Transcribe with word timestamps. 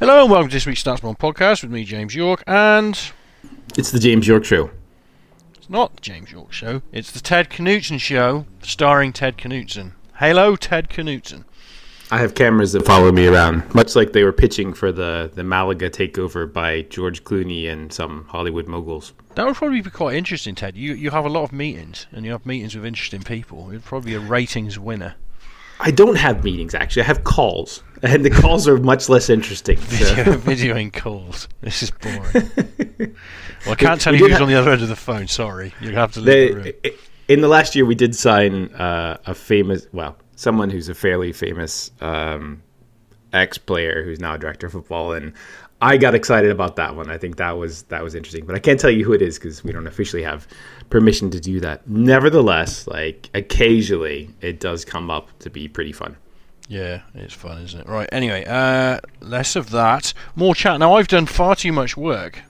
Hello 0.00 0.22
and 0.22 0.30
welcome 0.30 0.48
to 0.48 0.56
this 0.56 0.64
week's 0.66 0.82
Statsbomb 0.82 1.18
podcast 1.18 1.62
with 1.62 1.70
me, 1.70 1.84
James 1.84 2.14
Yorke, 2.14 2.42
and 2.46 2.98
It's 3.76 3.90
the 3.90 3.98
James 3.98 4.26
Yorke 4.26 4.44
Show. 4.46 4.70
it's 5.54 5.68
not 5.68 5.94
the 5.96 6.00
James 6.00 6.32
Yorke 6.32 6.52
Show, 6.52 6.80
it's 6.90 7.10
the 7.10 7.20
Ted 7.20 7.50
Knutson 7.50 8.00
Show, 8.00 8.46
starring 8.62 9.12
Ted 9.12 9.36
Knutson. 9.36 9.92
Hello, 10.14 10.56
Ted 10.56 10.88
Knutson. 10.88 11.44
I 12.10 12.18
have 12.18 12.34
cameras 12.34 12.72
that 12.72 12.84
follow 12.86 13.12
me 13.12 13.28
around, 13.28 13.72
much 13.74 13.94
like 13.94 14.12
they 14.12 14.24
were 14.24 14.32
pitching 14.32 14.72
for 14.72 14.90
the, 14.90 15.30
the 15.34 15.44
Malaga 15.44 15.90
takeover 15.90 16.50
by 16.50 16.82
George 16.82 17.22
Clooney 17.22 17.70
and 17.70 17.92
some 17.92 18.24
Hollywood 18.30 18.66
moguls. 18.66 19.12
That 19.34 19.46
would 19.46 19.54
probably 19.54 19.82
be 19.82 19.90
quite 19.90 20.16
interesting, 20.16 20.54
Ted. 20.56 20.76
You 20.76 20.94
you 20.94 21.10
have 21.10 21.26
a 21.26 21.28
lot 21.28 21.44
of 21.44 21.52
meetings, 21.52 22.06
and 22.10 22.24
you 22.24 22.32
have 22.32 22.46
meetings 22.46 22.74
with 22.74 22.86
interesting 22.86 23.22
people. 23.22 23.68
It'd 23.68 23.84
probably 23.84 24.12
be 24.12 24.16
a 24.16 24.20
ratings 24.20 24.76
winner. 24.76 25.14
I 25.78 25.90
don't 25.92 26.16
have 26.16 26.42
meetings, 26.42 26.74
actually. 26.74 27.02
I 27.02 27.06
have 27.06 27.22
calls, 27.22 27.84
and 28.02 28.24
the 28.24 28.30
calls 28.30 28.66
are 28.68 28.78
much 28.78 29.08
less 29.08 29.28
interesting. 29.30 29.76
so- 29.80 30.14
Video, 30.14 30.74
videoing 30.74 30.92
calls. 30.92 31.48
This 31.60 31.82
is 31.82 31.90
boring. 31.90 32.50
well, 33.66 33.72
I 33.72 33.74
can't 33.74 34.00
tell 34.00 34.12
we 34.12 34.18
you 34.20 34.28
who's 34.28 34.36
ha- 34.38 34.42
on 34.44 34.48
the 34.48 34.54
other 34.56 34.70
end 34.72 34.82
of 34.82 34.88
the 34.88 34.96
phone. 34.96 35.26
Sorry, 35.26 35.72
you 35.80 35.92
have 35.92 36.12
to 36.12 36.20
leave 36.20 36.48
the 36.50 36.54
room. 36.54 36.72
They, 36.82 36.92
in 37.28 37.40
the 37.42 37.48
last 37.48 37.76
year, 37.76 37.84
we 37.86 37.94
did 37.94 38.14
sign 38.16 38.74
uh, 38.74 39.16
a 39.26 39.34
famous, 39.34 39.86
well, 39.92 40.16
someone 40.34 40.68
who's 40.70 40.88
a 40.88 40.94
fairly 40.94 41.32
famous 41.32 41.92
um, 42.00 42.62
ex-player 43.32 44.02
who's 44.02 44.18
now 44.18 44.34
a 44.34 44.38
director 44.38 44.66
of 44.66 44.72
football, 44.72 45.12
and 45.12 45.32
I 45.80 45.96
got 45.96 46.14
excited 46.14 46.50
about 46.50 46.76
that 46.76 46.96
one. 46.96 47.08
I 47.08 47.18
think 47.18 47.36
that 47.36 47.52
was 47.52 47.84
that 47.84 48.02
was 48.02 48.14
interesting, 48.14 48.46
but 48.46 48.56
I 48.56 48.58
can't 48.58 48.80
tell 48.80 48.90
you 48.90 49.04
who 49.04 49.12
it 49.12 49.22
is 49.22 49.38
because 49.38 49.62
we 49.62 49.72
don't 49.72 49.86
officially 49.86 50.22
have 50.22 50.48
permission 50.90 51.30
to 51.30 51.40
do 51.40 51.60
that. 51.60 51.88
Nevertheless, 51.88 52.86
like 52.86 53.30
occasionally, 53.32 54.30
it 54.40 54.58
does 54.60 54.84
come 54.84 55.10
up 55.10 55.28
to 55.38 55.50
be 55.50 55.68
pretty 55.68 55.92
fun. 55.92 56.16
Yeah, 56.70 57.00
it's 57.16 57.34
fun, 57.34 57.62
isn't 57.62 57.80
it? 57.80 57.88
Right. 57.88 58.08
Anyway, 58.12 58.44
uh, 58.46 59.00
less 59.18 59.56
of 59.56 59.70
that, 59.70 60.14
more 60.36 60.54
chat. 60.54 60.78
Now, 60.78 60.94
I've 60.94 61.08
done 61.08 61.26
far 61.26 61.56
too 61.56 61.72
much 61.72 61.96
work. 61.96 62.42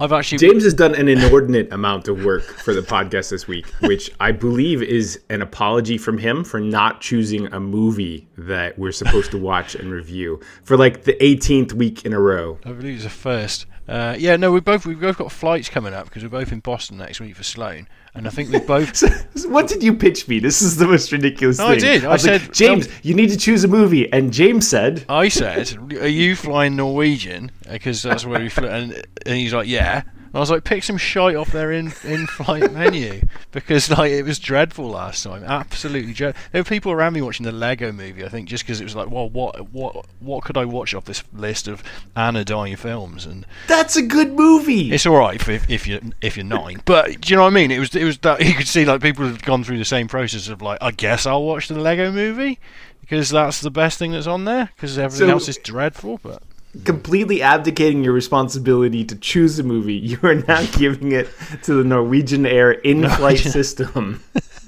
I've 0.00 0.12
actually 0.12 0.38
James 0.38 0.64
has 0.64 0.74
done 0.74 0.96
an 0.96 1.06
inordinate 1.06 1.72
amount 1.72 2.08
of 2.08 2.24
work 2.24 2.42
for 2.42 2.74
the 2.74 2.80
podcast 2.80 3.30
this 3.30 3.46
week, 3.46 3.66
which 3.82 4.10
I 4.18 4.32
believe 4.32 4.82
is 4.82 5.20
an 5.30 5.42
apology 5.42 5.96
from 5.96 6.18
him 6.18 6.42
for 6.42 6.58
not 6.58 7.00
choosing 7.00 7.46
a 7.52 7.60
movie 7.60 8.26
that 8.36 8.76
we're 8.76 8.90
supposed 8.90 9.30
to 9.30 9.38
watch 9.38 9.76
and 9.76 9.92
review 9.92 10.40
for 10.64 10.76
like 10.76 11.04
the 11.04 11.14
18th 11.20 11.72
week 11.74 12.04
in 12.04 12.12
a 12.12 12.18
row. 12.18 12.58
I 12.64 12.72
believe 12.72 12.96
it's 12.96 13.04
a 13.04 13.10
first. 13.10 13.66
Uh, 13.86 14.16
yeah, 14.18 14.34
no, 14.34 14.50
we 14.50 14.58
both 14.58 14.86
we've 14.86 15.00
both 15.00 15.18
got 15.18 15.30
flights 15.30 15.68
coming 15.68 15.94
up 15.94 16.06
because 16.06 16.24
we're 16.24 16.30
both 16.30 16.50
in 16.50 16.58
Boston 16.58 16.98
next 16.98 17.20
week 17.20 17.36
for 17.36 17.44
Sloan, 17.44 17.86
and 18.14 18.26
I 18.26 18.30
think 18.30 18.50
we 18.52 18.58
both. 18.60 18.94
So, 19.36 19.48
what 19.48 19.66
did 19.66 19.82
you 19.82 19.94
pitch 19.94 20.28
me? 20.28 20.38
This 20.38 20.62
is 20.62 20.76
the 20.76 20.86
most 20.86 21.10
ridiculous 21.12 21.58
No, 21.58 21.66
thing. 21.68 21.76
I 21.76 21.78
did. 21.80 22.04
I 22.04 22.08
like, 22.10 22.20
said- 22.20 22.52
James, 22.54 22.86
um, 22.86 22.92
you 23.02 23.14
need 23.14 23.30
to 23.30 23.36
choose 23.36 23.64
a 23.64 23.68
movie, 23.68 24.10
and 24.12 24.32
James 24.32 24.66
said, 24.68 25.04
I 25.08 25.28
said, 25.28 25.76
"Are 26.00 26.06
you 26.06 26.36
flying 26.36 26.76
Norwegian?" 26.76 27.50
Because 27.70 28.02
that's 28.02 28.24
where 28.24 28.40
we 28.40 28.48
flew, 28.48 28.68
and, 28.68 28.92
and 29.26 29.36
he's 29.36 29.52
like, 29.52 29.66
"Yeah." 29.68 30.02
I 30.34 30.40
was 30.40 30.50
like, 30.50 30.64
"Pick 30.64 30.82
some 30.82 30.96
shite 30.96 31.36
off 31.36 31.52
their 31.52 31.70
in 31.72 31.92
in 32.04 32.26
flight 32.26 32.72
menu 32.74 33.22
because 33.52 33.88
like 33.90 34.10
it 34.10 34.24
was 34.24 34.38
dreadful 34.38 34.88
last 34.90 35.22
time, 35.22 35.44
absolutely 35.44 36.12
dreadful." 36.12 36.42
There 36.52 36.60
were 36.60 36.68
people 36.68 36.92
around 36.92 37.12
me 37.12 37.22
watching 37.22 37.44
the 37.44 37.52
Lego 37.52 37.92
Movie. 37.92 38.24
I 38.24 38.28
think 38.28 38.48
just 38.48 38.64
because 38.64 38.80
it 38.80 38.84
was 38.84 38.96
like, 38.96 39.10
"Well, 39.10 39.28
what 39.30 39.70
what 39.72 40.06
what 40.20 40.44
could 40.44 40.56
I 40.56 40.64
watch 40.64 40.94
off 40.94 41.04
this 41.04 41.22
list 41.32 41.68
of 41.68 41.82
anodyne 42.16 42.76
films?" 42.76 43.26
And 43.26 43.46
"That's 43.68 43.96
a 43.96 44.02
good 44.02 44.32
movie." 44.32 44.92
it's 44.92 45.06
all 45.06 45.16
right 45.16 45.36
if, 45.48 45.70
if 45.70 45.86
you 45.86 46.00
if 46.20 46.36
you're 46.36 46.44
nine, 46.44 46.82
but 46.84 47.20
do 47.20 47.30
you 47.32 47.36
know 47.36 47.42
what 47.42 47.52
I 47.52 47.54
mean? 47.54 47.70
It 47.70 47.78
was 47.78 47.94
it 47.94 48.04
was 48.04 48.18
that 48.18 48.40
you 48.44 48.54
could 48.54 48.68
see 48.68 48.84
like 48.84 49.00
people 49.02 49.26
had 49.26 49.42
gone 49.42 49.62
through 49.64 49.78
the 49.78 49.84
same 49.84 50.08
process 50.08 50.48
of 50.48 50.60
like, 50.62 50.78
I 50.80 50.90
guess 50.90 51.26
I'll 51.26 51.44
watch 51.44 51.68
the 51.68 51.78
Lego 51.78 52.10
Movie 52.10 52.58
because 53.00 53.30
that's 53.30 53.60
the 53.60 53.70
best 53.70 53.98
thing 53.98 54.12
that's 54.12 54.26
on 54.26 54.44
there 54.46 54.70
because 54.74 54.98
everything 54.98 55.28
So- 55.28 55.32
else 55.34 55.48
is 55.48 55.58
dreadful. 55.58 56.18
But 56.22 56.42
Completely 56.82 57.40
abdicating 57.40 58.02
your 58.02 58.12
responsibility 58.12 59.04
to 59.04 59.14
choose 59.14 59.58
a 59.58 59.62
movie, 59.62 59.94
you 59.94 60.18
are 60.22 60.34
now 60.34 60.66
giving 60.78 61.12
it 61.12 61.28
to 61.62 61.74
the 61.74 61.84
Norwegian 61.84 62.46
Air 62.46 62.72
in-flight 62.72 63.38
system. 63.38 64.22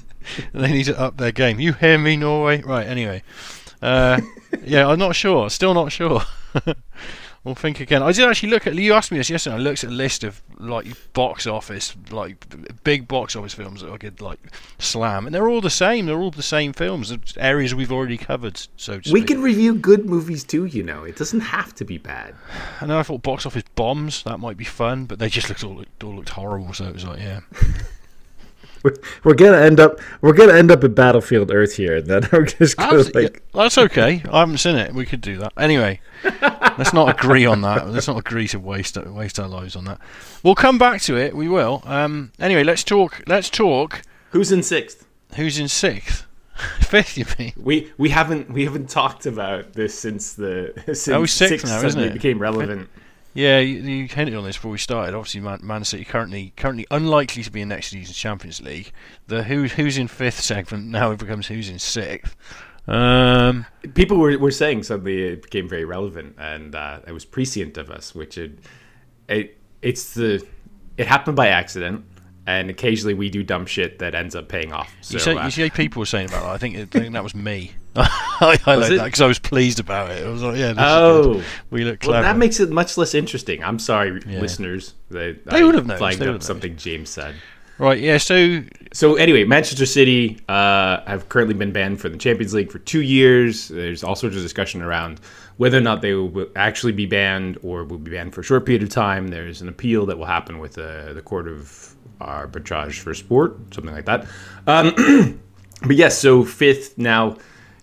they 0.52 0.72
need 0.72 0.84
to 0.84 0.98
up 0.98 1.16
their 1.16 1.32
game. 1.32 1.58
You 1.58 1.72
hear 1.72 1.98
me, 1.98 2.16
Norway? 2.16 2.62
Right. 2.62 2.86
Anyway, 2.86 3.22
uh, 3.82 4.20
yeah, 4.62 4.88
I'm 4.88 4.98
not 4.98 5.16
sure. 5.16 5.50
Still 5.50 5.74
not 5.74 5.90
sure. 5.90 6.22
we'll 7.46 7.54
think 7.54 7.78
again. 7.78 8.02
I 8.02 8.10
did 8.10 8.28
actually 8.28 8.50
look 8.50 8.66
at. 8.66 8.74
You 8.74 8.92
asked 8.92 9.12
me 9.12 9.18
this 9.18 9.30
yesterday. 9.30 9.54
I 9.54 9.58
looked 9.60 9.84
at 9.84 9.90
a 9.90 9.92
list 9.92 10.24
of 10.24 10.42
like 10.58 10.86
box 11.12 11.46
office, 11.46 11.96
like 12.10 12.44
big 12.82 13.06
box 13.06 13.36
office 13.36 13.54
films 13.54 13.82
that 13.82 13.92
I 13.92 13.96
could 13.96 14.20
like 14.20 14.40
slam, 14.78 15.26
and 15.26 15.34
they're 15.34 15.48
all 15.48 15.60
the 15.60 15.70
same. 15.70 16.06
They're 16.06 16.18
all 16.18 16.32
the 16.32 16.42
same 16.42 16.72
films. 16.72 17.16
Areas 17.38 17.74
we've 17.74 17.92
already 17.92 18.18
covered. 18.18 18.60
So 18.76 18.98
to 18.98 19.12
We 19.12 19.22
can 19.22 19.40
review 19.40 19.76
good 19.76 20.06
movies 20.06 20.42
too, 20.42 20.66
you 20.66 20.82
know. 20.82 21.04
It 21.04 21.16
doesn't 21.16 21.40
have 21.40 21.74
to 21.76 21.84
be 21.84 21.98
bad. 21.98 22.34
And 22.80 22.90
then 22.90 22.98
I 22.98 23.04
thought 23.04 23.22
box 23.22 23.46
office 23.46 23.64
bombs 23.76 24.24
that 24.24 24.38
might 24.38 24.56
be 24.56 24.64
fun, 24.64 25.04
but 25.06 25.20
they 25.20 25.28
just 25.28 25.48
looked 25.48 25.62
all 25.62 25.76
looked, 25.76 26.02
all 26.02 26.16
looked 26.16 26.30
horrible. 26.30 26.74
So 26.74 26.86
it 26.86 26.94
was 26.94 27.04
like, 27.04 27.20
yeah. 27.20 27.40
We're, 28.86 28.94
we're 29.24 29.34
gonna 29.34 29.58
end 29.58 29.80
up 29.80 29.98
we're 30.20 30.32
gonna 30.32 30.54
end 30.54 30.70
up 30.70 30.84
at 30.84 30.94
Battlefield 30.94 31.50
Earth 31.50 31.76
here, 31.76 31.96
and 31.96 32.06
then 32.06 32.28
we're 32.32 32.46
just 32.46 32.76
gonna 32.76 33.00
Abs- 33.00 33.14
like 33.14 33.42
yeah, 33.54 33.62
that's 33.62 33.78
okay. 33.78 34.22
I 34.30 34.40
haven't 34.40 34.58
seen 34.58 34.76
it. 34.76 34.94
We 34.94 35.04
could 35.06 35.20
do 35.20 35.36
that. 35.38 35.52
Anyway, 35.56 36.00
let's 36.78 36.92
not 36.92 37.08
agree 37.08 37.44
on 37.46 37.62
that. 37.62 37.88
Let's 37.88 38.08
not 38.08 38.18
agree 38.18 38.48
to 38.48 38.58
waste 38.58 38.96
waste 38.96 39.38
our 39.40 39.48
lives 39.48 39.76
on 39.76 39.84
that. 39.86 40.00
We'll 40.42 40.54
come 40.54 40.78
back 40.78 41.00
to 41.02 41.16
it. 41.16 41.34
We 41.34 41.48
will. 41.48 41.82
Um, 41.84 42.32
anyway, 42.38 42.62
let's 42.64 42.84
talk. 42.84 43.22
Let's 43.26 43.50
talk. 43.50 44.02
who's 44.30 44.52
in 44.52 44.62
sixth. 44.62 45.06
Who's 45.34 45.58
in 45.58 45.68
sixth? 45.68 46.24
Fifth, 46.80 47.18
you 47.18 47.26
mean? 47.38 47.52
We 47.56 47.92
we 47.98 48.08
haven't 48.10 48.50
we 48.50 48.64
haven't 48.64 48.88
talked 48.88 49.26
about 49.26 49.74
this 49.74 49.98
since 49.98 50.32
the 50.34 50.72
since 50.86 51.08
Oh, 51.08 51.26
sixth 51.26 51.66
now, 51.66 51.76
isn't 51.78 51.90
suddenly 51.90 52.08
it? 52.08 52.14
became 52.14 52.38
relevant. 52.38 52.88
Yeah, 53.36 53.58
you, 53.58 53.80
you 53.80 54.08
hinted 54.08 54.34
on 54.34 54.44
this 54.44 54.56
before 54.56 54.70
we 54.70 54.78
started. 54.78 55.14
Obviously, 55.14 55.42
Man, 55.42 55.60
Man 55.62 55.84
City 55.84 56.04
currently 56.04 56.54
currently 56.56 56.86
unlikely 56.90 57.42
to 57.42 57.50
be 57.50 57.60
in 57.60 57.68
next 57.68 57.88
season's 57.88 58.16
Champions 58.16 58.62
League. 58.62 58.92
The 59.26 59.42
who 59.42 59.64
who's 59.64 59.98
in 59.98 60.08
fifth 60.08 60.40
segment 60.40 60.86
now 60.88 61.10
it 61.12 61.18
becomes 61.18 61.46
who's 61.46 61.68
in 61.68 61.78
sixth. 61.78 62.34
Um, 62.88 63.66
People 63.94 64.18
were, 64.18 64.38
were 64.38 64.50
saying 64.50 64.84
suddenly 64.84 65.22
it 65.22 65.42
became 65.42 65.68
very 65.68 65.84
relevant, 65.84 66.36
and 66.38 66.74
uh, 66.74 67.00
it 67.06 67.12
was 67.12 67.24
prescient 67.24 67.76
of 67.76 67.90
us, 67.90 68.14
which 68.14 68.38
it, 68.38 68.58
it 69.28 69.58
it's 69.82 70.14
the 70.14 70.44
it 70.96 71.06
happened 71.06 71.36
by 71.36 71.48
accident, 71.48 72.04
and 72.46 72.70
occasionally 72.70 73.14
we 73.14 73.28
do 73.28 73.42
dumb 73.42 73.66
shit 73.66 73.98
that 73.98 74.14
ends 74.14 74.34
up 74.34 74.48
paying 74.48 74.72
off. 74.72 74.94
So, 75.00 75.14
you, 75.14 75.18
say, 75.18 75.36
uh, 75.36 75.44
you 75.44 75.50
see 75.50 75.68
people 75.70 76.00
were 76.00 76.06
saying 76.06 76.28
about 76.28 76.42
that. 76.42 76.50
I 76.50 76.58
think, 76.58 76.76
I 76.76 76.84
think 76.84 77.12
that 77.12 77.22
was 77.22 77.34
me. 77.34 77.72
I 78.40 78.56
highlight 78.62 78.92
it? 78.92 78.96
that 78.98 79.04
because 79.06 79.20
I 79.20 79.26
was 79.26 79.38
pleased 79.38 79.80
about 79.80 80.10
it. 80.10 80.24
I 80.26 80.28
was 80.30 80.42
like, 80.42 80.56
yeah, 80.56 80.72
this 80.72 80.84
oh, 80.84 81.42
we 81.70 81.84
look 81.84 82.02
well, 82.02 82.10
clever. 82.10 82.22
that 82.24 82.36
makes 82.36 82.60
it 82.60 82.70
much 82.70 82.96
less 82.98 83.14
interesting. 83.14 83.62
I'm 83.64 83.78
sorry, 83.78 84.20
Yeah. 84.26 84.40
listeners. 84.40 84.94
They, 85.10 85.32
They 85.44 85.64
would 85.64 85.74
have 85.74 85.86
noticed, 85.86 85.98
flagged 85.98 86.18
they 86.18 86.26
would 86.26 86.34
up 86.36 86.40
have 86.40 86.46
something 86.46 86.76
James 86.76 87.08
said. 87.10 87.34
right, 87.78 87.98
yeah. 88.00 88.18
So 88.18 88.62
So 88.92 89.14
anyway, 89.16 89.44
Manchester 89.44 89.86
City 89.86 90.38
uh, 90.48 91.00
have 91.06 91.28
currently 91.28 91.54
been 91.54 91.72
banned 91.72 92.00
from 92.00 92.12
the 92.12 92.18
Champions 92.18 92.52
League 92.54 92.70
for 92.70 92.78
two 92.80 93.02
years. 93.02 93.68
There's 93.68 94.04
all 94.04 94.16
sorts 94.16 94.36
of 94.36 94.42
discussion 94.42 94.82
around 94.82 95.20
whether 95.56 95.78
or 95.78 95.82
not 95.82 96.02
they 96.02 96.12
will 96.12 96.48
actually 96.56 96.92
be 96.92 97.06
banned 97.06 97.56
or 97.62 97.84
will 97.84 97.98
be 97.98 98.10
banned 98.10 98.34
for 98.34 98.42
a 98.42 98.44
short 98.44 98.66
period 98.66 98.82
of 98.82 98.90
time. 98.90 99.28
There's 99.28 99.62
an 99.62 99.68
appeal 99.68 100.04
that 100.06 100.18
will 100.18 100.26
happen 100.26 100.58
with 100.58 100.76
uh, 100.76 101.14
the 101.14 101.22
Court 101.22 101.48
of 101.48 101.94
Arbitrage 102.20 102.98
for 102.98 103.14
Sport, 103.14 103.56
something 103.74 103.94
like 103.94 104.04
that. 104.06 104.26
Um, 104.66 105.40
but 105.86 105.96
yes, 105.96 106.18
so 106.18 106.44
fifth 106.44 106.98
now 106.98 107.36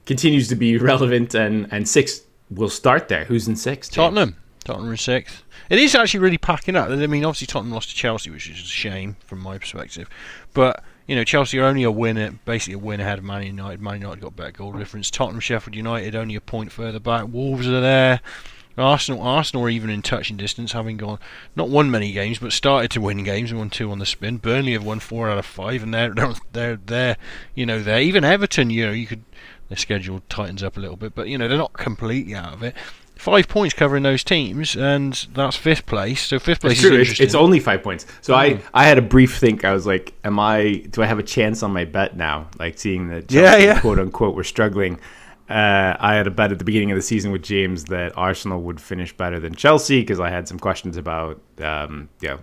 continues 0.06 0.48
to 0.50 0.56
be 0.56 0.78
relevant, 0.78 1.34
and 1.34 1.68
and 1.72 1.88
sixth 1.88 2.26
will 2.50 2.70
start 2.70 3.08
there. 3.08 3.26
Who's 3.26 3.48
in 3.48 3.56
sixth? 3.56 3.92
James? 3.92 3.96
Tottenham, 3.96 4.36
Tottenham 4.64 4.92
in 4.92 4.98
sixth. 4.98 5.44
It 5.70 5.80
is 5.80 5.96
actually 5.96 6.20
really 6.20 6.38
packing 6.38 6.76
up. 6.76 6.90
I 6.90 6.96
mean, 7.08 7.26
obviously 7.26 7.48
Tottenham 7.48 7.74
lost 7.74 7.90
to 7.90 7.96
Chelsea, 7.96 8.30
which 8.30 8.50
is 8.50 8.60
a 8.60 8.64
shame 8.64 9.16
from 9.26 9.40
my 9.40 9.58
perspective. 9.58 10.10
But 10.54 10.84
you 11.08 11.16
know, 11.16 11.24
Chelsea 11.24 11.60
are 11.60 11.66
only 11.66 11.84
a 11.84 11.92
win, 11.92 12.40
basically 12.46 12.76
a 12.76 12.78
win 12.78 13.00
ahead 13.00 13.20
of 13.20 13.26
Man 13.26 13.44
United. 13.44 13.82
Man 13.82 14.02
United 14.02 14.22
got 14.22 14.36
better 14.36 14.52
goal 14.52 14.74
difference. 14.74 15.12
Tottenham, 15.12 15.40
Sheffield 15.40 15.76
United 15.76 16.16
only 16.16 16.36
a 16.36 16.42
point 16.42 16.72
further 16.72 17.00
back. 17.00 17.28
Wolves 17.28 17.68
are 17.68 17.82
there. 17.82 18.22
Arsenal, 18.78 19.22
Arsenal 19.22 19.66
are 19.66 19.70
even 19.70 19.92
in 19.92 20.02
touching 20.02 20.36
distance, 20.36 20.72
having 20.72 20.98
gone 20.98 21.20
not 21.56 21.70
won 21.70 21.92
many 21.92 22.12
games, 22.12 22.40
but 22.40 22.52
started 22.52 22.90
to 22.92 23.02
win 23.02 23.24
games 23.24 23.52
and 23.52 23.60
won 23.60 23.70
two 23.70 23.92
on 23.92 24.00
the 24.00 24.06
spin. 24.06 24.38
Burnley 24.38 24.74
have 24.74 24.84
won 24.84 25.00
four 25.00 25.30
out 25.30 25.38
of 25.38 25.46
five, 25.46 25.84
and 25.84 25.94
they're 25.94 26.10
they're 26.16 26.34
they're, 26.54 26.76
they're 26.78 27.18
you 27.54 27.66
know 27.66 27.82
they're 27.84 28.02
even 28.02 28.24
Everton. 28.24 28.70
You 28.70 28.88
know 28.88 28.92
you 28.92 29.06
could 29.06 29.24
their 29.74 29.80
schedule 29.80 30.22
tightens 30.30 30.62
up 30.62 30.78
a 30.78 30.80
little 30.80 30.96
bit, 30.96 31.16
but 31.16 31.28
you 31.28 31.38
know 31.38 31.48
they're 31.48 31.58
not 31.58 31.74
completely 31.74 32.36
out 32.36 32.54
of 32.54 32.62
it. 32.64 32.76
Five 33.16 33.48
points 33.48 33.74
covering 33.74 34.04
those 34.04 34.24
teams, 34.24 34.76
and 34.76 35.14
that's 35.34 35.56
fifth 35.56 35.86
place. 35.86 36.22
So 36.22 36.40
fifth 36.40 36.62
place 36.62 36.74
It's 36.74 36.84
is 36.84 36.90
true. 36.90 37.00
Interesting. 37.00 37.26
it's 37.26 37.36
only 37.36 37.60
five 37.60 37.82
points. 37.84 38.06
So 38.22 38.34
I, 38.34 38.60
I 38.74 38.86
had 38.86 38.98
a 38.98 39.02
brief 39.04 39.38
think. 39.38 39.64
I 39.64 39.72
was 39.74 39.86
like, 39.88 40.14
"Am 40.24 40.40
I? 40.40 40.84
Do 40.90 41.02
I 41.02 41.06
have 41.06 41.20
a 41.20 41.24
chance 41.24 41.64
on 41.64 41.72
my 41.72 41.86
bet 41.86 42.18
now? 42.18 42.50
Like 42.60 42.78
seeing 42.78 43.10
that, 43.10 43.32
Yeah, 43.32 43.56
yeah. 43.58 43.80
quote 43.80 44.00
unquote, 44.00 44.36
we're 44.36 44.44
struggling." 44.44 45.00
Uh, 45.50 45.96
I 46.00 46.16
had 46.16 46.26
a 46.26 46.32
bet 46.32 46.52
at 46.52 46.60
the 46.60 46.66
beginning 46.66 46.92
of 46.92 46.96
the 46.96 47.02
season 47.02 47.32
with 47.32 47.44
James 47.44 47.86
that 47.86 48.18
Arsenal 48.18 48.62
would 48.64 48.80
finish 48.82 49.16
better 49.16 49.40
than 49.40 49.54
Chelsea 49.54 50.00
because 50.02 50.20
I 50.20 50.30
had 50.30 50.48
some 50.48 50.58
questions 50.58 50.96
about, 50.98 51.40
um, 51.62 52.08
you 52.22 52.30
know, 52.30 52.40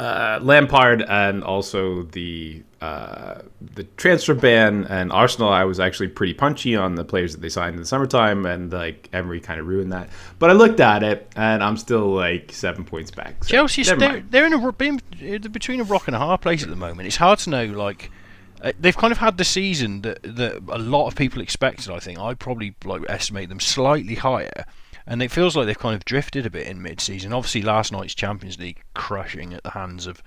uh, 0.00 0.38
Lampard 0.42 1.02
and 1.02 1.42
also 1.42 2.02
the 2.02 2.62
uh, 2.80 3.42
the 3.74 3.82
transfer 3.96 4.34
ban 4.34 4.84
and 4.84 5.10
Arsenal, 5.10 5.48
I 5.48 5.64
was 5.64 5.80
actually 5.80 6.08
pretty 6.08 6.34
punchy 6.34 6.76
on 6.76 6.94
the 6.94 7.04
players 7.04 7.32
that 7.32 7.40
they 7.40 7.48
signed 7.48 7.74
in 7.74 7.80
the 7.80 7.86
summertime, 7.86 8.46
and 8.46 8.72
like 8.72 9.08
Emery 9.12 9.40
kind 9.40 9.58
of 9.58 9.66
ruined 9.66 9.92
that. 9.92 10.08
But 10.38 10.50
I 10.50 10.52
looked 10.52 10.78
at 10.78 11.02
it, 11.02 11.28
and 11.34 11.62
I'm 11.64 11.76
still 11.76 12.14
like 12.14 12.52
seven 12.52 12.84
points 12.84 13.10
back. 13.10 13.42
So 13.42 13.50
Chelsea, 13.50 13.82
they're, 13.82 14.20
they're 14.30 14.46
in 14.46 14.52
a 14.52 14.72
being- 14.72 15.02
they're 15.20 15.40
between 15.40 15.80
a 15.80 15.84
rock 15.84 16.06
and 16.06 16.14
a 16.14 16.20
hard 16.20 16.40
place 16.40 16.62
at 16.62 16.68
the 16.70 16.76
moment. 16.76 17.08
It's 17.08 17.16
hard 17.16 17.40
to 17.40 17.50
know. 17.50 17.64
Like 17.64 18.12
uh, 18.62 18.70
they've 18.78 18.96
kind 18.96 19.10
of 19.10 19.18
had 19.18 19.38
the 19.38 19.44
season 19.44 20.02
that 20.02 20.22
that 20.22 20.62
a 20.68 20.78
lot 20.78 21.08
of 21.08 21.16
people 21.16 21.42
expected. 21.42 21.90
I 21.90 21.98
think 21.98 22.20
I 22.20 22.34
probably 22.34 22.76
like 22.84 23.02
estimate 23.08 23.48
them 23.48 23.58
slightly 23.58 24.14
higher, 24.14 24.64
and 25.08 25.22
it 25.22 25.30
feels 25.30 25.56
like 25.56 25.66
they've 25.66 25.78
kind 25.78 25.96
of 25.96 26.04
drifted 26.04 26.44
a 26.44 26.50
bit 26.50 26.66
in 26.66 26.82
mid-season. 26.82 27.32
Obviously, 27.32 27.62
last 27.62 27.90
night's 27.90 28.14
Champions 28.14 28.58
League 28.58 28.82
crushing 28.94 29.54
at 29.54 29.62
the 29.62 29.70
hands 29.70 30.06
of 30.06 30.22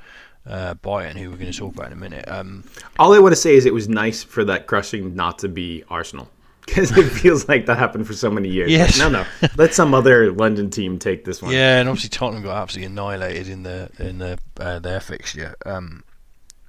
uh, 0.48 0.74
Bayern, 0.74 1.13
who 1.13 1.30
we're 1.30 1.38
going 1.38 1.51
to 1.51 1.57
talk 1.57 1.75
about 1.75 1.88
in 1.88 1.94
a 1.94 1.98
minute. 1.98 2.28
Um, 2.28 2.63
All 2.98 3.13
I 3.13 3.19
want 3.19 3.31
to 3.31 3.39
say 3.39 3.56
is 3.56 3.68
it 3.68 3.75
was 3.75 3.88
nice 3.88 4.24
for 4.24 4.44
that 4.45 4.66
crushing 4.66 5.16
not 5.16 5.38
to 5.39 5.48
be 5.48 5.83
Arsenal. 5.89 6.30
Because 6.68 6.95
it 6.95 7.10
feels 7.10 7.50
like 7.50 7.66
that 7.66 7.78
happened 7.80 8.06
for 8.06 8.13
so 8.13 8.30
many 8.30 8.48
years. 8.48 8.72
Yes. 8.72 8.98
Like, 9.00 9.12
no, 9.12 9.24
no. 9.24 9.50
Let 9.57 9.74
some 9.74 9.95
other 9.95 10.31
London 10.31 10.69
team 10.69 11.00
take 11.00 11.25
this 11.25 11.42
one. 11.42 11.51
Yeah, 11.51 11.80
and 11.80 11.89
obviously 11.89 12.10
Tottenham 12.12 12.44
got 12.44 12.62
absolutely 12.62 12.86
annihilated 12.86 13.50
in 13.50 13.63
the 13.63 13.89
in 13.98 14.19
the 14.19 14.38
uh, 14.60 14.78
their 14.78 15.00
fixture 15.00 15.56
um, 15.66 16.04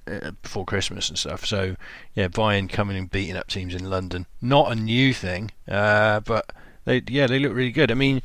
uh, 0.07 0.31
before 0.41 0.65
Christmas 0.65 1.09
and 1.09 1.17
stuff. 1.17 1.45
So 1.45 1.75
yeah, 2.15 2.27
Bayern 2.27 2.67
coming 2.67 2.97
and 2.97 3.09
beating 3.09 3.37
up 3.37 3.47
teams 3.47 3.75
in 3.75 3.87
London, 3.87 4.25
not 4.41 4.71
a 4.71 4.75
new 4.75 5.13
thing, 5.13 5.51
uh, 5.69 6.21
but 6.21 6.51
they 6.85 7.01
yeah 7.07 7.27
they 7.27 7.39
look 7.39 7.53
really 7.53 7.71
good. 7.71 7.91
I 7.91 7.95
mean. 7.95 8.21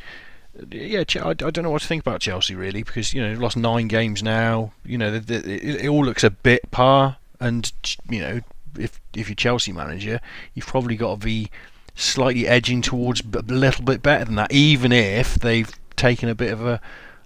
Yeah, 0.73 1.05
I, 1.23 1.29
I 1.29 1.35
don't 1.35 1.59
know 1.59 1.71
what 1.71 1.83
to 1.83 1.87
think 1.87 2.03
about 2.03 2.21
Chelsea 2.21 2.57
really 2.57 2.83
because 2.83 3.15
you 3.15 3.23
know 3.23 3.29
they've 3.29 3.39
lost 3.39 3.57
nine 3.57 3.87
games 3.87 4.25
now. 4.25 4.73
You 4.85 4.99
know, 4.99 5.13
the, 5.13 5.21
the, 5.21 5.55
it, 5.55 5.85
it 5.85 5.89
all 5.89 6.05
looks 6.05 6.25
a 6.25 6.31
bit 6.31 6.69
par, 6.73 7.19
and 7.39 7.71
you 8.09 8.21
know 8.21 8.41
if 8.77 9.01
if 9.15 9.29
you're 9.29 9.37
Chelsea 9.37 9.73
manager, 9.73 10.21
you've 10.55 10.67
probably 10.67 10.97
got 10.97 11.21
to 11.21 11.25
be 11.25 11.49
slightly 11.95 12.49
edging 12.49 12.83
towards 12.83 13.21
a 13.21 13.43
little 13.43 13.85
bit 13.85 14.03
better 14.03 14.25
than 14.25 14.35
that, 14.37 14.51
even 14.51 14.91
if 14.91 15.37
they've 15.37 15.71
taken 15.97 16.29
a 16.29 16.35
bit 16.35 16.53
of 16.53 16.65
a 16.67 16.81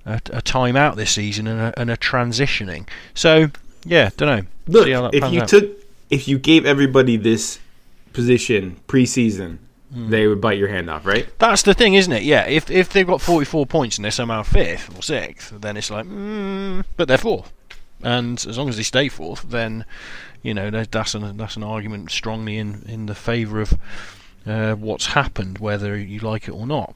a, 0.04 0.20
a 0.32 0.42
time 0.42 0.76
out 0.76 0.96
this 0.96 1.12
season 1.12 1.46
and 1.46 1.60
a, 1.60 1.80
and 1.80 1.90
a 1.90 1.96
transitioning. 1.96 2.86
So 3.14 3.50
yeah, 3.84 4.10
don't 4.16 4.28
know. 4.28 4.46
Look, 4.66 4.84
See 4.86 4.92
how 4.92 5.02
that 5.02 5.14
if 5.14 5.32
you 5.32 5.42
out. 5.42 5.48
took, 5.48 5.70
if 6.10 6.28
you 6.28 6.38
gave 6.38 6.66
everybody 6.66 7.16
this 7.16 7.60
position 8.12 8.80
preseason, 8.88 9.58
Hmm. 9.92 10.08
they 10.08 10.26
would 10.26 10.40
bite 10.40 10.58
your 10.58 10.68
hand 10.68 10.88
off, 10.88 11.04
right? 11.04 11.26
That's 11.38 11.62
the 11.62 11.74
thing, 11.74 11.94
isn't 11.94 12.12
it? 12.12 12.22
Yeah, 12.22 12.46
if 12.46 12.70
if 12.70 12.90
they've 12.90 13.06
got 13.06 13.20
44 13.20 13.66
points 13.66 13.98
and 13.98 14.04
they're 14.04 14.10
somehow 14.10 14.42
fifth 14.42 14.96
or 14.96 15.02
sixth, 15.02 15.52
then 15.60 15.76
it's 15.76 15.90
like, 15.90 16.06
mm, 16.06 16.84
but 16.96 17.08
they're 17.08 17.18
fourth, 17.18 17.52
and 18.02 18.44
as 18.48 18.56
long 18.56 18.68
as 18.68 18.76
they 18.76 18.82
stay 18.82 19.08
fourth, 19.08 19.42
then 19.42 19.84
you 20.42 20.54
know 20.54 20.70
that's 20.70 21.14
an 21.14 21.36
that's 21.36 21.56
an 21.56 21.62
argument 21.62 22.10
strongly 22.10 22.56
in 22.56 22.84
in 22.88 23.06
the 23.06 23.14
favour 23.14 23.60
of 23.60 23.74
uh, 24.46 24.74
what's 24.74 25.06
happened, 25.06 25.58
whether 25.58 25.96
you 25.96 26.20
like 26.20 26.48
it 26.48 26.52
or 26.52 26.66
not. 26.66 26.94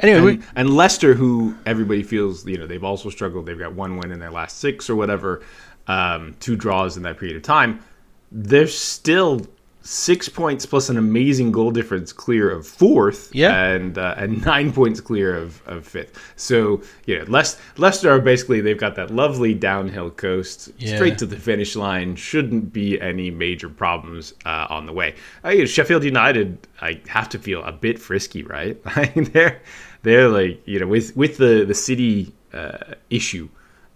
Anyway, 0.00 0.20
we, 0.20 0.30
And, 0.34 0.44
and 0.56 0.76
Leicester, 0.76 1.14
who 1.14 1.56
everybody 1.64 2.02
feels, 2.02 2.46
you 2.46 2.58
know, 2.58 2.66
they've 2.66 2.84
also 2.84 3.08
struggled. 3.10 3.46
They've 3.46 3.58
got 3.58 3.72
one 3.72 3.96
win 3.96 4.12
in 4.12 4.20
their 4.20 4.30
last 4.30 4.58
six 4.58 4.90
or 4.90 4.94
whatever, 4.96 5.42
um, 5.86 6.36
two 6.38 6.54
draws 6.56 6.96
in 6.96 7.02
that 7.04 7.18
period 7.18 7.36
of 7.36 7.42
time. 7.42 7.82
They're 8.30 8.66
still 8.66 9.46
six 9.86 10.28
points 10.28 10.66
plus 10.66 10.88
an 10.88 10.96
amazing 10.98 11.52
goal 11.52 11.70
difference 11.70 12.12
clear 12.12 12.50
of 12.50 12.66
fourth, 12.66 13.30
Yeah. 13.34 13.64
and 13.66 13.96
uh, 13.96 14.14
and 14.18 14.44
nine 14.52 14.72
points 14.72 15.00
clear 15.00 15.34
of, 15.36 15.62
of 15.66 15.86
fifth. 15.86 16.18
So 16.36 16.82
you 17.06 17.18
know, 17.18 17.24
Leic- 17.26 17.58
Leicester 17.78 18.10
are 18.10 18.18
basically 18.20 18.60
they've 18.60 18.78
got 18.78 18.96
that 18.96 19.10
lovely 19.10 19.54
downhill 19.54 20.10
coast 20.10 20.70
Yeah. 20.78 20.96
straight 20.96 21.18
to 21.18 21.26
the 21.26 21.36
finish 21.36 21.76
line. 21.76 22.16
Shouldn't 22.16 22.72
be 22.72 23.00
any 23.00 23.30
major 23.30 23.68
problems 23.68 24.34
uh, 24.44 24.66
on 24.68 24.86
the 24.86 24.92
way. 24.92 25.14
Uh, 25.44 25.50
you 25.50 25.58
know, 25.60 25.64
Sheffield 25.66 26.04
United, 26.04 26.58
I 26.80 27.00
have 27.08 27.28
to 27.30 27.38
feel 27.38 27.62
a 27.64 27.72
bit 27.72 27.98
frisky, 27.98 28.42
right? 28.42 28.76
They're 29.32 29.60
they're 30.02 30.28
like 30.28 30.60
you 30.66 30.78
know 30.80 30.86
with 30.86 31.16
with 31.16 31.36
the 31.38 31.64
the 31.64 31.74
city 31.74 32.32
uh, 32.52 32.78
issue 33.10 33.48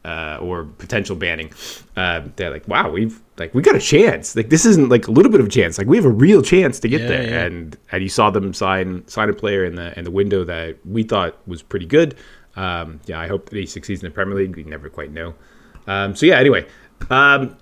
uh, 0.04 0.38
or 0.40 0.64
potential 0.64 1.14
banning, 1.16 1.52
uh, 1.96 2.22
they're 2.36 2.50
like, 2.50 2.66
wow, 2.68 2.90
we've 2.90 3.20
like 3.38 3.54
we 3.54 3.62
got 3.62 3.76
a 3.76 3.80
chance. 3.80 4.34
Like 4.36 4.48
this 4.50 4.64
isn't 4.66 4.88
like 4.88 5.08
a 5.08 5.10
little 5.10 5.30
bit 5.32 5.40
of 5.40 5.46
a 5.46 5.50
chance. 5.50 5.78
Like 5.78 5.86
we 5.86 5.96
have 5.96 6.06
a 6.06 6.10
real 6.10 6.42
chance 6.42 6.78
to 6.80 6.88
get 6.88 7.02
Yeah, 7.02 7.08
there. 7.08 7.22
yeah. 7.30 7.44
And 7.44 7.76
and 7.92 8.02
you 8.02 8.08
saw 8.08 8.30
them 8.30 8.52
sign 8.54 9.06
sign 9.08 9.28
a 9.28 9.32
player 9.34 9.64
in 9.64 9.74
the 9.74 9.96
in 9.98 10.04
the 10.04 10.10
window 10.10 10.44
that 10.44 10.78
we 10.86 11.02
thought 11.02 11.36
was 11.46 11.62
pretty 11.62 11.86
good. 11.86 12.14
Um, 12.56 13.00
yeah, 13.06 13.20
I 13.20 13.28
hope 13.28 13.50
that 13.50 13.56
he 13.56 13.66
succeeds 13.66 14.02
in 14.02 14.08
the 14.08 14.14
Premier 14.14 14.34
League. 14.36 14.56
We 14.56 14.64
never 14.64 14.88
quite 14.90 15.12
know. 15.12 15.34
Um, 15.86 16.14
so 16.16 16.26
yeah, 16.26 16.38
anyway, 16.38 16.66
um, 17.08 17.56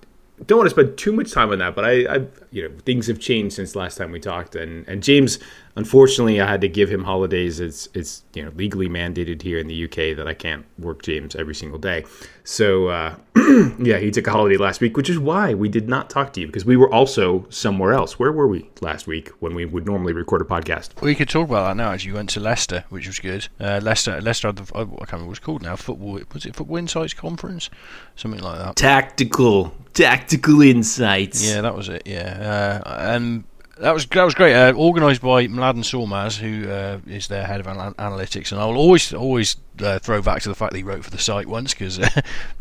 don't 0.46 0.58
want 0.58 0.66
to 0.66 0.70
spend 0.70 0.96
too 0.96 1.12
much 1.12 1.32
time 1.32 1.50
on 1.50 1.58
that, 1.58 1.74
but 1.74 1.84
I, 1.84 1.92
I, 2.06 2.26
you 2.50 2.68
know, 2.68 2.74
things 2.84 3.06
have 3.08 3.18
changed 3.18 3.56
since 3.56 3.74
last 3.76 3.98
time 3.98 4.12
we 4.12 4.20
talked, 4.20 4.54
and 4.56 4.86
and 4.88 5.02
James, 5.02 5.38
unfortunately, 5.78 6.40
I 6.40 6.46
had 6.46 6.60
to 6.62 6.68
give 6.68 6.90
him 6.90 7.04
holidays. 7.04 7.60
It's 7.60 7.88
it's 7.94 8.24
you 8.34 8.44
know 8.44 8.52
legally 8.56 8.88
mandated 8.88 9.40
here 9.40 9.58
in 9.58 9.68
the 9.68 9.84
UK 9.84 10.16
that 10.16 10.26
I 10.26 10.34
can't 10.34 10.66
work 10.78 11.02
James 11.02 11.34
every 11.36 11.54
single 11.54 11.78
day. 11.78 12.04
So 12.44 12.88
uh, 12.88 13.16
yeah, 13.78 13.98
he 13.98 14.10
took 14.10 14.26
a 14.26 14.30
holiday 14.30 14.56
last 14.56 14.80
week, 14.80 14.96
which 14.96 15.08
is 15.08 15.18
why 15.18 15.54
we 15.54 15.68
did 15.68 15.88
not 15.88 16.10
talk 16.10 16.32
to 16.34 16.40
you 16.40 16.46
because 16.46 16.64
we 16.64 16.76
were 16.76 16.92
also 16.92 17.46
somewhere 17.48 17.92
else. 17.92 18.18
Where 18.18 18.32
were 18.32 18.48
we 18.48 18.68
last 18.80 19.06
week 19.06 19.30
when 19.40 19.54
we 19.54 19.64
would 19.64 19.86
normally 19.86 20.12
record 20.12 20.42
a 20.42 20.44
podcast? 20.44 21.00
we 21.00 21.14
could 21.14 21.28
talk 21.28 21.48
about 21.48 21.68
that 21.68 21.76
now. 21.76 21.92
As 21.92 22.04
you 22.04 22.14
went 22.14 22.30
to 22.30 22.40
Leicester, 22.40 22.84
which 22.90 23.06
was 23.06 23.20
good. 23.20 23.48
Uh, 23.60 23.80
Leicester, 23.82 24.20
Leicester 24.20 24.48
had 24.48 24.56
the 24.56 24.64
I 24.74 24.84
can't 24.84 25.12
remember 25.12 25.26
what 25.26 25.38
it's 25.38 25.46
called 25.46 25.62
now. 25.62 25.76
Football 25.76 26.20
was 26.34 26.44
it 26.44 26.56
Football 26.56 26.76
Insights 26.78 27.14
Conference, 27.14 27.70
something 28.16 28.40
like 28.40 28.58
that. 28.58 28.76
Tactical, 28.76 29.72
tactical 29.94 30.60
insights. 30.60 31.48
Yeah, 31.48 31.60
that 31.60 31.76
was 31.76 31.88
it. 31.88 32.02
Yeah, 32.04 32.82
uh, 32.84 33.14
and 33.14 33.44
that 33.80 33.92
was 33.92 34.06
that 34.06 34.24
was 34.24 34.34
great. 34.34 34.54
Uh, 34.54 34.72
organised 34.74 35.22
by 35.22 35.46
Mladen 35.46 35.84
Sormaz, 35.84 36.38
who 36.38 36.68
uh, 36.70 36.98
is 37.06 37.28
their 37.28 37.46
head 37.46 37.60
of 37.60 37.66
anal- 37.66 37.94
analytics, 37.94 38.52
and 38.52 38.60
I 38.60 38.66
will 38.66 38.76
always 38.76 39.12
always 39.12 39.56
uh, 39.82 39.98
throw 39.98 40.22
back 40.22 40.42
to 40.42 40.48
the 40.48 40.54
fact 40.54 40.72
that 40.72 40.78
he 40.78 40.82
wrote 40.82 41.04
for 41.04 41.10
the 41.10 41.18
site 41.18 41.46
once 41.46 41.74
because 41.74 41.98
uh, 41.98 42.08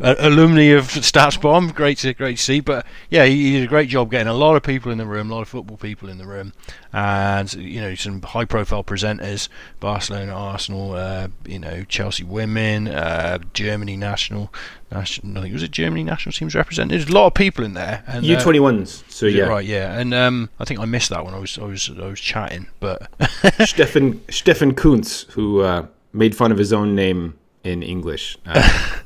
alumni 0.00 0.74
of 0.74 0.86
Stats 0.88 1.40
Bomb, 1.40 1.68
great 1.68 1.98
to 1.98 2.14
great 2.14 2.38
to 2.38 2.42
see. 2.42 2.60
But 2.60 2.86
yeah, 3.10 3.24
he, 3.24 3.44
he 3.44 3.52
did 3.52 3.64
a 3.64 3.68
great 3.68 3.88
job 3.88 4.10
getting 4.10 4.28
a 4.28 4.34
lot 4.34 4.56
of 4.56 4.62
people 4.62 4.92
in 4.92 4.98
the 4.98 5.06
room, 5.06 5.30
a 5.30 5.34
lot 5.34 5.42
of 5.42 5.48
football 5.48 5.76
people 5.76 6.08
in 6.08 6.18
the 6.18 6.26
room, 6.26 6.52
and 6.92 7.52
you 7.54 7.80
know 7.80 7.94
some 7.94 8.22
high 8.22 8.44
profile 8.44 8.84
presenters, 8.84 9.48
Barcelona, 9.80 10.32
Arsenal, 10.32 10.92
uh, 10.92 11.28
you 11.44 11.58
know 11.58 11.84
Chelsea 11.84 12.24
women, 12.24 12.88
uh, 12.88 13.38
Germany 13.52 13.96
national. 13.96 14.52
National, 14.90 15.36
I 15.36 15.40
think 15.42 15.50
it 15.50 15.52
was 15.52 15.62
it 15.62 15.70
Germany 15.70 16.02
national 16.02 16.32
teams 16.32 16.54
represented. 16.54 16.98
There's 16.98 17.10
a 17.10 17.12
lot 17.12 17.26
of 17.26 17.34
people 17.34 17.62
in 17.62 17.74
there. 17.74 18.02
And, 18.06 18.24
U 18.24 18.36
uh, 18.36 18.40
twenty 18.42 18.58
ones. 18.58 19.04
So 19.08 19.26
yeah, 19.26 19.44
right, 19.44 19.64
yeah, 19.64 19.98
and 19.98 20.14
um, 20.14 20.48
I 20.58 20.64
think 20.64 20.80
I 20.80 20.86
missed 20.86 21.10
that 21.10 21.26
when 21.26 21.34
I 21.34 21.38
was 21.38 21.58
I 21.58 21.64
was 21.64 21.90
I 21.90 22.06
was 22.06 22.20
chatting, 22.20 22.68
but 22.80 23.06
Stefan 23.66 24.22
Stefan 24.30 24.72
Kuntz, 24.72 25.24
who 25.32 25.60
uh, 25.60 25.86
made 26.18 26.36
fun 26.36 26.52
of 26.52 26.58
his 26.58 26.72
own 26.72 26.94
name 26.94 27.38
in 27.64 27.82
English. 27.82 28.36
Uh, 28.44 28.98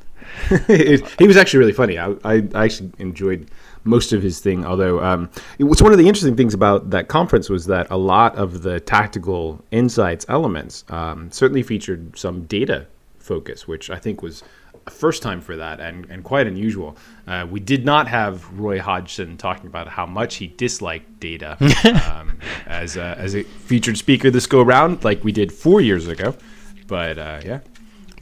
he 0.66 1.26
was 1.26 1.36
actually 1.36 1.58
really 1.58 1.72
funny. 1.72 1.98
I, 1.98 2.14
I, 2.24 2.42
actually 2.54 2.92
enjoyed 2.98 3.50
most 3.84 4.12
of 4.12 4.22
his 4.22 4.40
thing. 4.40 4.64
Although 4.64 5.02
um, 5.02 5.30
it 5.58 5.64
was 5.64 5.82
one 5.82 5.92
of 5.92 5.98
the 5.98 6.08
interesting 6.08 6.36
things 6.36 6.54
about 6.54 6.90
that 6.90 7.08
conference 7.08 7.48
was 7.48 7.66
that 7.66 7.86
a 7.90 7.96
lot 7.96 8.36
of 8.36 8.62
the 8.62 8.80
tactical 8.80 9.62
insights 9.70 10.24
elements 10.28 10.84
um, 10.88 11.30
certainly 11.30 11.62
featured 11.62 12.18
some 12.18 12.44
data 12.44 12.86
focus, 13.18 13.68
which 13.68 13.90
I 13.90 13.98
think 13.98 14.22
was 14.22 14.42
a 14.86 14.90
first 14.90 15.22
time 15.22 15.40
for 15.40 15.56
that 15.56 15.80
and, 15.80 16.06
and 16.10 16.24
quite 16.24 16.46
unusual. 16.46 16.96
Uh, 17.26 17.46
we 17.48 17.60
did 17.60 17.84
not 17.84 18.08
have 18.08 18.50
Roy 18.58 18.80
Hodgson 18.80 19.36
talking 19.36 19.66
about 19.66 19.88
how 19.88 20.06
much 20.06 20.36
he 20.36 20.48
disliked 20.48 21.20
data 21.20 21.56
um, 22.12 22.38
as, 22.66 22.96
a, 22.96 23.16
as 23.18 23.36
a 23.36 23.44
featured 23.44 23.96
speaker 23.96 24.30
this 24.30 24.46
go 24.46 24.60
around, 24.60 25.04
like 25.04 25.22
we 25.22 25.32
did 25.32 25.52
four 25.52 25.80
years 25.80 26.08
ago. 26.08 26.34
But 26.86 27.18
uh, 27.18 27.40
yeah, 27.44 27.60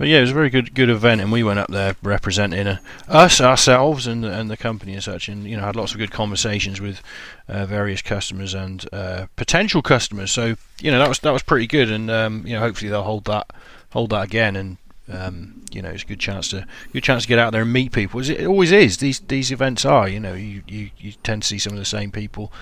but 0.01 0.09
yeah, 0.09 0.17
it 0.17 0.23
was 0.23 0.31
a 0.31 0.35
very 0.35 0.49
good 0.49 0.75
good 0.75 0.89
event, 0.89 1.21
and 1.21 1.31
we 1.31 1.43
went 1.43 1.59
up 1.59 1.69
there 1.69 1.95
representing 2.03 2.67
uh, 2.67 2.79
us 3.07 3.39
ourselves 3.39 4.07
and 4.07 4.25
and 4.25 4.51
the 4.51 4.57
company 4.57 4.95
and 4.95 5.03
such, 5.03 5.29
and 5.29 5.45
you 5.45 5.59
know 5.59 5.63
had 5.63 5.77
lots 5.77 5.93
of 5.93 5.99
good 5.99 6.11
conversations 6.11 6.81
with 6.81 7.03
uh, 7.49 7.67
various 7.67 8.01
customers 8.01 8.55
and 8.55 8.89
uh, 8.95 9.27
potential 9.37 9.83
customers. 9.83 10.31
So 10.31 10.57
you 10.81 10.91
know 10.91 10.99
that 10.99 11.09
was 11.09 11.19
that 11.19 11.35
was 11.35 11.43
pretty 11.43 11.67
good, 11.67 11.91
and 11.91 12.11
um, 12.11 12.47
you 12.47 12.55
know 12.55 12.61
hopefully 12.61 12.91
they'll 12.91 13.03
hold 13.03 13.27
that 13.27 13.53
hold 13.91 14.11
that 14.11 14.25
again 14.25 14.57
and. 14.57 14.79
Um, 15.13 15.65
you 15.73 15.83
know, 15.83 15.89
it's 15.89 16.05
a 16.05 16.07
good 16.07 16.21
chance 16.21 16.47
to 16.51 16.65
good 16.93 17.03
chance 17.03 17.25
to 17.25 17.29
get 17.29 17.41
out 17.41 17.51
there 17.51 17.63
and 17.63 17.73
meet 17.73 17.91
people. 17.91 18.21
As 18.21 18.29
It 18.29 18.47
always 18.47 18.71
is. 18.71 18.99
These 18.99 19.19
these 19.19 19.51
events 19.51 19.85
are. 19.85 20.09
You 20.09 20.21
know, 20.21 20.35
you, 20.35 20.63
you, 20.69 20.91
you 20.99 21.13
tend 21.25 21.43
to 21.43 21.49
see 21.49 21.59
some 21.59 21.73
of 21.73 21.81
the 21.81 21.85
same 21.85 22.13
people. 22.13 22.53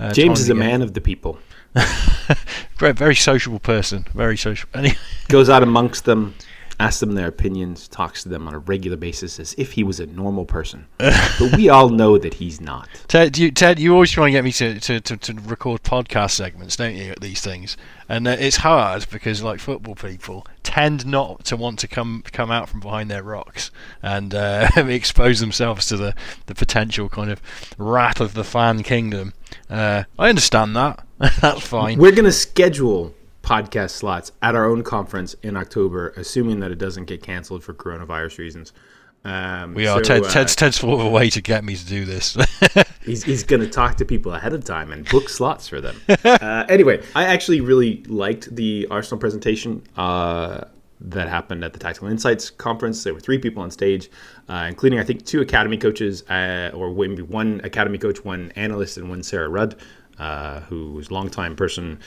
Uh, 0.00 0.12
James 0.12 0.40
is 0.40 0.48
a 0.48 0.54
man 0.54 0.82
of 0.82 0.94
the 0.94 1.00
people. 1.00 1.38
very, 2.78 2.92
very 2.92 3.14
sociable 3.14 3.60
person. 3.60 4.06
Very 4.14 4.36
social. 4.36 4.68
Anyway, 4.74 4.96
Goes 5.28 5.48
out 5.48 5.62
amongst 5.62 6.04
them, 6.04 6.34
asks 6.78 7.00
them 7.00 7.12
their 7.12 7.28
opinions, 7.28 7.88
talks 7.88 8.22
to 8.22 8.28
them 8.28 8.48
on 8.48 8.54
a 8.54 8.58
regular 8.58 8.96
basis 8.96 9.38
as 9.38 9.54
if 9.56 9.72
he 9.72 9.84
was 9.84 10.00
a 10.00 10.06
normal 10.06 10.44
person. 10.44 10.86
but 10.98 11.56
we 11.56 11.68
all 11.68 11.88
know 11.88 12.18
that 12.18 12.34
he's 12.34 12.60
not. 12.60 12.88
Ted, 13.08 13.38
you, 13.38 13.50
Ted, 13.50 13.78
you 13.78 13.92
always 13.94 14.10
try 14.10 14.26
and 14.26 14.32
get 14.32 14.44
me 14.44 14.52
to, 14.52 14.80
to, 14.80 15.00
to, 15.00 15.16
to 15.16 15.34
record 15.34 15.82
podcast 15.82 16.32
segments, 16.32 16.76
don't 16.76 16.94
you, 16.94 17.12
at 17.12 17.20
these 17.20 17.40
things? 17.40 17.76
And 18.08 18.26
uh, 18.26 18.36
it's 18.38 18.56
hard 18.56 19.06
because, 19.10 19.42
like 19.42 19.60
football 19.60 19.94
people, 19.94 20.46
tend 20.62 21.06
not 21.06 21.44
to 21.44 21.56
want 21.56 21.78
to 21.78 21.88
come 21.88 22.22
come 22.32 22.50
out 22.50 22.68
from 22.68 22.80
behind 22.80 23.10
their 23.10 23.22
rocks 23.22 23.70
and 24.02 24.34
uh, 24.34 24.68
expose 24.76 25.40
themselves 25.40 25.86
to 25.86 25.96
the, 25.96 26.14
the 26.46 26.54
potential 26.54 27.08
kind 27.08 27.30
of 27.30 27.40
wrath 27.78 28.20
of 28.20 28.34
the 28.34 28.44
fan 28.44 28.82
kingdom. 28.82 29.34
Uh, 29.70 30.04
I 30.18 30.28
understand 30.28 30.74
that. 30.76 31.04
That's 31.40 31.66
fine. 31.66 31.98
We're 31.98 32.12
going 32.12 32.24
to 32.24 32.32
schedule 32.32 33.14
podcast 33.42 33.90
slots 33.90 34.32
at 34.42 34.56
our 34.56 34.66
own 34.66 34.82
conference 34.82 35.34
in 35.42 35.56
October, 35.56 36.12
assuming 36.16 36.60
that 36.60 36.72
it 36.72 36.78
doesn't 36.78 37.04
get 37.04 37.22
canceled 37.22 37.62
for 37.62 37.74
coronavirus 37.74 38.38
reasons. 38.38 38.72
Um, 39.24 39.74
we 39.74 39.86
are. 39.86 39.98
so, 39.98 40.02
Ted, 40.02 40.24
uh, 40.24 40.28
Ted's, 40.30 40.56
Ted's 40.56 40.78
thought 40.78 40.94
of 40.94 41.06
a 41.06 41.08
way 41.08 41.30
to 41.30 41.40
get 41.40 41.62
me 41.62 41.76
to 41.76 41.86
do 41.86 42.04
this. 42.04 42.36
He's, 43.04 43.24
he's 43.24 43.42
going 43.42 43.60
to 43.60 43.68
talk 43.68 43.96
to 43.96 44.04
people 44.04 44.32
ahead 44.32 44.52
of 44.52 44.64
time 44.64 44.92
and 44.92 45.04
book 45.08 45.28
slots 45.28 45.66
for 45.66 45.80
them. 45.80 46.00
uh, 46.24 46.64
anyway, 46.68 47.02
I 47.16 47.24
actually 47.24 47.60
really 47.60 48.04
liked 48.04 48.54
the 48.54 48.86
Arsenal 48.92 49.18
presentation 49.18 49.82
uh, 49.96 50.66
that 51.00 51.28
happened 51.28 51.64
at 51.64 51.72
the 51.72 51.80
Tactical 51.80 52.06
Insights 52.06 52.48
conference. 52.50 53.02
There 53.02 53.12
were 53.12 53.18
three 53.18 53.38
people 53.38 53.60
on 53.60 53.72
stage, 53.72 54.08
uh, 54.48 54.66
including, 54.68 55.00
I 55.00 55.02
think, 55.02 55.26
two 55.26 55.40
academy 55.40 55.78
coaches, 55.78 56.22
uh, 56.30 56.70
or 56.74 56.94
maybe 56.94 57.22
one 57.22 57.60
academy 57.64 57.98
coach, 57.98 58.24
one 58.24 58.52
analyst, 58.54 58.98
and 58.98 59.10
one 59.10 59.24
Sarah 59.24 59.48
Rudd, 59.48 59.80
uh, 60.22 60.60
who 60.60 60.92
was 60.92 61.10
longtime 61.10 61.56
person, 61.56 61.98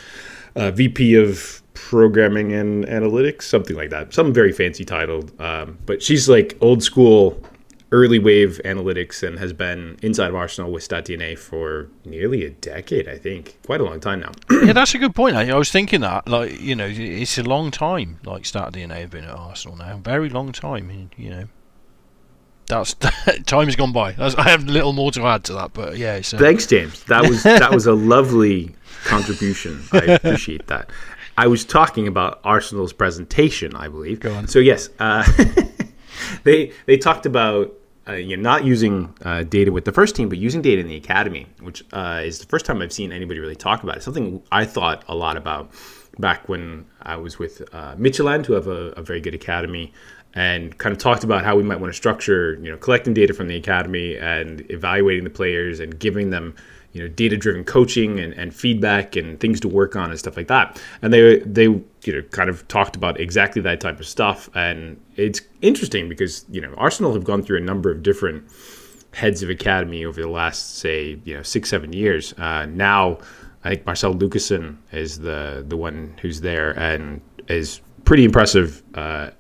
uh, 0.56 0.72
VP 0.72 1.16
of 1.16 1.62
programming 1.74 2.54
and 2.54 2.86
analytics, 2.86 3.42
something 3.44 3.76
like 3.76 3.90
that. 3.90 4.14
Some 4.14 4.34
very 4.34 4.54
fancy 4.54 4.86
title. 4.86 5.30
Um, 5.40 5.78
but 5.86 6.02
she's 6.02 6.30
like 6.30 6.58
old 6.62 6.82
school 6.82 7.44
early 7.92 8.20
wave 8.20 8.60
analytics 8.66 9.22
and 9.26 9.38
has 9.38 9.54
been 9.54 9.98
inside 10.02 10.30
of 10.30 10.36
Arsenal 10.36 10.72
with 10.72 10.88
StatDNA 10.88 11.38
for 11.38 11.90
nearly 12.06 12.44
a 12.46 12.50
decade, 12.50 13.08
I 13.08 13.18
think. 13.18 13.58
Quite 13.66 13.82
a 13.82 13.84
long 13.84 14.00
time 14.00 14.22
now. 14.22 14.32
yeah, 14.64 14.74
that's 14.74 14.96
a 14.96 14.98
good 14.98 15.14
point. 15.14 15.36
I, 15.36 15.50
I 15.50 15.56
was 15.56 15.72
thinking 15.72 16.02
that, 16.02 16.28
like, 16.28 16.60
you 16.60 16.76
know, 16.76 16.88
it's 16.90 17.38
a 17.38 17.44
long 17.44 17.70
time. 17.70 18.20
Like, 18.24 18.44
StatDNA 18.44 19.02
have 19.02 19.12
been 19.12 19.26
at 19.26 19.36
Arsenal 19.36 19.78
now, 19.78 19.98
very 19.98 20.30
long 20.30 20.52
time. 20.52 21.10
You 21.18 21.30
know, 21.30 21.48
that's 22.68 22.94
time 23.46 23.66
has 23.66 23.76
gone 23.76 23.92
by. 23.92 24.14
That's, 24.14 24.36
I 24.36 24.50
have 24.50 24.66
little 24.66 24.94
more 24.94 25.12
to 25.12 25.26
add 25.26 25.44
to 25.46 25.54
that, 25.54 25.74
but 25.74 25.98
yeah. 25.98 26.16
It's, 26.16 26.34
uh, 26.34 26.38
Thanks, 26.38 26.66
James. 26.66 27.04
That 27.06 27.28
was 27.28 27.44
that 27.44 27.72
was 27.72 27.86
a 27.88 27.94
lovely 27.94 28.76
contribution. 29.06 29.84
I 29.92 30.00
appreciate 30.00 30.68
that. 30.68 30.90
I 31.38 31.48
was 31.48 31.66
talking 31.66 32.08
about 32.08 32.40
Arsenal's 32.44 32.94
presentation, 32.94 33.76
I 33.76 33.90
believe. 33.90 34.20
Go 34.20 34.34
on. 34.34 34.48
So 34.48 34.60
yes, 34.60 34.90
uh, 35.00 35.26
they 36.44 36.72
they 36.86 36.98
talked 36.98 37.26
about 37.26 37.74
uh, 38.08 38.14
you 38.14 38.38
know, 38.38 38.44
not 38.44 38.64
using 38.64 39.14
uh, 39.24 39.44
data 39.44 39.72
with 39.72 39.86
the 39.86 39.92
first 39.92 40.16
team, 40.16 40.30
but 40.30 40.38
using 40.38 40.62
data 40.62 40.80
in 40.80 40.88
the 40.88 40.96
academy, 40.96 41.48
which 41.60 41.84
uh, 41.92 42.22
is 42.24 42.40
the 42.40 42.46
first 42.46 42.66
time 42.66 42.82
I've 42.82 42.94
seen 42.94 43.12
anybody 43.12 43.40
really 43.40 43.56
talk 43.56 43.84
about 43.84 43.98
it. 43.98 44.04
Something 44.04 44.44
I 44.52 44.66
thought 44.66 45.04
a 45.08 45.16
lot 45.16 45.38
about 45.38 45.72
back 46.20 46.48
when 46.48 46.86
I 47.02 47.18
was 47.18 47.40
with 47.40 47.62
uh, 47.74 47.96
Midtjylland, 47.96 48.46
who 48.46 48.54
have 48.54 48.68
a, 48.68 48.92
a 48.92 49.02
very 49.02 49.22
good 49.22 49.34
academy, 49.34 49.92
and 50.36 50.78
kind 50.78 50.92
of 50.92 51.00
talked 51.00 51.24
about 51.24 51.44
how 51.44 51.56
we 51.56 51.64
might 51.64 51.80
want 51.80 51.92
to 51.92 51.98
structure, 51.98 52.56
you 52.62 52.70
know, 52.70 52.78
collecting 52.78 53.14
data 53.14 53.34
from 53.34 53.48
the 53.48 53.56
academy 53.56 54.18
and 54.18 54.70
evaluating 54.70 55.24
the 55.24 55.30
players 55.30 55.80
and 55.80 55.98
giving 55.98 56.30
them 56.30 56.54
you 56.96 57.02
know 57.02 57.10
data 57.10 57.36
driven 57.36 57.66
coaching 57.66 58.22
and, 58.22 58.32
and 58.34 58.56
feedback 58.56 59.18
and 59.18 59.38
things 59.42 59.60
to 59.60 59.68
work 59.68 59.98
on 59.98 60.10
and 60.10 60.18
stuff 60.18 60.38
like 60.38 60.48
that. 60.48 60.82
And 61.02 61.12
they 61.12 61.40
they 61.40 61.64
you 61.64 61.84
know 62.08 62.22
kind 62.32 62.50
of 62.50 62.66
talked 62.70 62.96
about 62.96 63.20
exactly 63.20 63.62
that 63.64 63.82
type 63.82 64.00
of 64.00 64.08
stuff. 64.08 64.50
And 64.56 65.00
it's 65.18 65.42
interesting 65.62 66.08
because 66.08 66.46
you 66.50 66.62
know 66.62 66.74
arsenal 66.78 67.14
have 67.14 67.26
gone 67.26 67.44
through 67.44 67.58
a 67.58 67.62
number 67.62 67.92
of 67.92 68.02
different 68.02 68.46
heads 69.14 69.44
of 69.44 69.50
academy 69.50 70.06
over 70.06 70.22
the 70.22 70.30
last 70.30 70.78
say 70.78 71.20
you 71.26 71.36
know 71.36 71.44
six 71.44 71.70
seven 71.70 71.92
years. 71.92 72.34
Uh, 72.38 72.66
now 72.66 73.18
i 73.64 73.70
think 73.70 73.86
marcel 73.86 74.14
lucassen 74.14 74.78
is 74.92 75.20
the 75.20 75.66
the 75.68 75.76
one 75.76 76.14
who's 76.22 76.42
there 76.42 76.78
and 76.80 77.20
is 77.48 77.82
pretty 78.04 78.24
impressive 78.24 78.84
uh, 78.94 79.32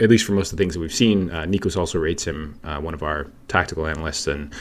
at 0.00 0.08
least 0.08 0.24
for 0.24 0.32
most 0.32 0.52
of 0.52 0.58
the 0.58 0.62
things 0.62 0.74
that 0.74 0.80
we've 0.80 0.94
seen 0.94 1.30
uh, 1.30 1.42
nikos 1.42 1.76
also 1.76 1.98
rates 1.98 2.24
him 2.24 2.58
uh, 2.64 2.80
one 2.80 2.94
of 2.94 3.02
our 3.02 3.26
tactical 3.48 3.86
analysts 3.86 4.26
and 4.26 4.52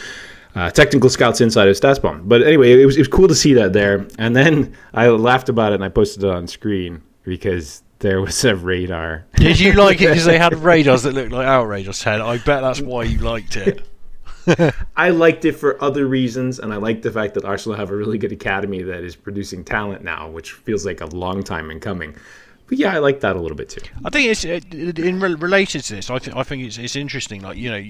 uh, 0.55 0.69
technical 0.69 1.09
scouts 1.09 1.41
inside 1.41 1.67
of 1.67 1.75
StatsBomb. 1.75 2.27
But 2.27 2.43
anyway, 2.43 2.81
it 2.81 2.85
was, 2.85 2.95
it 2.95 3.01
was 3.01 3.07
cool 3.07 3.27
to 3.27 3.35
see 3.35 3.53
that 3.53 3.73
there. 3.73 4.07
And 4.17 4.35
then 4.35 4.75
I 4.93 5.09
laughed 5.09 5.49
about 5.49 5.73
it 5.73 5.75
and 5.75 5.83
I 5.83 5.89
posted 5.89 6.23
it 6.23 6.29
on 6.29 6.47
screen 6.47 7.01
because 7.23 7.83
there 7.99 8.21
was 8.21 8.43
a 8.45 8.55
radar. 8.55 9.25
Did 9.35 9.59
you 9.59 9.73
like 9.73 10.01
it 10.01 10.09
because 10.09 10.25
they 10.25 10.37
had 10.37 10.53
radars 10.63 11.03
that 11.03 11.13
looked 11.13 11.31
like 11.31 11.47
our 11.47 11.67
radars, 11.67 11.99
Ted? 11.99 12.21
I 12.21 12.37
bet 12.37 12.61
that's 12.61 12.81
why 12.81 13.03
you 13.03 13.19
liked 13.19 13.57
it. 13.57 13.85
I 14.95 15.09
liked 15.09 15.43
it 15.45 15.53
for 15.53 15.81
other 15.83 16.05
reasons, 16.05 16.59
and 16.59 16.71
I 16.71 16.77
like 16.77 17.01
the 17.01 17.11
fact 17.11 17.33
that 17.33 17.45
Arsenal 17.45 17.77
have 17.77 17.89
a 17.89 17.95
really 17.95 18.19
good 18.19 18.31
academy 18.31 18.83
that 18.83 19.03
is 19.03 19.15
producing 19.15 19.63
talent 19.63 20.03
now, 20.03 20.29
which 20.29 20.51
feels 20.51 20.85
like 20.85 21.01
a 21.01 21.07
long 21.07 21.41
time 21.41 21.71
in 21.71 21.79
coming. 21.79 22.15
But 22.67 22.79
yeah, 22.79 22.95
I 22.95 22.97
like 22.97 23.19
that 23.19 23.35
a 23.35 23.39
little 23.39 23.55
bit 23.55 23.69
too. 23.69 23.81
I 24.03 24.09
think 24.09 24.29
it's 24.29 24.43
uh, 24.43 24.59
in 24.73 25.19
re- 25.19 25.35
related 25.35 25.83
to 25.83 25.95
this. 25.95 26.09
I 26.09 26.17
think 26.17 26.35
I 26.35 26.43
think 26.43 26.63
it's 26.63 26.77
it's 26.77 26.95
interesting. 26.95 27.41
Like 27.41 27.57
you 27.57 27.69
know, 27.69 27.83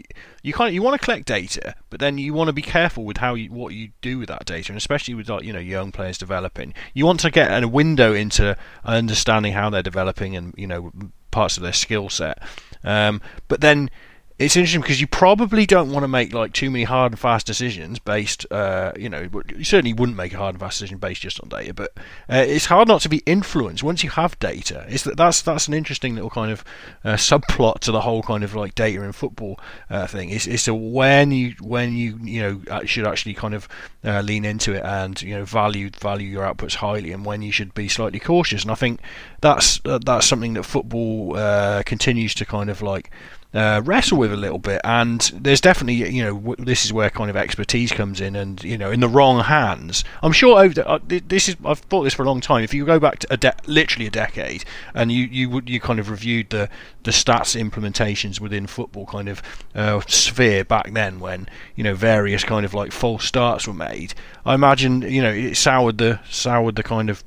you, 0.43 0.53
kind 0.53 0.73
you 0.73 0.81
want 0.81 0.99
to 0.99 1.05
collect 1.05 1.25
data, 1.25 1.75
but 1.89 1.99
then 1.99 2.17
you 2.17 2.33
want 2.33 2.49
to 2.49 2.53
be 2.53 2.61
careful 2.61 3.05
with 3.05 3.17
how 3.17 3.35
you 3.35 3.51
what 3.51 3.73
you 3.73 3.91
do 4.01 4.19
with 4.19 4.27
that 4.27 4.45
data, 4.45 4.71
and 4.71 4.77
especially 4.77 5.13
with 5.13 5.29
like 5.29 5.43
you 5.43 5.53
know 5.53 5.59
young 5.59 5.91
players 5.91 6.17
developing. 6.17 6.73
You 6.93 7.05
want 7.05 7.21
to 7.21 7.31
get 7.31 7.63
a 7.63 7.67
window 7.67 8.13
into 8.13 8.57
understanding 8.83 9.53
how 9.53 9.69
they're 9.69 9.81
developing 9.81 10.35
and 10.35 10.53
you 10.57 10.67
know 10.67 10.91
parts 11.31 11.55
of 11.57 11.63
their 11.63 11.73
skill 11.73 12.09
set. 12.09 12.41
Um, 12.83 13.21
but 13.47 13.61
then 13.61 13.89
it's 14.37 14.57
interesting 14.57 14.81
because 14.81 14.99
you 14.99 15.07
probably 15.07 15.65
don't 15.65 15.91
want 15.91 16.03
to 16.03 16.09
make 16.09 16.33
like 16.33 16.51
too 16.51 16.69
many 16.69 16.83
hard 16.83 17.13
and 17.13 17.19
fast 17.19 17.47
decisions 17.47 17.99
based, 17.99 18.45
uh, 18.51 18.91
you 18.97 19.07
know, 19.07 19.29
you 19.55 19.63
certainly 19.63 19.93
wouldn't 19.93 20.17
make 20.17 20.33
a 20.33 20.37
hard 20.37 20.55
and 20.55 20.59
fast 20.59 20.79
decision 20.79 20.97
based 20.97 21.21
just 21.21 21.39
on 21.39 21.47
data, 21.47 21.73
but 21.73 21.93
uh, 22.29 22.43
it's 22.45 22.65
hard 22.65 22.89
not 22.89 22.99
to 23.01 23.07
be 23.07 23.19
influenced 23.25 23.81
once 23.81 24.03
you 24.03 24.09
have 24.09 24.37
data. 24.39 24.85
It's 24.89 25.03
that 25.05 25.15
that's 25.15 25.41
that's 25.41 25.69
an 25.69 25.73
interesting 25.73 26.15
little 26.15 26.29
kind 26.29 26.51
of 26.51 26.65
uh, 27.05 27.13
subplot 27.13 27.79
to 27.79 27.93
the 27.93 28.01
whole 28.01 28.23
kind 28.23 28.43
of 28.43 28.53
like 28.53 28.75
data 28.75 29.01
in 29.03 29.13
football 29.13 29.57
uh, 29.89 30.05
thing. 30.05 30.31
It's 30.31 30.47
it's 30.47 30.67
when 30.67 31.31
you 31.31 31.55
when 31.61 31.95
you 31.95 32.19
you 32.21 32.41
know 32.41 32.85
should 32.85 33.07
actually 33.07 33.35
kind 33.35 33.53
of 33.53 33.69
uh, 34.03 34.19
lean 34.19 34.43
into 34.43 34.73
it 34.73 34.83
and 34.83 35.21
you 35.21 35.33
know 35.33 35.45
value 35.45 35.89
value 35.91 36.27
your 36.27 36.43
outputs 36.43 36.75
highly, 36.75 37.13
and 37.13 37.23
when 37.23 37.41
you 37.41 37.53
should 37.53 37.73
be 37.73 37.87
slightly 37.87 38.19
cautious. 38.19 38.63
And 38.63 38.71
I 38.71 38.75
think 38.75 38.99
that's 39.39 39.79
that's 39.85 40.27
something 40.27 40.55
that 40.55 40.63
football 40.63 41.37
uh, 41.37 41.83
continues 41.85 42.35
to 42.35 42.45
kind 42.45 42.69
of 42.69 42.81
like 42.81 43.11
uh, 43.55 43.81
wrestle 43.83 44.17
with 44.17 44.33
a 44.33 44.37
little 44.37 44.59
bit. 44.59 44.81
And 44.83 45.21
there's 45.33 45.61
definitely, 45.61 46.09
you 46.09 46.23
know, 46.23 46.35
w- 46.35 46.65
this 46.65 46.85
is 46.85 46.91
where 46.91 47.09
kind 47.09 47.29
of 47.29 47.37
expertise 47.37 47.91
comes 47.91 48.19
in, 48.19 48.35
and 48.35 48.61
you 48.63 48.77
know, 48.77 48.91
in 48.91 48.99
the 48.99 49.07
wrong 49.07 49.39
hands. 49.39 50.03
I'm 50.21 50.33
sure 50.33 50.59
over 50.59 50.73
the, 50.73 50.87
uh, 50.87 50.99
this 51.07 51.47
is 51.49 51.55
I've 51.65 51.79
thought 51.79 52.03
this 52.03 52.13
for 52.13 52.23
a 52.23 52.25
long 52.25 52.41
time. 52.41 52.63
If 52.63 52.73
you 52.73 52.85
go 52.85 52.99
back 52.99 53.19
to 53.19 53.33
a 53.33 53.37
de- 53.37 53.55
literally 53.65 54.07
a 54.07 54.11
decade, 54.11 54.65
and 54.93 55.11
you 55.11 55.25
you 55.25 55.49
would 55.49 55.69
you 55.69 55.79
kind 55.79 55.99
of 55.99 56.09
reviewed 56.09 56.49
the 56.49 56.69
the 57.03 57.11
stats 57.11 57.59
implementations 57.59 58.39
within 58.39 58.67
football 58.67 59.05
kind 59.05 59.29
of 59.29 59.41
uh, 59.73 60.01
sphere 60.07 60.65
back 60.65 60.91
then, 60.93 61.19
when 61.19 61.47
you 61.75 61.83
know 61.83 61.95
various 61.95 62.43
kind 62.43 62.65
of 62.65 62.73
like 62.73 62.91
false 62.91 63.25
starts 63.25 63.67
were 63.67 63.73
made. 63.73 64.13
I 64.45 64.53
imagine 64.53 65.01
you 65.01 65.21
know 65.21 65.31
it 65.31 65.55
soured 65.55 65.97
the 65.97 66.19
soured 66.29 66.75
the 66.75 66.83
kind 66.83 67.09
of 67.09 67.23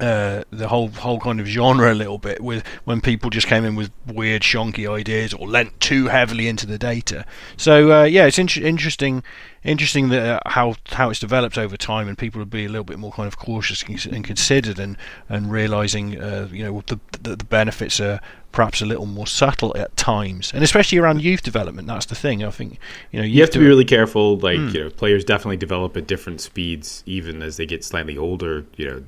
uh, 0.00 0.44
the 0.50 0.68
whole 0.68 0.88
whole 0.88 1.20
kind 1.20 1.40
of 1.40 1.46
genre 1.46 1.92
a 1.92 1.94
little 1.94 2.18
bit 2.18 2.40
with 2.40 2.66
when 2.84 3.00
people 3.00 3.30
just 3.30 3.46
came 3.46 3.64
in 3.64 3.74
with 3.74 3.90
weird 4.06 4.42
shonky 4.42 4.90
ideas 4.90 5.32
or 5.34 5.48
lent 5.48 5.78
too 5.80 6.08
heavily 6.08 6.48
into 6.48 6.66
the 6.66 6.78
data. 6.78 7.24
So 7.56 7.92
uh, 7.92 8.04
yeah, 8.04 8.26
it's 8.26 8.38
in- 8.38 8.48
interesting 8.62 9.22
interesting 9.66 10.08
that 10.10 10.22
uh, 10.22 10.50
how 10.50 10.76
how 10.92 11.10
it's 11.10 11.20
developed 11.20 11.58
over 11.58 11.76
time 11.76 12.08
and 12.08 12.16
people 12.16 12.38
will 12.38 12.46
be 12.46 12.64
a 12.64 12.68
little 12.68 12.84
bit 12.84 12.98
more 12.98 13.12
kind 13.12 13.26
of 13.26 13.36
cautious 13.36 13.82
and 13.82 14.24
considered 14.24 14.78
and 14.78 14.96
and 15.28 15.50
realizing 15.50 16.20
uh, 16.20 16.48
you 16.50 16.62
know 16.62 16.82
the, 16.86 16.98
the, 17.20 17.36
the 17.36 17.44
benefits 17.44 18.00
are 18.00 18.20
perhaps 18.52 18.80
a 18.80 18.86
little 18.86 19.06
more 19.06 19.26
subtle 19.26 19.76
at 19.76 19.94
times 19.96 20.52
and 20.54 20.64
especially 20.64 20.96
around 20.96 21.20
youth 21.20 21.42
development 21.42 21.86
that's 21.86 22.06
the 22.06 22.14
thing 22.14 22.42
i 22.42 22.50
think 22.50 22.78
you 23.10 23.20
know 23.20 23.26
you 23.26 23.40
have 23.40 23.50
to 23.50 23.58
be 23.58 23.66
really 23.66 23.84
careful 23.84 24.38
like 24.38 24.58
mm. 24.58 24.72
you 24.72 24.84
know 24.84 24.90
players 24.90 25.24
definitely 25.24 25.58
develop 25.58 25.96
at 25.96 26.06
different 26.06 26.40
speeds 26.40 27.02
even 27.04 27.42
as 27.42 27.58
they 27.58 27.66
get 27.66 27.84
slightly 27.84 28.16
older 28.16 28.64
you 28.76 28.86
know 28.86 29.02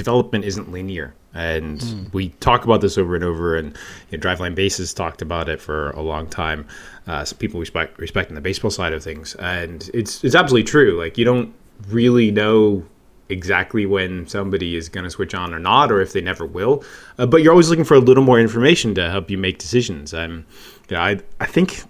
development 0.00 0.46
isn't 0.46 0.72
linear. 0.72 1.14
And 1.34 1.78
mm. 1.78 2.12
we 2.14 2.30
talk 2.40 2.64
about 2.64 2.80
this 2.80 2.96
over 2.96 3.14
and 3.14 3.22
over, 3.22 3.54
and 3.54 3.76
you 4.10 4.16
know, 4.16 4.22
Driveline 4.22 4.54
Bases 4.54 4.94
talked 4.94 5.20
about 5.20 5.48
it 5.48 5.60
for 5.60 5.90
a 5.90 6.00
long 6.00 6.26
time. 6.26 6.66
Uh, 7.06 7.24
some 7.24 7.38
people 7.38 7.60
respect 7.60 7.98
respecting 7.98 8.34
the 8.34 8.40
baseball 8.40 8.70
side 8.70 8.94
of 8.94 9.04
things, 9.04 9.34
and 9.36 9.88
it's 9.92 10.24
it's 10.24 10.34
absolutely 10.34 10.64
true. 10.64 10.98
Like 10.98 11.18
you 11.18 11.24
don't 11.24 11.54
really 11.88 12.30
know 12.30 12.84
exactly 13.28 13.86
when 13.86 14.26
somebody 14.26 14.74
is 14.74 14.88
going 14.88 15.04
to 15.04 15.10
switch 15.10 15.34
on 15.34 15.54
or 15.54 15.60
not, 15.60 15.92
or 15.92 16.00
if 16.00 16.12
they 16.14 16.20
never 16.20 16.44
will. 16.46 16.82
Uh, 17.18 17.26
but 17.26 17.42
you're 17.42 17.52
always 17.52 17.68
looking 17.68 17.84
for 17.84 17.94
a 17.94 18.00
little 18.00 18.24
more 18.24 18.40
information 18.40 18.94
to 18.94 19.10
help 19.10 19.30
you 19.30 19.38
make 19.38 19.58
decisions. 19.58 20.14
Um, 20.14 20.46
yeah, 20.88 21.04
I 21.04 21.20
I 21.38 21.46
think 21.46 21.82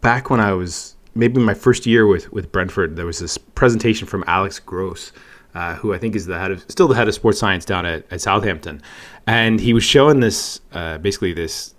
back 0.00 0.30
when 0.30 0.40
I 0.40 0.52
was 0.52 0.96
maybe 1.14 1.40
my 1.40 1.54
first 1.54 1.86
year 1.86 2.06
with 2.06 2.32
with 2.32 2.50
Brentford, 2.50 2.96
there 2.96 3.06
was 3.06 3.20
this 3.20 3.38
presentation 3.38 4.08
from 4.08 4.24
Alex 4.26 4.58
Gross 4.58 5.12
uh, 5.54 5.74
who 5.76 5.92
I 5.94 5.98
think 5.98 6.14
is 6.14 6.26
the 6.26 6.38
head 6.38 6.50
of 6.50 6.64
still 6.68 6.88
the 6.88 6.94
head 6.94 7.08
of 7.08 7.14
sports 7.14 7.38
science 7.38 7.64
down 7.64 7.86
at, 7.86 8.04
at 8.10 8.20
Southampton, 8.20 8.82
and 9.26 9.60
he 9.60 9.72
was 9.72 9.84
showing 9.84 10.20
this 10.20 10.60
uh, 10.72 10.98
basically 10.98 11.32
this 11.32 11.74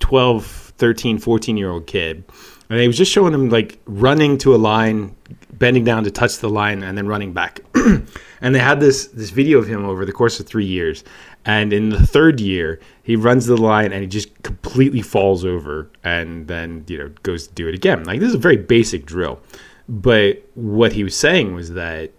12, 0.00 0.44
13, 0.78 1.18
14 1.18 1.56
year 1.56 1.70
old 1.70 1.86
kid, 1.86 2.24
and 2.68 2.80
he 2.80 2.86
was 2.86 2.96
just 2.96 3.12
showing 3.12 3.34
him 3.34 3.48
like 3.50 3.78
running 3.86 4.38
to 4.38 4.54
a 4.54 4.56
line, 4.56 5.14
bending 5.52 5.84
down 5.84 6.04
to 6.04 6.10
touch 6.10 6.38
the 6.38 6.48
line, 6.48 6.82
and 6.82 6.96
then 6.96 7.06
running 7.06 7.32
back. 7.32 7.60
and 8.42 8.54
they 8.54 8.58
had 8.58 8.80
this 8.80 9.06
this 9.08 9.30
video 9.30 9.58
of 9.58 9.66
him 9.66 9.84
over 9.84 10.04
the 10.04 10.12
course 10.12 10.40
of 10.40 10.46
three 10.46 10.64
years, 10.64 11.04
And 11.44 11.72
in 11.72 11.90
the 11.90 12.06
third 12.06 12.40
year, 12.40 12.80
he 13.02 13.16
runs 13.16 13.46
the 13.46 13.56
line 13.56 13.92
and 13.92 14.02
he 14.02 14.06
just 14.06 14.42
completely 14.42 15.02
falls 15.02 15.44
over 15.44 15.90
and 16.04 16.48
then, 16.48 16.84
you 16.88 16.98
know, 16.98 17.10
goes 17.22 17.46
to 17.48 17.54
do 17.54 17.68
it 17.68 17.74
again. 17.74 18.04
Like 18.04 18.20
this 18.20 18.28
is 18.28 18.34
a 18.34 18.38
very 18.38 18.56
basic 18.56 19.06
drill. 19.06 19.40
But 19.88 20.42
what 20.54 20.92
he 20.92 21.04
was 21.04 21.16
saying 21.16 21.54
was 21.54 21.72
that, 21.72 22.10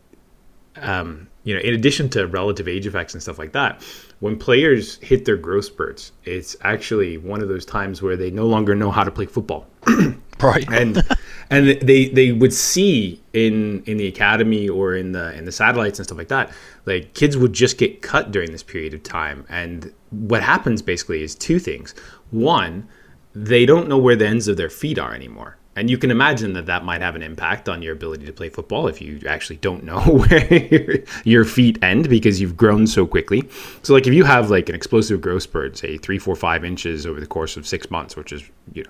um, 0.77 1.27
you 1.43 1.53
know, 1.53 1.61
in 1.61 1.73
addition 1.73 2.09
to 2.09 2.27
relative 2.27 2.67
age 2.67 2.87
effects 2.87 3.13
and 3.13 3.21
stuff 3.21 3.37
like 3.37 3.51
that, 3.51 3.81
when 4.19 4.37
players 4.37 4.95
hit 4.97 5.25
their 5.25 5.35
growth 5.35 5.65
spurts, 5.65 6.13
it's 6.23 6.55
actually 6.61 7.17
one 7.17 7.41
of 7.41 7.49
those 7.49 7.65
times 7.65 8.01
where 8.01 8.15
they 8.15 8.31
no 8.31 8.45
longer 8.47 8.73
know 8.75 8.91
how 8.91 9.03
to 9.03 9.11
play 9.11 9.25
football. 9.25 9.67
right. 10.41 10.69
and 10.71 11.03
and 11.49 11.67
they 11.81 12.07
they 12.07 12.31
would 12.31 12.53
see 12.53 13.21
in 13.33 13.83
in 13.83 13.97
the 13.97 14.07
academy 14.07 14.69
or 14.69 14.95
in 14.95 15.11
the 15.11 15.33
in 15.37 15.45
the 15.45 15.51
satellites 15.51 15.99
and 15.99 16.05
stuff 16.05 16.17
like 16.17 16.29
that, 16.29 16.51
like 16.85 17.13
kids 17.13 17.37
would 17.37 17.53
just 17.53 17.77
get 17.77 18.01
cut 18.01 18.31
during 18.31 18.51
this 18.51 18.63
period 18.63 18.93
of 18.93 19.03
time. 19.03 19.45
And 19.49 19.91
what 20.11 20.41
happens 20.41 20.81
basically 20.81 21.21
is 21.21 21.35
two 21.35 21.59
things. 21.59 21.93
One, 22.31 22.87
they 23.35 23.65
don't 23.65 23.89
know 23.89 23.97
where 23.97 24.15
the 24.15 24.27
ends 24.27 24.47
of 24.47 24.55
their 24.55 24.69
feet 24.69 24.97
are 24.97 25.13
anymore 25.13 25.57
and 25.75 25.89
you 25.89 25.97
can 25.97 26.11
imagine 26.11 26.53
that 26.53 26.67
that 26.67 26.83
might 26.83 27.01
have 27.01 27.15
an 27.15 27.23
impact 27.23 27.67
on 27.67 27.81
your 27.81 27.93
ability 27.93 28.25
to 28.25 28.33
play 28.33 28.49
football 28.49 28.87
if 28.87 29.01
you 29.01 29.19
actually 29.27 29.57
don't 29.57 29.83
know 29.83 29.99
where 30.01 31.03
your 31.23 31.45
feet 31.45 31.81
end 31.83 32.09
because 32.09 32.39
you've 32.39 32.55
grown 32.55 32.85
so 32.85 33.07
quickly. 33.07 33.47
So, 33.81 33.93
like 33.93 34.05
if 34.07 34.13
you 34.13 34.23
have 34.23 34.49
like 34.49 34.69
an 34.69 34.75
explosive 34.75 35.21
growth 35.21 35.43
spurt, 35.43 35.77
say 35.77 35.97
three, 35.97 36.19
four, 36.19 36.35
five 36.35 36.63
inches 36.63 37.05
over 37.05 37.19
the 37.19 37.27
course 37.27 37.57
of 37.57 37.67
six 37.67 37.89
months, 37.89 38.15
which 38.15 38.31
is 38.31 38.43
you 38.73 38.83
know 38.83 38.89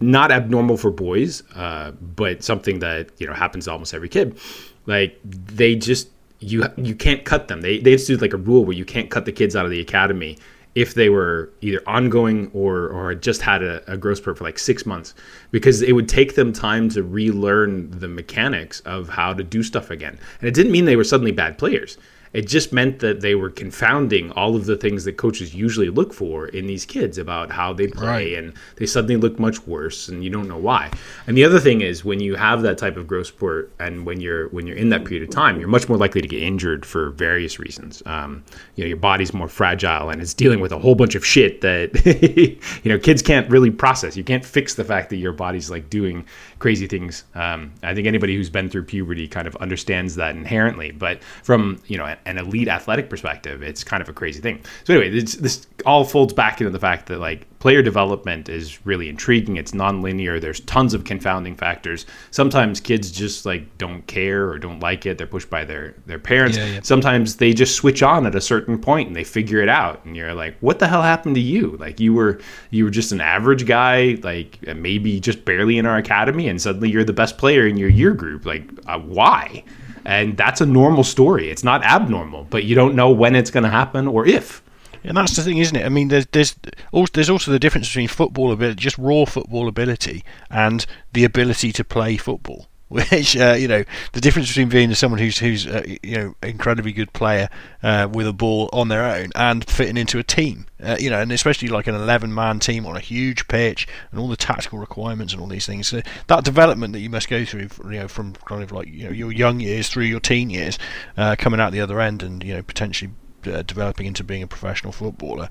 not 0.00 0.30
abnormal 0.30 0.76
for 0.76 0.90
boys, 0.90 1.42
uh, 1.54 1.90
but 1.90 2.42
something 2.42 2.78
that 2.78 3.10
you 3.18 3.26
know 3.26 3.34
happens 3.34 3.64
to 3.64 3.72
almost 3.72 3.92
every 3.92 4.08
kid. 4.08 4.38
Like 4.86 5.18
they 5.24 5.74
just 5.74 6.08
you 6.38 6.64
you 6.76 6.94
can't 6.94 7.24
cut 7.24 7.48
them. 7.48 7.60
They 7.60 7.78
they 7.78 7.92
institute 7.92 8.22
like 8.22 8.32
a 8.32 8.38
rule 8.38 8.64
where 8.64 8.76
you 8.76 8.84
can't 8.84 9.10
cut 9.10 9.24
the 9.24 9.32
kids 9.32 9.56
out 9.56 9.64
of 9.64 9.70
the 9.70 9.80
academy 9.80 10.38
if 10.74 10.94
they 10.94 11.08
were 11.08 11.50
either 11.60 11.82
ongoing 11.86 12.50
or 12.54 12.88
or 12.88 13.14
just 13.14 13.42
had 13.42 13.62
a, 13.62 13.92
a 13.92 13.96
growth 13.96 14.18
spurt 14.18 14.38
for 14.38 14.44
like 14.44 14.58
six 14.58 14.86
months 14.86 15.14
because 15.50 15.82
it 15.82 15.92
would 15.92 16.08
take 16.08 16.34
them 16.34 16.52
time 16.52 16.88
to 16.90 17.02
relearn 17.02 17.90
the 17.90 18.08
mechanics 18.08 18.80
of 18.80 19.08
how 19.08 19.32
to 19.32 19.42
do 19.42 19.62
stuff 19.62 19.90
again. 19.90 20.18
And 20.40 20.48
it 20.48 20.54
didn't 20.54 20.72
mean 20.72 20.84
they 20.84 20.96
were 20.96 21.04
suddenly 21.04 21.32
bad 21.32 21.58
players 21.58 21.98
it 22.32 22.46
just 22.46 22.72
meant 22.72 23.00
that 23.00 23.20
they 23.20 23.34
were 23.34 23.50
confounding 23.50 24.30
all 24.32 24.54
of 24.54 24.66
the 24.66 24.76
things 24.76 25.04
that 25.04 25.16
coaches 25.16 25.54
usually 25.54 25.90
look 25.90 26.12
for 26.12 26.46
in 26.46 26.66
these 26.66 26.86
kids 26.86 27.18
about 27.18 27.50
how 27.50 27.72
they 27.72 27.88
play 27.88 28.34
right. 28.34 28.38
and 28.38 28.52
they 28.76 28.86
suddenly 28.86 29.16
look 29.16 29.38
much 29.38 29.66
worse 29.66 30.08
and 30.08 30.22
you 30.22 30.30
don't 30.30 30.46
know 30.46 30.58
why. 30.58 30.90
And 31.26 31.36
the 31.36 31.44
other 31.44 31.58
thing 31.58 31.80
is 31.80 32.04
when 32.04 32.20
you 32.20 32.36
have 32.36 32.62
that 32.62 32.78
type 32.78 32.96
of 32.96 33.06
growth 33.06 33.28
spurt 33.28 33.72
and 33.80 34.06
when 34.06 34.20
you're 34.20 34.48
when 34.50 34.66
you're 34.66 34.76
in 34.76 34.90
that 34.90 35.04
period 35.04 35.28
of 35.28 35.34
time 35.34 35.58
you're 35.58 35.68
much 35.68 35.88
more 35.88 35.98
likely 35.98 36.20
to 36.20 36.28
get 36.28 36.42
injured 36.42 36.86
for 36.86 37.10
various 37.10 37.58
reasons. 37.58 38.02
Um, 38.06 38.44
you 38.76 38.84
know 38.84 38.88
your 38.88 38.96
body's 38.96 39.34
more 39.34 39.48
fragile 39.48 40.10
and 40.10 40.22
it's 40.22 40.34
dealing 40.34 40.60
with 40.60 40.72
a 40.72 40.78
whole 40.78 40.94
bunch 40.94 41.14
of 41.14 41.26
shit 41.26 41.60
that 41.62 41.90
you 42.84 42.90
know 42.90 42.98
kids 42.98 43.22
can't 43.22 43.50
really 43.50 43.70
process. 43.70 44.16
You 44.16 44.24
can't 44.24 44.44
fix 44.44 44.74
the 44.74 44.84
fact 44.84 45.10
that 45.10 45.16
your 45.16 45.32
body's 45.32 45.70
like 45.70 45.90
doing 45.90 46.24
crazy 46.60 46.86
things 46.86 47.24
um, 47.34 47.72
i 47.82 47.92
think 47.94 48.06
anybody 48.06 48.36
who's 48.36 48.50
been 48.50 48.70
through 48.70 48.84
puberty 48.84 49.26
kind 49.26 49.48
of 49.48 49.56
understands 49.56 50.14
that 50.14 50.36
inherently 50.36 50.92
but 50.92 51.20
from 51.42 51.80
you 51.88 51.98
know 51.98 52.14
an 52.26 52.38
elite 52.38 52.68
athletic 52.68 53.10
perspective, 53.10 53.62
it's 53.62 53.84
kind 53.84 54.00
of 54.02 54.08
a 54.08 54.12
crazy 54.12 54.40
thing. 54.40 54.60
So 54.84 54.94
anyway, 54.94 55.10
this, 55.10 55.34
this 55.34 55.66
all 55.84 56.04
folds 56.04 56.32
back 56.32 56.60
into 56.60 56.70
the 56.70 56.78
fact 56.78 57.06
that 57.06 57.18
like 57.18 57.46
player 57.60 57.82
development 57.82 58.48
is 58.48 58.84
really 58.86 59.08
intriguing. 59.08 59.56
It's 59.56 59.72
nonlinear. 59.72 60.40
There's 60.40 60.60
tons 60.60 60.94
of 60.94 61.04
confounding 61.04 61.54
factors. 61.54 62.06
Sometimes 62.30 62.80
kids 62.80 63.10
just 63.12 63.46
like 63.46 63.78
don't 63.78 64.04
care 64.06 64.48
or 64.48 64.58
don't 64.58 64.80
like 64.80 65.04
it. 65.06 65.18
They're 65.18 65.26
pushed 65.26 65.50
by 65.50 65.64
their 65.64 65.94
their 66.06 66.18
parents. 66.18 66.56
Yeah, 66.56 66.66
yeah. 66.66 66.80
Sometimes 66.82 67.36
they 67.36 67.52
just 67.52 67.76
switch 67.76 68.02
on 68.02 68.26
at 68.26 68.34
a 68.34 68.40
certain 68.40 68.78
point 68.78 69.08
and 69.08 69.14
they 69.14 69.24
figure 69.24 69.60
it 69.60 69.68
out. 69.68 70.04
And 70.04 70.16
you're 70.16 70.34
like, 70.34 70.56
what 70.60 70.78
the 70.78 70.88
hell 70.88 71.02
happened 71.02 71.34
to 71.36 71.40
you? 71.40 71.76
Like 71.76 72.00
you 72.00 72.14
were 72.14 72.40
you 72.70 72.84
were 72.84 72.90
just 72.90 73.12
an 73.12 73.20
average 73.20 73.66
guy, 73.66 74.16
like 74.22 74.60
maybe 74.74 75.20
just 75.20 75.44
barely 75.44 75.76
in 75.76 75.84
our 75.84 75.98
academy, 75.98 76.48
and 76.48 76.60
suddenly 76.60 76.90
you're 76.90 77.04
the 77.04 77.12
best 77.12 77.36
player 77.38 77.66
in 77.66 77.76
your 77.76 77.90
year 77.90 78.14
group. 78.14 78.46
Like 78.46 78.64
uh, 78.86 78.98
why? 78.98 79.62
And 80.06 80.34
that's 80.34 80.62
a 80.62 80.66
normal 80.66 81.04
story. 81.04 81.50
It's 81.50 81.62
not 81.62 81.84
abnormal, 81.84 82.46
but 82.48 82.64
you 82.64 82.74
don't 82.74 82.94
know 82.94 83.10
when 83.10 83.36
it's 83.36 83.50
going 83.50 83.64
to 83.64 83.70
happen 83.70 84.08
or 84.08 84.26
if. 84.26 84.62
And 85.04 85.16
that's 85.16 85.36
the 85.36 85.42
thing, 85.42 85.58
isn't 85.58 85.76
it? 85.76 85.84
I 85.84 85.88
mean, 85.88 86.08
there's 86.08 86.26
there's 86.26 86.56
also, 86.92 87.10
there's 87.14 87.30
also 87.30 87.50
the 87.50 87.58
difference 87.58 87.88
between 87.88 88.08
football 88.08 88.52
ability, 88.52 88.80
just 88.80 88.98
raw 88.98 89.24
football 89.24 89.68
ability, 89.68 90.24
and 90.50 90.84
the 91.12 91.24
ability 91.24 91.72
to 91.72 91.84
play 91.84 92.16
football. 92.16 92.68
which 92.90 93.36
uh, 93.36 93.54
you 93.56 93.68
know 93.68 93.84
the 94.14 94.20
difference 94.20 94.48
between 94.48 94.68
being 94.68 94.92
someone 94.94 95.20
who's 95.20 95.38
who's 95.38 95.64
uh, 95.64 95.84
you 96.02 96.18
know 96.18 96.34
incredibly 96.42 96.90
good 96.90 97.12
player 97.12 97.48
uh, 97.84 98.08
with 98.12 98.26
a 98.26 98.32
ball 98.32 98.68
on 98.72 98.88
their 98.88 99.04
own 99.04 99.30
and 99.36 99.64
fitting 99.64 99.96
into 99.96 100.18
a 100.18 100.24
team 100.24 100.66
uh, 100.82 100.96
you 100.98 101.08
know 101.08 101.20
and 101.20 101.30
especially 101.30 101.68
like 101.68 101.86
an 101.86 101.94
11 101.94 102.34
man 102.34 102.58
team 102.58 102.84
on 102.84 102.96
a 102.96 103.00
huge 103.00 103.46
pitch 103.46 103.86
and 104.10 104.18
all 104.18 104.26
the 104.26 104.36
tactical 104.36 104.80
requirements 104.80 105.32
and 105.32 105.40
all 105.40 105.46
these 105.46 105.66
things 105.66 105.86
so 105.86 106.02
that 106.26 106.42
development 106.42 106.92
that 106.92 106.98
you 106.98 107.08
must 107.08 107.28
go 107.28 107.44
through 107.44 107.68
you 107.84 108.00
know 108.00 108.08
from 108.08 108.32
kind 108.44 108.60
of 108.60 108.72
like 108.72 108.88
you 108.88 109.04
know 109.04 109.10
your 109.10 109.30
young 109.30 109.60
years 109.60 109.88
through 109.88 110.02
your 110.02 110.18
teen 110.18 110.50
years 110.50 110.76
uh, 111.16 111.36
coming 111.38 111.60
out 111.60 111.70
the 111.70 111.80
other 111.80 112.00
end 112.00 112.24
and 112.24 112.42
you 112.42 112.54
know 112.54 112.62
potentially 112.62 113.12
uh, 113.46 113.62
developing 113.62 114.06
into 114.06 114.24
being 114.24 114.42
a 114.42 114.46
professional 114.46 114.92
footballer. 114.92 115.48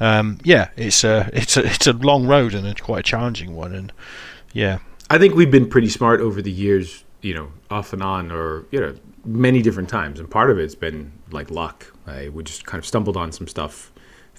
Um, 0.00 0.38
yeah, 0.44 0.68
it's 0.76 1.04
a 1.04 1.30
it's 1.34 1.56
a 1.56 1.64
it's 1.64 1.86
a 1.86 1.92
long 1.92 2.26
road 2.26 2.54
and 2.54 2.66
it's 2.66 2.80
quite 2.80 3.00
a 3.00 3.02
challenging 3.02 3.54
one. 3.54 3.74
And 3.74 3.92
yeah, 4.52 4.78
I 5.10 5.18
think 5.18 5.34
we've 5.34 5.50
been 5.50 5.68
pretty 5.68 5.88
smart 5.88 6.20
over 6.20 6.42
the 6.42 6.50
years, 6.50 7.04
you 7.20 7.34
know, 7.34 7.52
off 7.70 7.92
and 7.92 8.02
on, 8.02 8.30
or 8.30 8.66
you 8.70 8.80
know, 8.80 8.94
many 9.24 9.62
different 9.62 9.88
times, 9.88 10.18
and 10.18 10.30
part 10.30 10.50
of 10.50 10.58
it's 10.58 10.74
been 10.74 11.12
like 11.30 11.50
luck. 11.50 11.92
I 12.06 12.28
we 12.28 12.42
just 12.42 12.66
kind 12.66 12.78
of 12.78 12.86
stumbled 12.86 13.16
on 13.16 13.32
some 13.32 13.48
stuff 13.48 13.92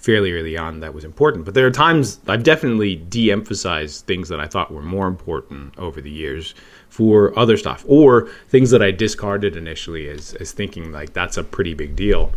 fairly 0.04 0.32
early 0.32 0.54
on 0.56 0.80
that 0.80 0.92
was 0.92 1.02
important. 1.02 1.46
But 1.46 1.54
there 1.54 1.66
are 1.66 1.70
times 1.70 2.20
I've 2.28 2.42
definitely 2.42 2.96
de-emphasized 2.96 4.04
things 4.04 4.28
that 4.28 4.38
I 4.38 4.46
thought 4.46 4.70
were 4.70 4.82
more 4.82 5.06
important 5.06 5.78
over 5.78 6.00
the 6.02 6.10
years 6.10 6.54
for 6.90 7.36
other 7.38 7.56
stuff, 7.56 7.84
or 7.88 8.28
things 8.48 8.70
that 8.70 8.82
I 8.82 8.90
discarded 8.90 9.56
initially 9.56 10.08
as 10.08 10.34
as 10.34 10.52
thinking 10.52 10.92
like 10.92 11.12
that's 11.12 11.36
a 11.36 11.44
pretty 11.44 11.74
big 11.74 11.96
deal. 11.96 12.32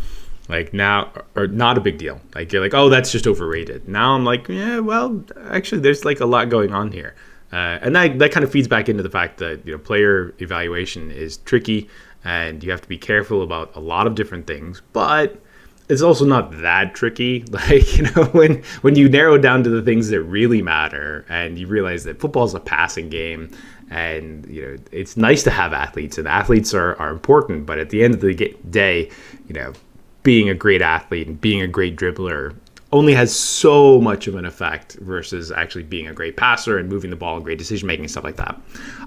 Like 0.48 0.72
now, 0.72 1.12
or 1.36 1.46
not 1.46 1.76
a 1.76 1.80
big 1.80 1.98
deal. 1.98 2.20
Like 2.34 2.52
you're 2.52 2.62
like, 2.62 2.74
oh, 2.74 2.88
that's 2.88 3.12
just 3.12 3.26
overrated. 3.26 3.86
Now 3.86 4.14
I'm 4.14 4.24
like, 4.24 4.48
yeah, 4.48 4.78
well, 4.78 5.22
actually, 5.50 5.82
there's 5.82 6.04
like 6.04 6.20
a 6.20 6.26
lot 6.26 6.48
going 6.48 6.72
on 6.72 6.90
here. 6.90 7.14
Uh, 7.52 7.78
and 7.80 7.96
that, 7.96 8.18
that 8.18 8.32
kind 8.32 8.44
of 8.44 8.52
feeds 8.52 8.68
back 8.68 8.88
into 8.88 9.02
the 9.02 9.10
fact 9.10 9.38
that 9.38 9.64
you 9.66 9.72
know 9.72 9.78
player 9.78 10.34
evaluation 10.38 11.10
is 11.10 11.38
tricky 11.38 11.88
and 12.24 12.62
you 12.62 12.70
have 12.70 12.82
to 12.82 12.88
be 12.88 12.98
careful 12.98 13.42
about 13.42 13.74
a 13.74 13.80
lot 13.80 14.06
of 14.06 14.14
different 14.14 14.46
things 14.46 14.82
but 14.92 15.40
it's 15.88 16.02
also 16.02 16.26
not 16.26 16.60
that 16.60 16.94
tricky 16.94 17.42
like 17.50 17.96
you 17.96 18.02
know 18.02 18.24
when 18.32 18.62
when 18.82 18.96
you 18.96 19.08
narrow 19.08 19.38
down 19.38 19.62
to 19.62 19.70
the 19.70 19.80
things 19.80 20.08
that 20.08 20.20
really 20.22 20.60
matter 20.60 21.24
and 21.30 21.58
you 21.58 21.66
realize 21.66 22.04
that 22.04 22.20
football 22.20 22.44
is 22.44 22.52
a 22.52 22.60
passing 22.60 23.08
game 23.08 23.50
and 23.88 24.46
you 24.46 24.60
know 24.60 24.76
it's 24.92 25.16
nice 25.16 25.42
to 25.42 25.50
have 25.50 25.72
athletes 25.72 26.18
and 26.18 26.28
athletes 26.28 26.74
are, 26.74 26.96
are 26.96 27.10
important 27.10 27.64
but 27.64 27.78
at 27.78 27.88
the 27.88 28.04
end 28.04 28.12
of 28.12 28.20
the 28.20 28.34
day 28.68 29.10
you 29.46 29.54
know 29.54 29.72
being 30.28 30.50
a 30.50 30.54
great 30.54 30.82
athlete 30.82 31.26
and 31.26 31.40
being 31.40 31.62
a 31.62 31.66
great 31.66 31.96
dribbler 31.96 32.54
only 32.90 33.12
has 33.12 33.34
so 33.34 34.00
much 34.00 34.26
of 34.28 34.34
an 34.34 34.46
effect 34.46 34.94
versus 34.94 35.52
actually 35.52 35.82
being 35.82 36.08
a 36.08 36.14
great 36.14 36.38
passer 36.38 36.78
and 36.78 36.88
moving 36.88 37.10
the 37.10 37.16
ball, 37.16 37.38
great 37.38 37.58
decision 37.58 37.86
making, 37.86 38.04
and 38.04 38.10
stuff 38.10 38.24
like 38.24 38.36
that. 38.36 38.58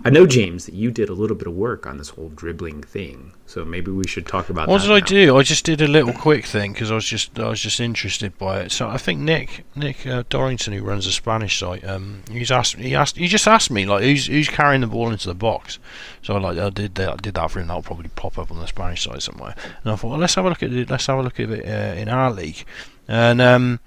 I 0.06 0.12
know, 0.12 0.28
James, 0.28 0.66
that 0.68 0.76
you 0.76 0.92
did 0.92 1.10
a 1.10 1.14
little 1.14 1.36
bit 1.36 1.48
of 1.48 1.54
work 1.54 1.88
on 1.88 1.98
this 1.98 2.10
whole 2.10 2.30
dribbling 2.30 2.84
thing, 2.84 3.34
so 3.48 3.66
maybe 3.66 3.90
we 3.90 4.08
should 4.08 4.28
talk 4.28 4.50
about. 4.50 4.68
That. 4.68 4.72
What 4.72 4.82
did 4.82 4.90
now. 4.90 4.96
I 4.96 5.00
do? 5.00 5.38
I 5.38 5.42
just 5.42 5.66
did 5.66 5.82
a 5.82 5.88
little 5.88 6.14
quick 6.14 6.46
thing 6.46 6.74
because 6.74 6.92
I 6.92 6.96
was 6.96 7.06
just 7.06 7.40
I 7.40 7.50
was 7.50 7.60
just 7.60 7.80
interested 7.80 8.38
by 8.38 8.62
it. 8.62 8.72
So 8.72 8.88
I 8.88 8.98
think 8.98 9.20
Nick 9.20 9.66
Nick 9.76 10.06
uh, 10.06 10.24
Dorrington, 10.30 10.74
who 10.74 10.84
runs 10.84 11.06
the 11.06 11.12
Spanish 11.12 11.58
site, 11.58 11.84
um, 11.84 12.22
he's 12.30 12.52
asked 12.52 12.76
he 12.76 12.94
asked 12.94 13.18
he 13.18 13.28
just 13.28 13.48
asked 13.48 13.72
me 13.72 13.88
like 13.88 14.04
who's 14.04 14.28
who's 14.28 14.50
carrying 14.50 14.82
the 14.82 14.88
ball 14.88 15.10
into 15.10 15.28
the 15.28 15.34
box. 15.34 15.80
So 16.22 16.36
I 16.36 16.40
like 16.40 16.58
I 16.60 16.70
did 16.70 16.94
that 16.96 17.10
I 17.10 17.16
did 17.16 17.34
that 17.34 17.50
for 17.50 17.60
him. 17.60 17.68
That'll 17.68 17.82
probably 17.82 18.10
pop 18.10 18.38
up 18.38 18.52
on 18.52 18.60
the 18.60 18.68
Spanish 18.68 19.04
site 19.04 19.24
somewhere. 19.24 19.56
And 19.84 19.92
I 19.92 19.96
thought, 19.96 20.12
well, 20.12 20.20
let's 20.20 20.36
have 20.36 20.46
a 20.46 20.50
look 20.50 20.62
at 20.62 20.72
it. 20.72 20.90
Let's 20.90 21.08
have 21.08 21.18
a 21.18 21.24
look 21.24 21.40
at 21.40 21.50
it 21.50 21.66
uh, 21.66 22.00
in 22.00 22.10
our 22.10 22.32
league. 22.32 22.64
And 23.12 23.42
um, 23.42 23.82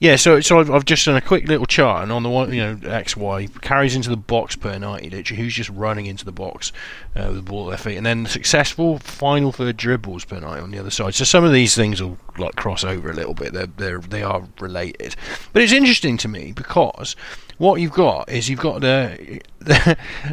yeah, 0.00 0.16
so 0.16 0.40
so 0.40 0.58
I've, 0.58 0.68
I've, 0.68 0.84
just 0.84 1.06
done 1.06 1.14
a 1.14 1.20
quick 1.20 1.46
little 1.46 1.64
chart, 1.64 2.02
and 2.02 2.10
on 2.10 2.24
the 2.24 2.28
one, 2.28 2.52
you 2.52 2.60
know, 2.60 2.90
X 2.90 3.16
Y 3.16 3.46
carries 3.62 3.94
into 3.94 4.10
the 4.10 4.16
box 4.16 4.56
per 4.56 4.76
night. 4.78 5.12
Literally, 5.12 5.40
who's 5.40 5.54
just 5.54 5.70
running 5.70 6.06
into 6.06 6.24
the 6.24 6.32
box 6.32 6.72
uh, 7.14 7.26
with 7.28 7.36
the 7.36 7.42
ball 7.42 7.66
at 7.66 7.68
their 7.68 7.92
feet, 7.92 7.96
and 7.96 8.04
then 8.04 8.26
successful 8.26 8.98
final 8.98 9.52
third 9.52 9.76
dribbles 9.76 10.24
per 10.24 10.40
night 10.40 10.60
on 10.60 10.72
the 10.72 10.78
other 10.80 10.90
side. 10.90 11.14
So 11.14 11.22
some 11.22 11.44
of 11.44 11.52
these 11.52 11.76
things 11.76 12.02
will 12.02 12.18
like 12.36 12.56
cross 12.56 12.82
over 12.82 13.08
a 13.08 13.14
little 13.14 13.32
bit. 13.32 13.52
They're 13.52 13.68
they're 13.68 14.00
they 14.00 14.24
are 14.24 14.42
related, 14.58 15.14
but 15.52 15.62
it's 15.62 15.72
interesting 15.72 16.16
to 16.18 16.26
me 16.26 16.50
because 16.50 17.14
what 17.58 17.80
you've 17.80 17.92
got 17.92 18.28
is 18.28 18.48
you've 18.48 18.58
got 18.58 18.80
the 18.80 19.40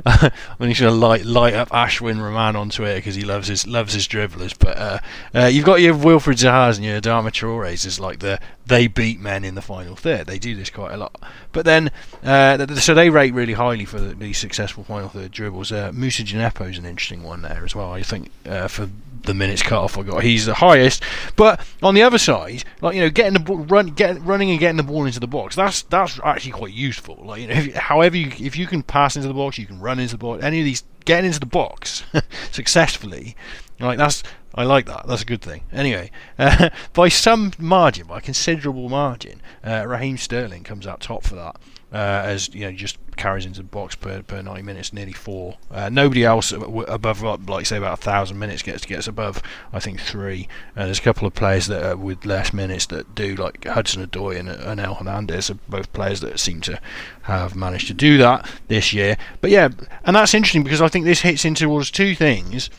I'm 0.05 0.69
just 0.69 0.81
gonna 0.81 0.91
light 0.91 1.25
light 1.25 1.53
up 1.53 1.69
Ashwin 1.69 2.21
Raman 2.21 2.55
on 2.55 2.69
Twitter 2.69 2.95
because 2.95 3.15
he 3.15 3.23
loves 3.23 3.47
his 3.47 3.65
loves 3.65 3.93
his 3.93 4.07
dribblers. 4.07 4.57
But 4.57 4.77
uh, 4.77 4.99
uh, 5.33 5.45
you've 5.45 5.65
got 5.65 5.81
your 5.81 5.93
Wilfried 5.93 6.37
Zahas 6.37 6.75
and 6.75 6.85
your 6.85 6.99
Adama 6.99 7.31
Traore's 7.31 7.85
as 7.85 7.99
like 7.99 8.19
the 8.19 8.39
they 8.65 8.87
beat 8.87 9.19
men 9.19 9.43
in 9.43 9.55
the 9.55 9.61
final 9.61 9.95
third. 9.95 10.27
They 10.27 10.39
do 10.39 10.55
this 10.55 10.69
quite 10.69 10.93
a 10.93 10.97
lot. 10.97 11.21
But 11.51 11.65
then 11.65 11.91
uh, 12.23 12.65
so 12.75 12.93
they 12.93 13.09
rate 13.09 13.33
really 13.33 13.53
highly 13.53 13.85
for 13.85 13.99
the, 13.99 14.13
the 14.13 14.33
successful 14.33 14.83
final 14.83 15.09
third 15.09 15.31
dribbles. 15.31 15.71
Uh, 15.71 15.91
Moussa 15.93 16.23
Djenepo 16.23 16.69
is 16.69 16.77
an 16.77 16.85
interesting 16.85 17.23
one 17.23 17.41
there 17.41 17.63
as 17.63 17.75
well. 17.75 17.91
I 17.91 18.03
think 18.03 18.31
uh, 18.45 18.67
for 18.67 18.89
the 19.23 19.33
minutes 19.33 19.61
cut 19.61 19.79
off 19.79 19.97
I 19.97 20.03
got. 20.03 20.23
He's 20.23 20.45
the 20.45 20.53
highest. 20.53 21.03
But 21.35 21.65
on 21.81 21.93
the 21.93 22.03
other 22.03 22.17
side, 22.17 22.63
like 22.81 22.95
you 22.95 23.01
know, 23.01 23.09
getting 23.09 23.33
the 23.33 23.39
ball, 23.39 23.57
run, 23.57 23.87
get, 23.87 24.21
running 24.21 24.51
and 24.51 24.59
getting 24.59 24.77
the 24.77 24.83
ball 24.83 25.05
into 25.05 25.19
the 25.19 25.27
box. 25.27 25.55
That's 25.55 25.83
that's 25.83 26.19
actually 26.23 26.51
quite 26.51 26.73
useful. 26.73 27.19
Like 27.23 27.41
you 27.41 27.47
know, 27.47 27.53
if, 27.53 27.73
however 27.75 28.17
you 28.17 28.31
if 28.39 28.57
you 28.57 28.67
can 28.67 28.83
pass 28.83 29.15
into 29.25 29.33
the 29.33 29.39
box, 29.39 29.57
you 29.57 29.65
can 29.65 29.79
run 29.79 29.99
into 29.99 30.15
the 30.15 30.19
box. 30.19 30.43
Any 30.43 30.59
of 30.59 30.65
these 30.65 30.83
getting 31.05 31.27
into 31.27 31.39
the 31.39 31.45
box 31.45 32.03
successfully, 32.51 33.35
like 33.79 33.97
that's 33.97 34.23
I 34.53 34.63
like 34.63 34.85
that. 34.87 35.07
That's 35.07 35.21
a 35.21 35.25
good 35.25 35.41
thing. 35.41 35.63
Anyway, 35.71 36.11
uh, 36.37 36.69
by 36.93 37.07
some 37.09 37.53
margin, 37.57 38.07
by 38.07 38.17
a 38.17 38.21
considerable 38.21 38.89
margin, 38.89 39.41
uh, 39.65 39.85
Raheem 39.87 40.17
Sterling 40.17 40.63
comes 40.63 40.85
out 40.85 41.01
top 41.01 41.23
for 41.23 41.35
that. 41.35 41.55
Uh, 41.91 42.21
as 42.23 42.53
you 42.53 42.61
know, 42.61 42.71
just 42.71 42.97
carries 43.17 43.45
into 43.45 43.59
the 43.59 43.67
box 43.67 43.95
per, 43.95 44.21
per 44.21 44.41
90 44.41 44.61
minutes, 44.61 44.93
nearly 44.93 45.11
four. 45.11 45.57
Uh, 45.69 45.89
nobody 45.89 46.23
else 46.23 46.51
above, 46.51 47.49
like 47.49 47.65
say, 47.65 47.77
about 47.77 47.99
a 47.99 48.01
thousand 48.01 48.39
minutes 48.39 48.61
gets 48.61 48.85
gets 48.85 49.07
above, 49.07 49.41
I 49.73 49.79
think, 49.79 49.99
three. 49.99 50.47
Uh, 50.75 50.85
there's 50.85 50.99
a 50.99 51.01
couple 51.01 51.27
of 51.27 51.33
players 51.33 51.67
that 51.67 51.83
are 51.83 51.97
with 51.97 52.25
less 52.25 52.53
minutes 52.53 52.85
that 52.87 53.13
do, 53.13 53.35
like 53.35 53.65
Hudson 53.65 54.05
Odoi 54.05 54.39
and, 54.39 54.47
and 54.47 54.79
El 54.79 54.95
Hernandez, 54.95 55.49
are 55.49 55.59
both 55.67 55.91
players 55.91 56.21
that 56.21 56.39
seem 56.39 56.61
to 56.61 56.79
have 57.23 57.55
managed 57.55 57.87
to 57.87 57.93
do 57.93 58.17
that 58.17 58.49
this 58.67 58.93
year. 58.93 59.17
But 59.41 59.51
yeah, 59.51 59.69
and 60.05 60.15
that's 60.15 60.33
interesting 60.33 60.63
because 60.63 60.81
I 60.81 60.87
think 60.87 61.05
this 61.05 61.21
hits 61.21 61.45
into 61.45 61.65
towards 61.65 61.91
two 61.91 62.15
things 62.15 62.69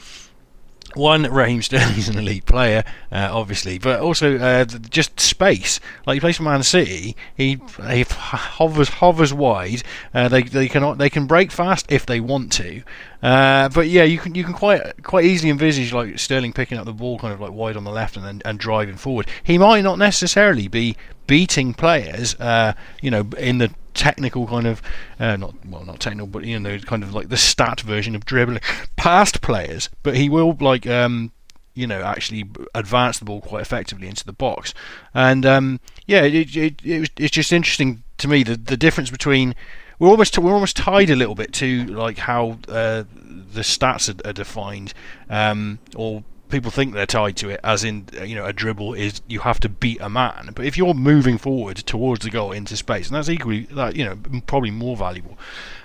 one, 0.97 1.23
Raheem 1.23 1.63
Sterling's 1.63 2.09
an 2.09 2.19
elite 2.19 2.47
player, 2.47 2.85
uh, 3.11 3.29
obviously, 3.31 3.79
but 3.79 4.01
also 4.01 4.39
uh, 4.39 4.65
just 4.65 5.19
space. 5.21 5.81
Like 6.07 6.15
he 6.15 6.21
plays 6.21 6.37
for 6.37 6.43
Man 6.43 6.63
City, 6.63 7.17
he 7.37 7.61
he 7.89 8.05
hovers 8.09 8.89
hovers 8.89 9.33
wide. 9.33 9.83
Uh, 10.15 10.29
they 10.29 10.43
they 10.43 10.69
can 10.69 10.99
they 10.99 11.11
can 11.11 11.27
break 11.27 11.51
fast 11.51 11.91
if 11.91 12.07
they 12.07 12.21
want 12.21 12.53
to, 12.53 12.83
uh, 13.23 13.69
but 13.69 13.89
yeah, 13.89 14.05
you 14.05 14.19
can 14.19 14.35
you 14.35 14.45
can 14.45 14.55
quite 14.55 15.03
quite 15.03 15.25
easily 15.25 15.51
envisage 15.51 15.93
like 15.93 16.19
Sterling 16.19 16.53
picking 16.53 16.79
up 16.79 16.85
the 16.85 16.93
ball 16.93 17.19
kind 17.19 17.33
of 17.33 17.41
like 17.41 17.53
wide 17.53 17.77
on 17.77 17.85
the 17.85 17.91
left 17.91 18.17
and 18.17 18.25
then 18.25 18.43
and 18.45 18.59
driving 18.59 18.97
forward. 18.97 19.27
He 19.43 19.59
might 19.59 19.83
not 19.83 19.99
necessarily 19.99 20.69
be 20.69 20.97
beating 21.27 21.73
players, 21.73 22.35
uh, 22.41 22.75
you 23.01 23.11
know, 23.11 23.29
in 23.39 23.59
the 23.59 23.73
technical 23.95 24.47
kind 24.47 24.67
of 24.67 24.83
uh, 25.19 25.37
not 25.37 25.55
well 25.67 25.85
not 25.85 26.01
technical 26.01 26.27
but 26.27 26.45
you 26.45 26.59
know 26.59 26.79
kind 26.79 27.03
of 27.03 27.15
like 27.15 27.29
the 27.29 27.37
stat 27.37 27.81
version 27.81 28.15
of 28.15 28.25
dribbling. 28.25 28.61
Past 28.97 29.41
players 29.41 29.89
but 30.03 30.17
he 30.17 30.29
will 30.29 30.57
like 30.61 30.87
um 30.87 31.33
you 31.75 31.87
know 31.87 32.03
actually 32.03 32.45
advance 32.75 33.19
the 33.19 33.25
ball 33.25 33.41
quite 33.41 33.63
effectively 33.63 34.09
into 34.09 34.25
the 34.25 34.33
box. 34.33 34.75
And 35.15 35.45
um 35.47 35.81
yeah 36.07 36.23
it, 36.23 36.57
it, 36.57 36.75
it 36.85 37.11
it's 37.17 37.31
just 37.33 37.53
interesting 37.53 38.03
to 38.19 38.29
me 38.29 38.43
the 38.43 38.57
the 38.57 38.77
difference 38.77 39.11
between 39.11 39.55
we're 39.99 40.09
almost 40.09 40.37
we're 40.37 40.53
almost 40.53 40.77
tied 40.77 41.11
a 41.11 41.17
little 41.17 41.37
bit 41.37 41.53
to 41.53 41.85
like 41.87 42.19
how 42.19 42.59
uh, 42.69 43.05
the 43.15 43.61
stats 43.61 44.13
are, 44.13 44.29
are 44.29 44.33
defined 44.33 44.93
um, 45.31 45.79
or 45.95 46.25
people 46.53 46.71
think 46.71 46.95
they're 46.95 47.07
tied 47.07 47.37
to 47.39 47.49
it, 47.49 47.61
as 47.65 47.83
in 47.83 48.07
you 48.23 48.37
know 48.37 48.45
a 48.45 48.53
dribble 48.53 48.95
is 48.95 49.21
you 49.27 49.41
have 49.41 49.59
to 49.61 49.69
beat 49.69 50.01
a 50.01 50.09
man. 50.09 50.51
But 50.55 50.67
if 50.67 50.77
you're 50.77 50.95
moving 50.95 51.39
forward 51.39 51.79
towards 51.79 52.25
the 52.25 52.31
goal 52.31 52.53
into 52.53 52.77
space, 52.77 53.09
and 53.09 53.17
that's 53.17 53.29
equally 53.29 53.65
that 53.73 53.97
you 53.97 54.05
know 54.05 54.17
probably 54.47 54.71
more 54.71 54.97
valuable. 54.97 55.37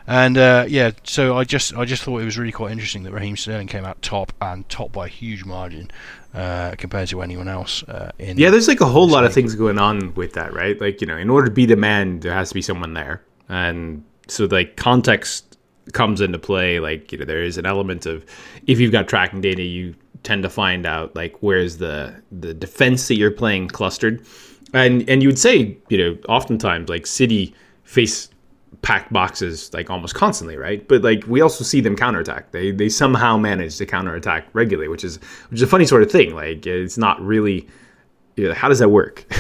And 0.06 0.38
uh, 0.38 0.66
yeah, 0.68 0.92
so 1.04 1.38
I 1.38 1.44
just 1.44 1.76
I 1.76 1.86
just 1.86 2.04
thought 2.04 2.22
it 2.22 2.26
was 2.26 2.38
really 2.38 2.52
quite 2.52 2.72
interesting 2.72 3.04
that 3.04 3.12
Raheem 3.12 3.36
Sterling 3.36 3.68
came 3.68 3.84
out 3.84 4.02
top 4.02 4.32
and 4.42 4.68
top 4.70 4.92
by 4.92 5.08
a 5.08 5.10
huge 5.10 5.44
margin 5.44 5.92
uh, 6.34 6.76
compared 6.78 7.10
to 7.10 7.22
anyone 7.22 7.48
else. 7.48 7.84
Uh, 7.84 8.12
in 8.20 8.38
yeah, 8.38 8.50
there's 8.50 8.68
like 8.68 8.82
a 8.82 8.86
whole 8.86 9.08
lot 9.08 9.22
league. 9.22 9.30
of 9.30 9.34
things 9.34 9.56
going 9.56 9.80
on 9.80 10.14
with 10.14 10.34
that, 10.34 10.54
right? 10.54 10.80
Like 10.80 11.02
you 11.02 11.08
know, 11.08 11.18
in 11.18 11.30
order 11.30 11.48
to 11.48 11.54
beat 11.54 11.72
a 11.72 11.76
man, 11.76 12.20
there 12.20 12.34
has 12.34 12.50
to 12.50 12.54
be 12.54 12.62
someone 12.62 12.94
there, 12.94 13.22
and 13.50 14.04
so 14.28 14.46
like 14.46 14.78
context 14.78 15.58
comes 15.94 16.22
into 16.22 16.40
play. 16.40 16.80
Like 16.80 17.12
you 17.12 17.18
know, 17.18 17.26
there 17.26 17.44
is 17.44 17.58
an 17.58 17.66
element 17.66 18.06
of 18.06 18.26
if 18.66 18.80
you've 18.80 18.92
got 18.92 19.08
tracking 19.08 19.42
data, 19.42 19.62
you 19.62 19.96
tend 20.24 20.44
to 20.44 20.50
find 20.50 20.86
out 20.86 21.16
like 21.16 21.36
where's 21.42 21.78
the 21.78 22.22
the 22.32 22.54
defense 22.54 23.08
that 23.08 23.16
you're 23.16 23.32
playing 23.32 23.68
clustered, 23.70 24.26
and 24.74 25.08
and 25.10 25.22
you 25.22 25.30
would 25.30 25.40
say 25.40 25.78
you 25.90 25.98
know 25.98 26.18
oftentimes 26.28 26.90
like 26.90 27.08
City 27.08 27.54
face 27.84 28.30
packed 28.82 29.12
boxes 29.12 29.74
like 29.74 29.90
almost 29.90 30.16
constantly, 30.16 30.58
right? 30.58 30.88
But 30.88 31.02
like 31.02 31.26
we 31.28 31.42
also 31.42 31.64
see 31.64 31.82
them 31.82 31.96
counterattack. 31.96 32.52
They 32.52 32.72
they 32.72 32.90
somehow 32.90 33.38
manage 33.38 33.78
to 33.78 33.86
counterattack 33.86 34.48
regularly, 34.54 34.88
which 34.88 35.04
is 35.04 35.18
which 35.50 35.60
is 35.60 35.62
a 35.62 35.68
funny 35.68 35.86
sort 35.86 36.04
of 36.04 36.12
thing. 36.12 36.36
Like 36.36 36.66
it's 36.66 36.98
not 36.98 37.22
really. 37.22 37.68
You 38.38 38.50
know, 38.50 38.54
how 38.54 38.70
does 38.70 38.78
that 38.80 38.90
work? 38.90 39.22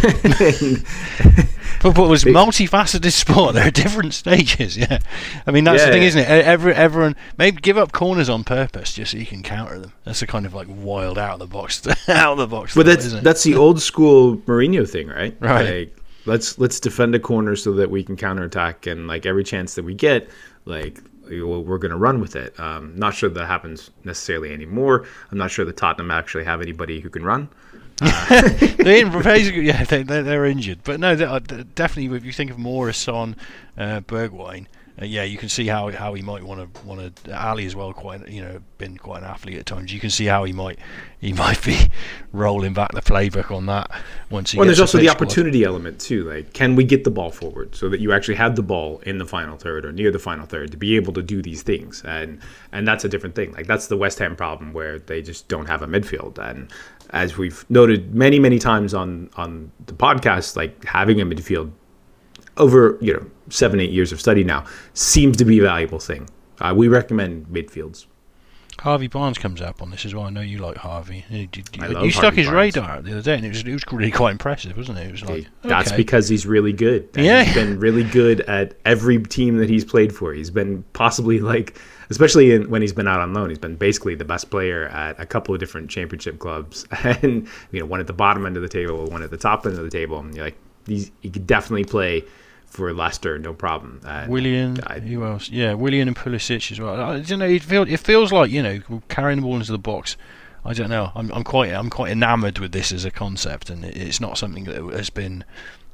Football 1.79 2.09
was 2.09 2.23
multifaceted 2.23 3.11
sport. 3.11 3.53
There 3.57 3.67
are 3.67 3.71
different 3.71 4.15
stages. 4.15 4.75
Yeah, 4.75 4.97
I 5.45 5.51
mean 5.51 5.63
that's 5.63 5.81
yeah, 5.81 5.85
the 5.85 5.91
thing, 5.91 6.03
isn't 6.03 6.21
it? 6.21 6.27
Every, 6.27 6.73
everyone 6.73 7.15
maybe 7.37 7.61
give 7.61 7.77
up 7.77 7.91
corners 7.91 8.27
on 8.27 8.43
purpose 8.43 8.93
just 8.93 9.11
so 9.11 9.17
you 9.19 9.27
can 9.27 9.43
counter 9.43 9.77
them. 9.77 9.93
That's 10.03 10.19
the 10.19 10.27
kind 10.27 10.47
of 10.47 10.55
like 10.55 10.67
wild 10.67 11.19
out 11.19 11.33
of 11.33 11.39
the 11.39 11.45
box, 11.45 11.85
out 12.07 12.33
of 12.33 12.37
the 12.39 12.47
box. 12.47 12.73
But 12.73 12.87
that's 12.87 13.13
that's 13.21 13.43
the 13.43 13.53
old 13.53 13.79
school 13.79 14.37
Mourinho 14.37 14.89
thing, 14.89 15.09
right? 15.09 15.37
Right. 15.39 15.79
Like, 15.79 15.97
let's 16.25 16.57
let's 16.57 16.79
defend 16.79 17.13
a 17.13 17.19
corner 17.19 17.55
so 17.55 17.73
that 17.73 17.91
we 17.91 18.03
can 18.03 18.17
counterattack, 18.17 18.87
and 18.87 19.07
like 19.07 19.27
every 19.27 19.43
chance 19.43 19.75
that 19.75 19.85
we 19.85 19.93
get, 19.93 20.27
like 20.65 21.03
we're 21.29 21.77
going 21.77 21.91
to 21.91 21.97
run 21.97 22.19
with 22.19 22.35
it. 22.35 22.59
Um, 22.59 22.93
not 22.95 23.13
sure 23.13 23.29
that 23.29 23.45
happens 23.45 23.91
necessarily 24.03 24.53
anymore. 24.53 25.05
I'm 25.31 25.37
not 25.37 25.51
sure 25.51 25.65
that 25.65 25.77
Tottenham 25.77 26.11
actually 26.11 26.45
have 26.45 26.61
anybody 26.61 26.99
who 26.99 27.09
can 27.09 27.23
run. 27.23 27.49
they 28.29 29.03
basically, 29.03 29.65
yeah, 29.65 29.83
they, 29.83 30.03
they're, 30.03 30.23
they're 30.23 30.45
injured. 30.45 30.79
But 30.83 30.99
no, 30.99 31.15
definitely, 31.15 32.15
if 32.15 32.25
you 32.25 32.31
think 32.31 32.51
of 32.51 32.59
Morris 32.59 33.07
on 33.07 33.35
uh, 33.77 34.01
Bergwijn, 34.01 34.67
uh, 34.99 35.05
yeah, 35.05 35.23
you 35.23 35.37
can 35.37 35.47
see 35.47 35.67
how 35.67 35.91
how 35.91 36.15
he 36.15 36.23
might 36.23 36.43
want 36.43 36.73
to 36.73 36.85
want 36.85 37.15
to. 37.23 37.31
Alli 37.31 37.65
as 37.67 37.75
well, 37.75 37.93
quite 37.93 38.27
you 38.27 38.41
know, 38.41 38.59
been 38.79 38.97
quite 38.97 39.19
an 39.19 39.25
athlete 39.25 39.57
at 39.57 39.65
times. 39.67 39.93
You 39.93 39.99
can 39.99 40.09
see 40.09 40.25
how 40.25 40.43
he 40.43 40.53
might 40.53 40.79
he 41.19 41.33
might 41.33 41.63
be 41.63 41.91
rolling 42.31 42.73
back 42.73 42.93
the 42.93 43.01
playbook 43.01 43.55
on 43.55 43.67
that 43.67 43.91
once 44.31 44.51
he. 44.51 44.57
Well, 44.57 44.65
there's 44.65 44.79
also 44.79 44.97
the 44.97 45.09
opportunity 45.09 45.63
element 45.63 45.99
too. 45.99 46.23
Like, 46.23 46.53
can 46.53 46.75
we 46.75 46.83
get 46.83 47.03
the 47.03 47.11
ball 47.11 47.29
forward 47.29 47.75
so 47.75 47.89
that 47.89 47.99
you 47.99 48.11
actually 48.11 48.35
have 48.35 48.55
the 48.55 48.63
ball 48.63 48.99
in 49.05 49.19
the 49.19 49.25
final 49.25 49.55
third 49.55 49.85
or 49.85 49.91
near 49.91 50.09
the 50.09 50.19
final 50.19 50.47
third 50.47 50.71
to 50.71 50.77
be 50.77 50.95
able 50.95 51.13
to 51.13 51.21
do 51.21 51.43
these 51.43 51.61
things? 51.61 52.01
And 52.03 52.39
and 52.71 52.87
that's 52.87 53.05
a 53.05 53.09
different 53.09 53.35
thing. 53.35 53.51
Like 53.51 53.67
that's 53.67 53.87
the 53.87 53.97
West 53.97 54.17
Ham 54.17 54.35
problem 54.35 54.73
where 54.73 54.97
they 54.97 55.21
just 55.21 55.47
don't 55.47 55.67
have 55.67 55.83
a 55.83 55.87
midfield. 55.87 56.39
And 56.39 56.71
as 57.11 57.37
we've 57.37 57.65
noted 57.69 58.13
many 58.13 58.39
many 58.39 58.59
times 58.59 58.93
on 58.93 59.29
on 59.35 59.71
the 59.85 59.93
podcast, 59.93 60.55
like 60.55 60.85
having 60.85 61.21
a 61.21 61.25
midfield 61.25 61.71
over 62.57 62.97
you 63.01 63.13
know 63.13 63.25
seven 63.49 63.79
eight 63.79 63.91
years 63.91 64.11
of 64.11 64.19
study 64.19 64.43
now 64.43 64.65
seems 64.93 65.37
to 65.37 65.45
be 65.45 65.59
a 65.59 65.63
valuable 65.63 65.99
thing. 65.99 66.29
Uh, 66.59 66.73
we 66.75 66.87
recommend 66.87 67.45
midfields. 67.47 68.07
Harvey 68.79 69.07
Barnes 69.07 69.37
comes 69.37 69.61
up 69.61 69.81
on 69.81 69.89
this 69.89 70.05
as 70.05 70.13
well. 70.13 70.25
I 70.25 70.29
know 70.29 70.41
you 70.41 70.59
like 70.59 70.77
Harvey. 70.77 71.25
You, 71.29 71.47
you, 71.55 71.63
you 72.03 72.11
stuck 72.11 72.35
his 72.35 72.45
Barnes. 72.45 72.75
radar 72.75 73.01
the 73.01 73.11
other 73.11 73.21
day, 73.21 73.35
and 73.35 73.45
it 73.45 73.49
was 73.49 73.61
it 73.63 73.73
was 73.73 73.83
really 73.91 74.11
quite 74.21 74.31
impressive, 74.31 74.77
wasn't 74.77 74.99
it? 74.99 75.07
It 75.07 75.11
was 75.11 75.25
like 75.25 75.47
that's 75.63 75.91
because 75.91 76.29
he's 76.29 76.45
really 76.45 76.73
good. 76.73 77.09
And 77.15 77.25
yeah, 77.25 77.43
he's 77.43 77.55
been 77.55 77.79
really 77.79 78.03
good 78.03 78.41
at 78.41 78.75
every 78.85 79.21
team 79.23 79.57
that 79.57 79.69
he's 79.69 79.83
played 79.83 80.13
for. 80.13 80.33
He's 80.33 80.51
been 80.51 80.83
possibly 80.93 81.39
like, 81.39 81.79
especially 82.09 82.51
in, 82.51 82.69
when 82.69 82.81
he's 82.81 82.93
been 82.93 83.07
out 83.07 83.19
on 83.19 83.33
loan, 83.33 83.49
he's 83.49 83.57
been 83.57 83.75
basically 83.75 84.15
the 84.15 84.25
best 84.25 84.51
player 84.51 84.87
at 84.89 85.19
a 85.19 85.25
couple 85.25 85.53
of 85.55 85.59
different 85.59 85.89
championship 85.89 86.37
clubs, 86.37 86.85
and 87.03 87.47
you 87.71 87.79
know, 87.79 87.85
one 87.85 87.99
at 87.99 88.07
the 88.07 88.13
bottom 88.13 88.45
end 88.45 88.57
of 88.57 88.61
the 88.61 88.69
table, 88.69 89.05
one 89.07 89.23
at 89.23 89.31
the 89.31 89.37
top 89.37 89.65
end 89.65 89.77
of 89.77 89.83
the 89.83 89.89
table. 89.89 90.19
And 90.19 90.35
you're 90.35 90.45
like, 90.45 90.57
he's, 90.85 91.11
he 91.21 91.29
could 91.29 91.47
definitely 91.47 91.85
play 91.85 92.23
for 92.67 92.93
Leicester, 92.93 93.39
no 93.39 93.53
problem. 93.53 94.01
Uh, 94.05 94.25
Willian, 94.27 94.79
I, 94.85 94.99
who 94.99 95.23
else? 95.25 95.49
Yeah, 95.49 95.73
Willian 95.73 96.07
and 96.07 96.15
Pulisic 96.15 96.71
as 96.71 96.79
well. 96.79 96.99
I 97.01 97.19
don't 97.21 97.39
know. 97.39 97.47
It 97.47 97.63
feels 97.63 97.89
it 97.89 97.99
feels 97.99 98.31
like 98.31 98.51
you 98.51 98.61
know 98.61 98.81
carrying 99.09 99.39
the 99.39 99.43
ball 99.43 99.55
into 99.55 99.71
the 99.71 99.79
box. 99.79 100.15
I 100.63 100.73
don't 100.73 100.89
know. 100.89 101.11
I'm 101.15 101.31
I'm 101.31 101.43
quite 101.43 101.73
I'm 101.73 101.89
quite 101.89 102.11
enamoured 102.11 102.59
with 102.59 102.73
this 102.73 102.91
as 102.91 103.05
a 103.05 103.11
concept, 103.11 103.69
and 103.69 103.85
it's 103.85 104.19
not 104.19 104.37
something 104.37 104.65
that 104.65 104.75
has 104.93 105.09
been 105.09 105.43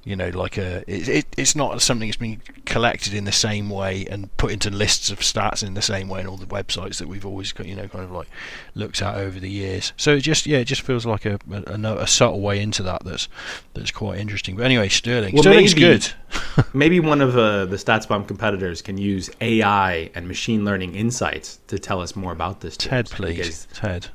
you 0.06 0.16
know, 0.16 0.30
like 0.30 0.58
a 0.58 0.84
it, 0.88 1.08
it, 1.08 1.26
it's 1.38 1.56
not 1.56 1.82
something 1.82 2.10
that's 2.10 2.18
been 2.18 2.42
collected 2.66 3.14
in 3.14 3.24
the 3.24 3.32
same 3.32 3.70
way 3.70 4.06
and 4.10 4.36
put 4.38 4.52
into 4.52 4.70
lists 4.70 5.10
of 5.10 5.20
stats 5.20 5.66
in 5.66 5.76
the 5.76 5.82
same 5.82 6.10
way 6.10 6.20
in 6.20 6.28
all 6.28 6.36
the 6.36 6.46
websites 6.46 6.98
that 6.98 7.08
we've 7.08 7.26
always 7.26 7.54
you 7.64 7.76
know 7.76 7.88
kind 7.88 8.04
of 8.04 8.12
like 8.12 8.28
looked 8.76 9.02
at 9.02 9.16
over 9.16 9.40
the 9.40 9.50
years. 9.50 9.94
So 9.96 10.16
it 10.16 10.22
just 10.22 10.46
yeah, 10.46 10.58
it 10.58 10.66
just 10.66 10.82
feels 10.82 11.06
like 11.06 11.26
a 11.26 11.40
a, 11.52 11.96
a 11.98 12.08
subtle 12.08 12.42
way 12.42 12.60
into 12.60 12.84
that 12.84 13.04
that's 13.06 13.30
that's 13.74 13.92
quite 13.92 14.20
interesting. 14.20 14.58
But 14.58 14.66
anyway, 14.66 14.90
Sterling, 14.90 15.36
well, 15.36 15.44
Sterling's 15.44 15.76
maybe, 15.76 15.86
good. 15.86 16.12
maybe 16.74 17.00
one 17.00 17.22
of 17.22 17.38
uh, 17.38 17.66
the 17.66 17.78
StatsBomb 17.78 18.28
competitors 18.28 18.82
can 18.82 18.98
use 18.98 19.30
AI 19.40 20.12
and 20.16 20.28
machine 20.28 20.66
learning 20.66 20.96
insights 20.96 21.60
to 21.68 21.80
tell 21.80 22.02
us 22.02 22.16
more 22.16 22.34
about 22.34 22.60
this. 22.60 22.76
Ted, 22.76 23.10
please, 23.10 23.68
Ted. 23.74 24.10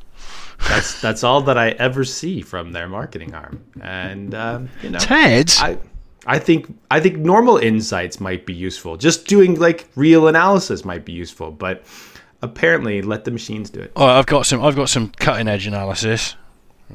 That's 0.67 1.01
that's 1.01 1.25
all 1.25 1.43
that 1.43 1.57
I 1.57 1.71
ever 1.71 2.05
see 2.05 2.43
from 2.43 2.73
their 2.73 2.89
marketing 2.89 3.35
arm. 3.35 3.65
And 3.81 4.35
um, 4.35 4.69
you 4.83 4.91
know, 4.91 4.99
Ted, 4.99 5.53
I 5.59 5.79
I 6.27 6.39
think 6.39 6.77
I 6.91 7.01
think 7.01 7.17
normal 7.19 7.57
insights 7.57 8.21
might 8.21 8.45
be 8.45 8.55
useful. 8.55 8.97
Just 8.97 9.27
doing 9.27 9.59
like 9.59 9.89
real 9.95 10.29
analysis 10.29 10.85
might 10.85 11.05
be 11.05 11.13
useful, 11.13 11.51
but 11.51 11.85
apparently 12.43 13.03
let 13.03 13.25
the 13.25 13.31
machines 13.31 13.71
do 13.71 13.81
it. 13.81 13.93
Oh, 13.97 14.07
I've 14.07 14.27
got 14.27 14.47
some. 14.47 14.63
I've 14.63 14.77
got 14.77 14.89
some 14.89 15.09
cutting 15.11 15.49
edge 15.49 15.67
analysis 15.67 16.37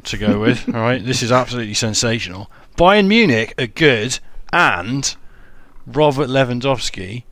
to 0.03 0.17
go 0.17 0.39
with. 0.39 0.67
all 0.75 0.81
right, 0.81 1.03
this 1.03 1.23
is 1.23 1.31
absolutely 1.31 1.73
sensational. 1.73 2.51
Bayern 2.77 3.07
Munich 3.07 3.53
are 3.57 3.67
good, 3.67 4.19
and 4.51 5.15
Robert 5.85 6.29
Lewandowski 6.29 7.23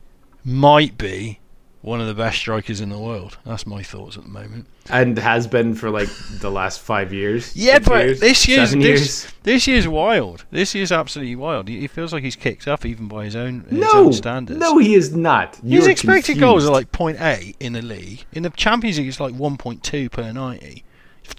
might 0.44 0.98
be 0.98 1.38
one 1.82 2.00
of 2.00 2.06
the 2.06 2.14
best 2.14 2.38
strikers 2.38 2.80
in 2.80 2.88
the 2.88 2.98
world. 2.98 3.36
That's 3.44 3.66
my 3.66 3.82
thoughts 3.82 4.16
at 4.16 4.22
the 4.22 4.28
moment. 4.28 4.66
And 4.88 5.18
has 5.18 5.46
been 5.46 5.74
for 5.74 5.90
like 5.90 6.08
the 6.40 6.50
last 6.50 6.80
five 6.80 7.12
years. 7.12 7.52
Yeah, 7.56 7.78
but 7.80 8.04
years, 8.04 8.20
this 8.20 8.48
year's 8.48 8.72
this, 8.72 8.82
years. 8.84 9.32
this 9.42 9.66
year's 9.66 9.86
wild. 9.88 10.44
This 10.50 10.74
year's 10.74 10.90
absolutely 10.92 11.36
wild. 11.36 11.68
He, 11.68 11.80
he 11.80 11.86
feels 11.88 12.12
like 12.12 12.22
he's 12.22 12.36
kicked 12.36 12.66
up 12.66 12.86
even 12.86 13.08
by 13.08 13.24
his 13.24 13.36
own, 13.36 13.60
his 13.68 13.80
No, 13.80 13.90
own 14.06 14.12
standards. 14.12 14.58
no, 14.58 14.78
he 14.78 14.94
is 14.94 15.14
not. 15.14 15.56
his 15.56 15.64
You're 15.64 15.90
expected 15.90 16.38
goals 16.38 16.64
are 16.66 16.72
like 16.72 16.90
0.8 16.92 17.56
in 17.60 17.72
the 17.74 17.82
league. 17.82 18.24
In 18.32 18.42
the 18.44 18.50
Champions 18.50 18.98
League, 18.98 19.08
it's 19.08 19.20
like 19.20 19.34
1.2 19.34 20.10
per 20.10 20.32
90. 20.32 20.84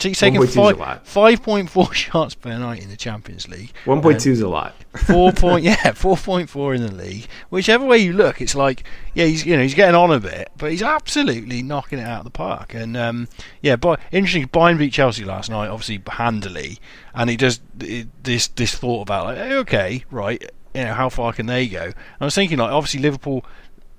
He's 0.01 0.19
taking 0.19 0.39
1.2 0.39 0.47
is 0.47 0.55
a 0.55 0.61
lot. 0.61 1.05
5.4 1.05 1.93
shots 1.93 2.35
per 2.35 2.57
night 2.57 2.81
in 2.81 2.89
the 2.89 2.97
Champions 2.97 3.47
League. 3.47 3.71
One 3.85 4.01
point 4.01 4.21
two 4.21 4.31
is 4.31 4.41
a 4.41 4.47
lot. 4.47 4.73
Four 5.05 5.31
point, 5.33 5.63
yeah, 5.63 5.91
four 5.93 6.17
point 6.17 6.49
four 6.49 6.73
in 6.73 6.81
the 6.81 6.93
league. 6.93 7.27
Whichever 7.49 7.85
way 7.85 7.97
you 7.97 8.13
look, 8.13 8.41
it's 8.41 8.55
like, 8.55 8.83
yeah, 9.13 9.25
he's 9.25 9.45
you 9.45 9.55
know 9.55 9.63
he's 9.63 9.73
getting 9.73 9.95
on 9.95 10.11
a 10.11 10.19
bit, 10.19 10.49
but 10.57 10.71
he's 10.71 10.83
absolutely 10.83 11.61
knocking 11.63 11.99
it 11.99 12.03
out 12.07 12.19
of 12.19 12.25
the 12.25 12.31
park. 12.31 12.73
And 12.73 12.95
um, 12.95 13.27
yeah, 13.61 13.75
but 13.75 13.99
interesting. 14.11 14.47
Bayern 14.47 14.77
beat 14.77 14.93
Chelsea 14.93 15.23
last 15.23 15.49
night, 15.49 15.67
obviously 15.67 16.01
handily, 16.07 16.79
and 17.13 17.29
he 17.29 17.37
does 17.37 17.61
it, 17.79 18.07
this 18.23 18.47
this 18.49 18.75
thought 18.75 19.01
about 19.03 19.25
like, 19.25 19.37
okay, 19.37 20.05
right, 20.11 20.41
you 20.73 20.83
know, 20.83 20.93
how 20.93 21.09
far 21.09 21.33
can 21.33 21.45
they 21.45 21.67
go? 21.67 21.83
And 21.83 21.95
I 22.21 22.25
was 22.25 22.35
thinking 22.35 22.57
like, 22.57 22.71
obviously 22.71 22.99
Liverpool. 22.99 23.45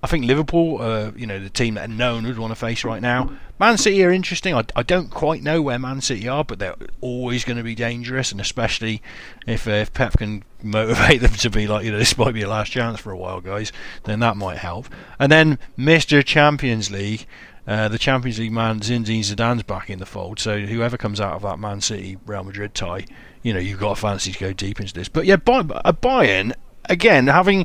I 0.04 0.06
think 0.06 0.26
Liverpool, 0.26 0.82
uh, 0.82 1.12
you 1.16 1.26
know, 1.26 1.40
the 1.40 1.48
team 1.48 1.76
that 1.76 1.88
no 1.88 2.16
one 2.16 2.26
would 2.26 2.38
want 2.38 2.50
to 2.50 2.56
face 2.56 2.84
right 2.84 3.00
now. 3.00 3.30
Man 3.58 3.78
City 3.78 4.04
are 4.04 4.10
interesting. 4.10 4.54
I, 4.54 4.62
I 4.76 4.82
don't 4.82 5.10
quite 5.10 5.42
know 5.42 5.62
where 5.62 5.78
Man 5.78 6.02
City 6.02 6.28
are, 6.28 6.44
but 6.44 6.58
they're 6.58 6.76
always 7.00 7.42
going 7.42 7.56
to 7.56 7.62
be 7.62 7.74
dangerous, 7.74 8.30
and 8.30 8.38
especially 8.38 9.00
if 9.46 9.66
uh, 9.66 9.70
if 9.70 9.94
Pep 9.94 10.18
can 10.18 10.44
motivate 10.62 11.20
them 11.22 11.32
to 11.32 11.48
be 11.48 11.66
like, 11.66 11.86
you 11.86 11.90
know, 11.90 11.96
this 11.96 12.18
might 12.18 12.34
be 12.34 12.42
a 12.42 12.48
last 12.50 12.70
chance 12.70 13.00
for 13.00 13.12
a 13.12 13.16
while, 13.16 13.40
guys, 13.40 13.72
then 14.02 14.20
that 14.20 14.36
might 14.36 14.58
help. 14.58 14.88
And 15.18 15.32
then 15.32 15.58
Mr. 15.78 16.22
Champions 16.22 16.90
League, 16.90 17.24
uh, 17.66 17.88
the 17.88 17.96
Champions 17.96 18.38
League 18.38 18.52
man 18.52 18.80
Zinedine 18.80 19.20
Zidane's 19.20 19.62
back 19.62 19.88
in 19.88 20.00
the 20.00 20.06
fold. 20.06 20.38
So 20.38 20.58
whoever 20.58 20.98
comes 20.98 21.18
out 21.18 21.32
of 21.32 21.40
that 21.44 21.58
Man 21.58 21.80
City 21.80 22.18
Real 22.26 22.44
Madrid 22.44 22.74
tie, 22.74 23.06
you 23.42 23.54
know, 23.54 23.58
you've 23.58 23.80
got 23.80 23.92
a 23.92 23.96
fancy 23.96 24.32
to 24.32 24.38
go 24.38 24.52
deep 24.52 24.80
into 24.80 24.92
this. 24.92 25.08
But 25.08 25.24
yeah, 25.24 25.36
Bay- 25.36 25.60
a 25.60 25.94
Bayern 25.94 26.52
again 26.90 27.28
having 27.28 27.64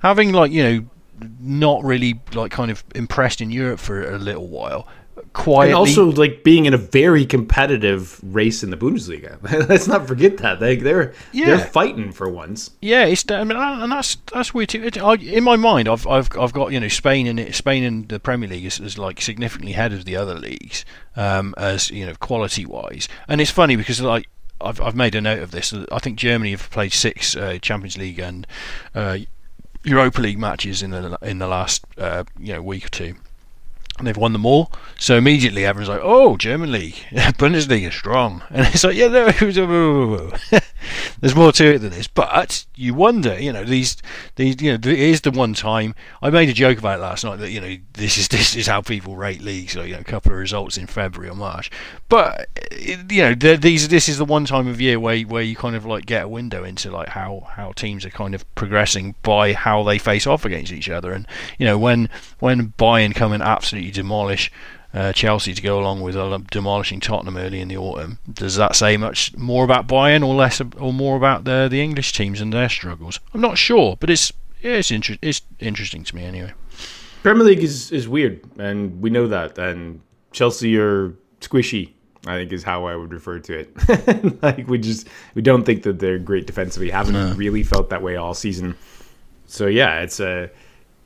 having 0.00 0.32
like 0.32 0.50
you 0.50 0.62
know 0.64 0.86
not 1.40 1.84
really 1.84 2.20
like 2.34 2.50
kind 2.52 2.70
of 2.70 2.84
impressed 2.94 3.40
in 3.40 3.50
Europe 3.50 3.80
for 3.80 4.08
a 4.12 4.18
little 4.18 4.48
while. 4.48 4.86
Quietly, 5.32 5.70
And 5.72 5.78
also, 5.78 6.06
like 6.12 6.44
being 6.44 6.66
in 6.66 6.74
a 6.74 6.78
very 6.78 7.24
competitive 7.24 8.20
race 8.22 8.62
in 8.62 8.68
the 8.70 8.76
Bundesliga. 8.76 9.38
Let's 9.68 9.86
not 9.86 10.06
forget 10.06 10.38
that 10.38 10.60
they 10.60 10.76
they're 10.76 11.14
Yeah. 11.32 11.46
they're 11.46 11.58
fighting 11.66 12.12
for 12.12 12.28
once. 12.28 12.70
Yeah, 12.82 13.04
it's 13.06 13.24
I 13.30 13.42
mean, 13.44 13.56
and 13.56 13.90
that's 13.92 14.16
that's 14.32 14.52
weird 14.52 14.70
too. 14.70 14.82
It, 14.84 14.98
I, 15.02 15.14
in 15.14 15.42
my 15.44 15.56
mind, 15.56 15.88
I've 15.88 16.06
I've 16.06 16.28
I've 16.38 16.52
got 16.52 16.72
you 16.72 16.80
know 16.80 16.88
Spain 16.88 17.26
and 17.26 17.54
Spain 17.54 17.82
and 17.84 18.08
the 18.08 18.20
Premier 18.20 18.48
League 18.48 18.64
is, 18.66 18.78
is 18.78 18.98
like 18.98 19.20
significantly 19.22 19.72
ahead 19.72 19.92
of 19.94 20.04
the 20.04 20.16
other 20.16 20.34
leagues 20.34 20.84
um, 21.16 21.54
as 21.56 21.90
you 21.90 22.04
know 22.06 22.14
quality 22.20 22.66
wise. 22.66 23.08
And 23.26 23.40
it's 23.40 23.50
funny 23.50 23.76
because 23.76 24.00
like 24.02 24.28
I've 24.60 24.80
I've 24.80 24.96
made 24.96 25.14
a 25.14 25.20
note 25.22 25.40
of 25.42 25.50
this. 25.50 25.74
I 25.92 25.98
think 25.98 26.18
Germany 26.18 26.50
have 26.52 26.70
played 26.70 26.92
six 26.92 27.34
uh, 27.36 27.58
Champions 27.60 27.96
League 27.96 28.18
and 28.18 28.46
uh, 28.94 29.18
Europa 29.86 30.20
League 30.20 30.38
matches 30.38 30.82
in 30.82 30.90
the 30.90 31.16
in 31.22 31.38
the 31.38 31.46
last 31.46 31.84
uh, 31.96 32.24
you 32.38 32.52
know 32.52 32.60
week 32.60 32.86
or 32.86 32.90
two. 32.90 33.14
And 33.98 34.06
they've 34.06 34.16
won 34.16 34.34
them 34.34 34.44
all, 34.44 34.70
so 34.98 35.16
immediately 35.16 35.64
everyone's 35.64 35.88
like, 35.88 36.00
"Oh, 36.02 36.36
German 36.36 36.70
league, 36.70 36.96
Bundesliga 37.12 37.90
strong," 37.90 38.42
and 38.50 38.66
it's 38.66 38.84
like, 38.84 38.94
"Yeah, 38.94 39.08
no, 39.08 39.24
there's 41.20 41.34
more 41.34 41.52
to 41.52 41.74
it 41.74 41.78
than 41.78 41.90
this." 41.90 42.06
But 42.06 42.66
you 42.74 42.92
wonder, 42.94 43.38
you 43.40 43.52
know, 43.52 43.64
these, 43.64 43.96
these, 44.36 44.60
you 44.60 44.70
know, 44.72 44.74
it 44.90 44.98
is 44.98 45.22
the 45.22 45.30
one 45.30 45.54
time. 45.54 45.94
I 46.22 46.30
made 46.30 46.48
a 46.48 46.52
joke 46.52 46.78
about 46.78 47.00
last 47.00 47.24
night 47.24 47.38
that 47.38 47.50
you 47.50 47.60
know 47.60 47.76
this 47.94 48.18
is 48.18 48.28
this 48.28 48.54
is 48.54 48.66
how 48.66 48.82
people 48.82 49.16
rate 49.16 49.40
leagues, 49.42 49.74
like, 49.76 49.88
you 49.88 49.94
know, 49.94 50.00
a 50.00 50.04
couple 50.04 50.32
of 50.32 50.38
results 50.38 50.76
in 50.76 50.86
February 50.86 51.30
or 51.30 51.34
March. 51.34 51.70
But 52.08 52.48
you 52.78 53.22
know, 53.22 53.34
the- 53.34 53.56
these 53.56 53.88
this 53.88 54.08
is 54.08 54.18
the 54.18 54.24
one 54.24 54.44
time 54.44 54.68
of 54.68 54.80
year 54.80 55.00
where 55.00 55.18
where 55.22 55.42
you 55.42 55.56
kind 55.56 55.74
of 55.76 55.86
like 55.86 56.06
get 56.06 56.24
a 56.24 56.28
window 56.28 56.64
into 56.64 56.90
like 56.90 57.08
how 57.08 57.48
how 57.56 57.72
teams 57.72 58.04
are 58.04 58.10
kind 58.10 58.34
of 58.34 58.44
progressing 58.54 59.14
by 59.22 59.54
how 59.54 59.82
they 59.82 59.98
face 59.98 60.26
off 60.26 60.44
against 60.44 60.72
each 60.72 60.90
other, 60.90 61.12
and 61.12 61.26
you 61.58 61.64
know 61.66 61.78
when 61.78 62.08
when 62.40 62.74
Bayern 62.78 63.14
come 63.14 63.32
and 63.32 63.42
absolutely 63.42 63.85
demolish 63.90 64.50
uh, 64.94 65.12
Chelsea 65.12 65.52
to 65.52 65.62
go 65.62 65.78
along 65.78 66.00
with 66.00 66.16
uh, 66.16 66.38
demolishing 66.50 67.00
Tottenham 67.00 67.36
early 67.36 67.60
in 67.60 67.68
the 67.68 67.76
autumn. 67.76 68.18
Does 68.32 68.56
that 68.56 68.74
say 68.74 68.96
much 68.96 69.36
more 69.36 69.64
about 69.64 69.86
Bayern 69.86 70.26
or 70.26 70.34
less 70.34 70.60
or 70.60 70.92
more 70.92 71.16
about 71.16 71.44
the 71.44 71.68
the 71.70 71.82
English 71.82 72.12
teams 72.12 72.40
and 72.40 72.52
their 72.52 72.68
struggles? 72.68 73.20
I'm 73.34 73.40
not 73.40 73.58
sure, 73.58 73.96
but 74.00 74.10
it's 74.10 74.32
yeah, 74.62 74.72
it's, 74.72 74.90
inter- 74.90 75.18
it's 75.20 75.42
interesting 75.60 76.02
to 76.04 76.16
me 76.16 76.24
anyway. 76.24 76.52
Premier 77.22 77.44
League 77.44 77.62
is 77.62 77.92
is 77.92 78.08
weird, 78.08 78.40
and 78.58 79.00
we 79.02 79.10
know 79.10 79.26
that. 79.28 79.58
And 79.58 80.00
Chelsea 80.32 80.78
are 80.78 81.12
squishy. 81.40 81.92
I 82.26 82.38
think 82.38 82.52
is 82.52 82.64
how 82.64 82.86
I 82.86 82.96
would 82.96 83.12
refer 83.12 83.38
to 83.38 83.58
it. 83.60 84.42
like 84.42 84.66
we 84.66 84.78
just 84.78 85.06
we 85.34 85.42
don't 85.42 85.64
think 85.64 85.82
that 85.84 85.98
they're 85.98 86.18
great 86.18 86.46
defensively. 86.46 86.90
Haven't 86.90 87.36
really 87.36 87.62
felt 87.62 87.90
that 87.90 88.02
way 88.02 88.16
all 88.16 88.34
season. 88.34 88.76
So 89.46 89.66
yeah, 89.66 90.00
it's 90.00 90.18
a 90.20 90.50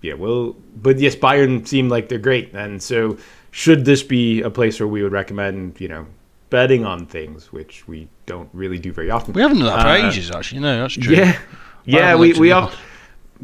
yeah. 0.03 0.15
Well, 0.15 0.57
but 0.77 0.99
yes, 0.99 1.15
Bayern 1.17 1.67
seem 1.67 1.89
like 1.89 2.09
they're 2.09 2.19
great, 2.19 2.53
and 2.55 2.83
so 2.83 3.19
should 3.51 3.85
this 3.85 4.03
be 4.03 4.43
a 4.43 4.51
place 4.51 4.79
where 4.81 4.87
we 4.87 5.03
would 5.03 5.13
recommend 5.13 5.81
you 5.81 5.89
know 5.89 6.07
betting 6.51 6.85
on 6.85 7.07
things, 7.07 7.53
which 7.53 7.87
we 7.87 8.09
don't 8.27 8.49
really 8.53 8.79
do 8.79 8.93
very 8.93 9.11
often. 9.11 9.33
We 9.33 9.43
haven't 9.43 9.59
done 9.59 9.67
that 9.67 9.83
for 9.83 9.89
Uh, 9.89 10.09
ages, 10.09 10.31
actually. 10.31 10.61
No, 10.61 10.81
that's 10.81 10.95
true. 10.95 11.15
Yeah, 11.15 11.39
yeah. 11.85 12.15
We 12.17 12.33
we 12.35 12.53
all, 12.53 12.71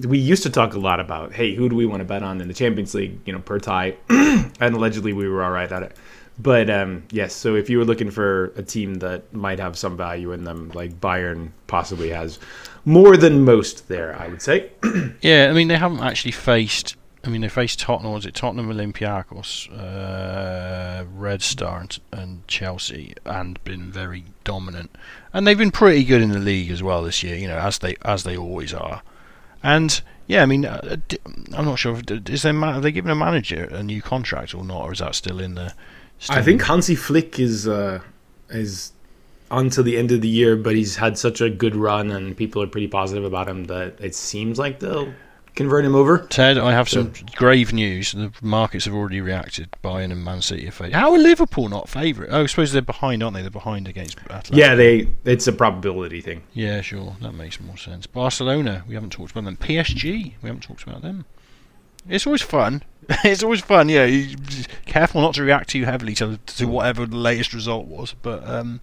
we 0.07 0.19
used 0.19 0.43
to 0.43 0.51
talk 0.51 0.75
a 0.75 0.79
lot 0.79 1.01
about 1.01 1.33
hey, 1.33 1.55
who 1.55 1.69
do 1.69 1.77
we 1.77 1.87
want 1.87 2.01
to 2.01 2.05
bet 2.05 2.23
on 2.23 2.41
in 2.41 2.49
the 2.49 2.55
Champions 2.55 2.95
League? 2.95 3.21
You 3.25 3.33
know, 3.33 3.39
per 3.41 3.59
tie, 3.59 3.97
and 4.09 4.75
allegedly 4.75 5.13
we 5.13 5.29
were 5.29 5.43
all 5.43 5.53
right 5.53 5.71
at 5.71 5.83
it. 5.83 5.97
But 6.39 6.69
um, 6.69 7.05
yes, 7.11 7.35
so 7.35 7.55
if 7.55 7.71
you 7.71 7.79
were 7.79 7.85
looking 7.85 8.11
for 8.11 8.53
a 8.57 8.63
team 8.63 8.95
that 8.97 9.33
might 9.33 9.59
have 9.59 9.79
some 9.79 9.97
value 9.97 10.33
in 10.33 10.45
them, 10.45 10.71
like 10.75 11.01
Bayern 11.01 11.51
possibly 11.67 12.11
has 12.11 12.39
more 12.85 13.17
than 13.17 13.45
most 13.45 13.89
there, 13.89 14.19
I 14.19 14.29
would 14.29 14.43
say. 14.43 14.71
Yeah, 15.23 15.49
I 15.51 15.55
mean 15.55 15.69
they 15.69 15.77
haven't 15.77 16.01
actually 16.01 16.33
faced. 16.33 16.95
I 17.25 17.29
mean 17.29 17.41
they 17.41 17.49
faced 17.49 17.81
Tottenham. 17.81 18.13
Was 18.13 18.27
it 18.27 18.35
Tottenham, 18.35 18.71
Olympiacos, 18.71 19.69
uh, 19.73 21.05
Red 21.15 21.43
Star, 21.43 21.81
and, 21.81 21.99
and 22.13 22.49
Chelsea, 22.49 23.15
and 23.25 23.63
been 23.65 23.91
very 23.91 24.25
dominant. 24.45 24.95
And 25.33 25.47
they've 25.47 25.59
been 25.59 25.71
pretty 25.71 26.05
good 26.05 26.23
in 26.23 26.31
the 26.31 26.39
league 26.39 26.71
as 26.71 26.83
well 26.83 27.03
this 27.03 27.23
year. 27.23 27.37
You 27.37 27.49
know, 27.49 27.59
as 27.59 27.79
they 27.79 27.97
as 28.03 28.25
they 28.25 28.37
always 28.37 28.75
are. 28.75 29.03
And 29.63 30.01
yeah, 30.27 30.43
I 30.43 30.47
mean, 30.47 30.65
uh, 30.65 30.97
I'm 31.55 31.65
not 31.65 31.79
sure. 31.79 31.97
If, 31.97 32.29
is 32.29 32.43
there 32.43 32.53
have 32.53 32.83
they 32.83 32.93
given 32.93 33.11
a 33.11 33.17
manager 33.17 33.65
a 33.65 33.83
new 33.83 34.03
contract 34.03 34.55
or 34.55 34.65
not, 34.65 34.83
or 34.83 34.93
is 34.93 34.99
that 34.99 35.15
still 35.15 35.41
in 35.41 35.55
the? 35.55 35.75
Still 36.19 36.37
I 36.37 36.43
think 36.43 36.63
Hansi 36.63 36.95
Flick 36.95 37.39
is 37.39 37.69
uh, 37.69 38.01
is 38.49 38.93
until 39.51 39.85
the 39.85 39.97
end 39.97 40.13
of 40.13 40.21
the 40.21 40.29
year, 40.29 40.57
but 40.57 40.75
he's 40.75 40.97
had 40.97 41.19
such 41.19 41.41
a 41.41 41.51
good 41.51 41.77
run, 41.77 42.11
and 42.11 42.37
people 42.37 42.63
are 42.63 42.67
pretty 42.67 42.89
positive 42.89 43.25
about 43.25 43.49
him 43.49 43.65
that 43.65 44.01
it 44.01 44.15
seems 44.15 44.59
like 44.59 44.81
they'll 44.81 45.13
convert 45.55 45.85
him 45.85 45.95
over. 45.95 46.19
Ted, 46.19 46.59
I 46.59 46.73
have 46.73 46.89
some 46.89 47.13
grave 47.35 47.73
news. 47.73 48.13
The 48.13 48.33
markets 48.43 48.85
have 48.85 48.95
already 48.95 49.21
reacted. 49.21 49.69
Bayern 49.83 50.13
and 50.13 50.25
Man 50.25 50.43
City 50.43 50.69
are 50.69 50.71
favourite. 50.71 50.95
How 50.95 51.13
are 51.13 51.19
Liverpool 51.19 51.69
not 51.69 51.89
favourite? 51.89 52.31
Oh, 52.31 52.43
I 52.43 52.47
suppose 52.47 52.73
they're 52.73 52.83
behind, 52.83 53.23
aren't 53.23 53.35
they? 53.35 53.43
They're 53.43 53.51
behind 53.51 53.89
against 53.89 54.19
Atletico. 54.19 54.57
Yeah, 54.57 54.75
they. 54.75 55.09
It's 55.25 55.47
a 55.47 55.53
probability 55.53 56.21
thing. 56.21 56.43
Yeah, 56.53 56.81
sure. 56.81 57.17
That 57.21 57.33
makes 57.33 57.61
more 57.61 57.77
sense. 57.77 58.07
Barcelona, 58.07 58.85
we 58.87 58.95
haven't 58.95 59.11
talked 59.11 59.33
about 59.33 59.45
them. 59.45 59.57
PSG, 59.57 60.35
we 60.43 60.49
haven't 60.49 60.63
talked 60.63 60.83
about 60.85 61.03
them. 61.03 61.25
It's 62.09 62.27
always 62.27 62.43
fun. 62.43 62.83
it's 63.25 63.43
always 63.43 63.61
fun. 63.61 63.89
Yeah, 63.89 64.05
you, 64.05 64.37
careful 64.87 65.21
not 65.21 65.35
to 65.35 65.43
react 65.43 65.71
too 65.71 65.85
heavily 65.85 66.15
to 66.15 66.39
to 66.39 66.67
whatever 66.67 67.07
the 67.07 67.17
latest 67.17 67.55
result 67.55 67.87
was. 67.87 68.15
But 68.21 68.47
um, 68.47 68.81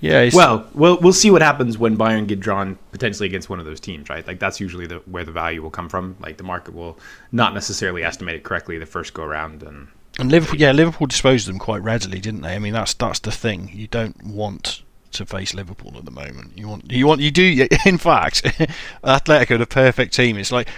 yeah, 0.00 0.20
it's, 0.20 0.36
Well, 0.36 0.68
we'll 0.74 0.98
we'll 0.98 1.12
see 1.12 1.30
what 1.30 1.42
happens 1.42 1.78
when 1.78 1.96
Bayern 1.96 2.26
get 2.26 2.40
drawn 2.40 2.78
potentially 2.92 3.26
against 3.28 3.48
one 3.48 3.58
of 3.58 3.64
those 3.64 3.80
teams, 3.80 4.10
right? 4.10 4.26
Like 4.26 4.38
that's 4.38 4.60
usually 4.60 4.86
the 4.86 4.96
where 5.06 5.24
the 5.24 5.32
value 5.32 5.62
will 5.62 5.70
come 5.70 5.88
from. 5.88 6.16
Like 6.20 6.36
the 6.36 6.44
market 6.44 6.74
will 6.74 6.98
not 7.32 7.54
necessarily 7.54 8.04
estimate 8.04 8.36
it 8.36 8.44
correctly 8.44 8.78
the 8.78 8.86
first 8.86 9.14
go 9.14 9.22
around, 9.22 9.62
and 9.62 9.88
and 10.18 10.30
Liverpool, 10.30 10.58
yeah, 10.58 10.72
Liverpool 10.72 11.06
disposed 11.06 11.46
of 11.46 11.54
them 11.54 11.58
quite 11.58 11.82
readily, 11.82 12.20
didn't 12.20 12.42
they? 12.42 12.54
I 12.54 12.58
mean, 12.58 12.74
that's 12.74 12.94
that's 12.94 13.20
the 13.20 13.32
thing. 13.32 13.70
You 13.72 13.86
don't 13.86 14.22
want 14.24 14.82
to 15.12 15.24
face 15.24 15.54
Liverpool 15.54 15.94
at 15.96 16.04
the 16.04 16.10
moment. 16.10 16.58
You 16.58 16.68
want 16.68 16.90
you 16.90 17.06
want 17.06 17.20
you 17.20 17.30
do. 17.30 17.66
In 17.86 17.98
fact, 17.98 18.42
Atletico, 19.04 19.58
the 19.58 19.66
perfect 19.66 20.14
team. 20.14 20.36
It's 20.36 20.52
like 20.52 20.68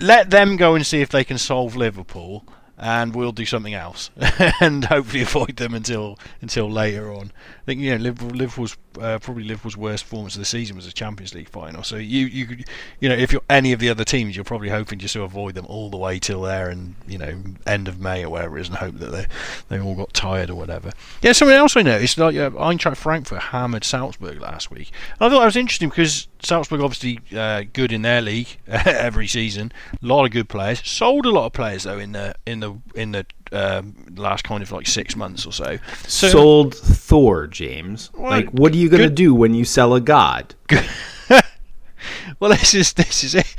let 0.00 0.30
them 0.30 0.56
go 0.56 0.74
and 0.74 0.86
see 0.86 1.00
if 1.00 1.08
they 1.08 1.24
can 1.24 1.38
solve 1.38 1.76
Liverpool, 1.76 2.46
and 2.78 3.14
we'll 3.14 3.32
do 3.32 3.46
something 3.46 3.74
else, 3.74 4.10
and 4.60 4.84
hopefully 4.84 5.22
avoid 5.22 5.56
them 5.56 5.74
until 5.74 6.18
until 6.40 6.70
later 6.70 7.12
on. 7.12 7.32
I 7.62 7.64
think 7.64 7.80
you 7.80 7.90
know 7.90 7.96
Liverpool, 7.96 8.30
Liverpool's 8.30 8.76
uh, 9.00 9.18
probably 9.18 9.44
Liverpool's 9.44 9.76
worst 9.76 10.04
performance 10.04 10.34
of 10.34 10.40
the 10.40 10.46
season 10.46 10.76
was 10.76 10.86
a 10.86 10.92
Champions 10.92 11.34
League 11.34 11.48
final. 11.48 11.82
So 11.82 11.96
you 11.96 12.26
you 12.26 12.58
you 13.00 13.08
know 13.08 13.14
if 13.14 13.32
you're 13.32 13.42
any 13.48 13.72
of 13.72 13.80
the 13.80 13.88
other 13.88 14.04
teams, 14.04 14.36
you're 14.36 14.44
probably 14.44 14.68
hoping 14.68 14.98
just 14.98 15.14
to 15.14 15.22
avoid 15.22 15.54
them 15.54 15.66
all 15.66 15.90
the 15.90 15.96
way 15.96 16.18
till 16.18 16.42
there 16.42 16.68
and 16.68 16.96
you 17.06 17.18
know 17.18 17.42
end 17.66 17.88
of 17.88 18.00
May 18.00 18.24
or 18.24 18.30
whatever 18.30 18.58
it 18.58 18.62
is, 18.62 18.68
and 18.68 18.76
hope 18.78 18.96
that 18.96 19.10
they 19.10 19.26
they 19.68 19.80
all 19.80 19.94
got 19.94 20.12
tired 20.12 20.50
or 20.50 20.54
whatever. 20.54 20.92
Yeah, 21.22 21.32
something 21.32 21.56
else 21.56 21.76
I 21.76 21.82
noticed 21.82 22.18
like 22.18 22.36
uh, 22.36 22.50
Eintracht 22.50 22.96
Frankfurt 22.96 23.42
hammered 23.42 23.84
Salzburg 23.84 24.40
last 24.40 24.70
week. 24.70 24.90
And 25.18 25.26
I 25.26 25.30
thought 25.30 25.40
that 25.40 25.46
was 25.46 25.56
interesting 25.56 25.88
because 25.88 26.28
Salzburg 26.42 26.80
obviously 26.80 27.20
uh, 27.36 27.64
good 27.72 27.92
in 27.92 28.02
their 28.02 28.20
league 28.20 28.58
every 28.66 29.26
season, 29.26 29.72
a 29.92 30.06
lot 30.06 30.24
of 30.24 30.30
good 30.30 30.48
players. 30.48 30.86
Sold 30.86 31.26
a 31.26 31.30
lot 31.30 31.46
of 31.46 31.52
players 31.52 31.84
though 31.84 31.98
in 31.98 32.12
the 32.12 32.34
in 32.46 32.60
the 32.60 32.65
in 32.94 33.12
the 33.12 33.26
um, 33.52 33.94
last 34.16 34.44
kind 34.44 34.62
of 34.62 34.72
like 34.72 34.86
six 34.86 35.16
months 35.16 35.46
or 35.46 35.52
so. 35.52 35.78
so 36.06 36.28
Sold 36.28 36.74
Thor, 36.74 37.46
James. 37.46 38.10
Well, 38.14 38.30
like, 38.30 38.50
what 38.50 38.72
are 38.72 38.76
you 38.76 38.88
going 38.88 39.02
to 39.02 39.08
good- 39.08 39.14
do 39.14 39.34
when 39.34 39.54
you 39.54 39.64
sell 39.64 39.94
a 39.94 40.00
god? 40.00 40.54
well, 42.40 42.50
this 42.50 42.74
is 42.74 42.92
this 42.92 43.24
is 43.24 43.34
it. 43.34 43.56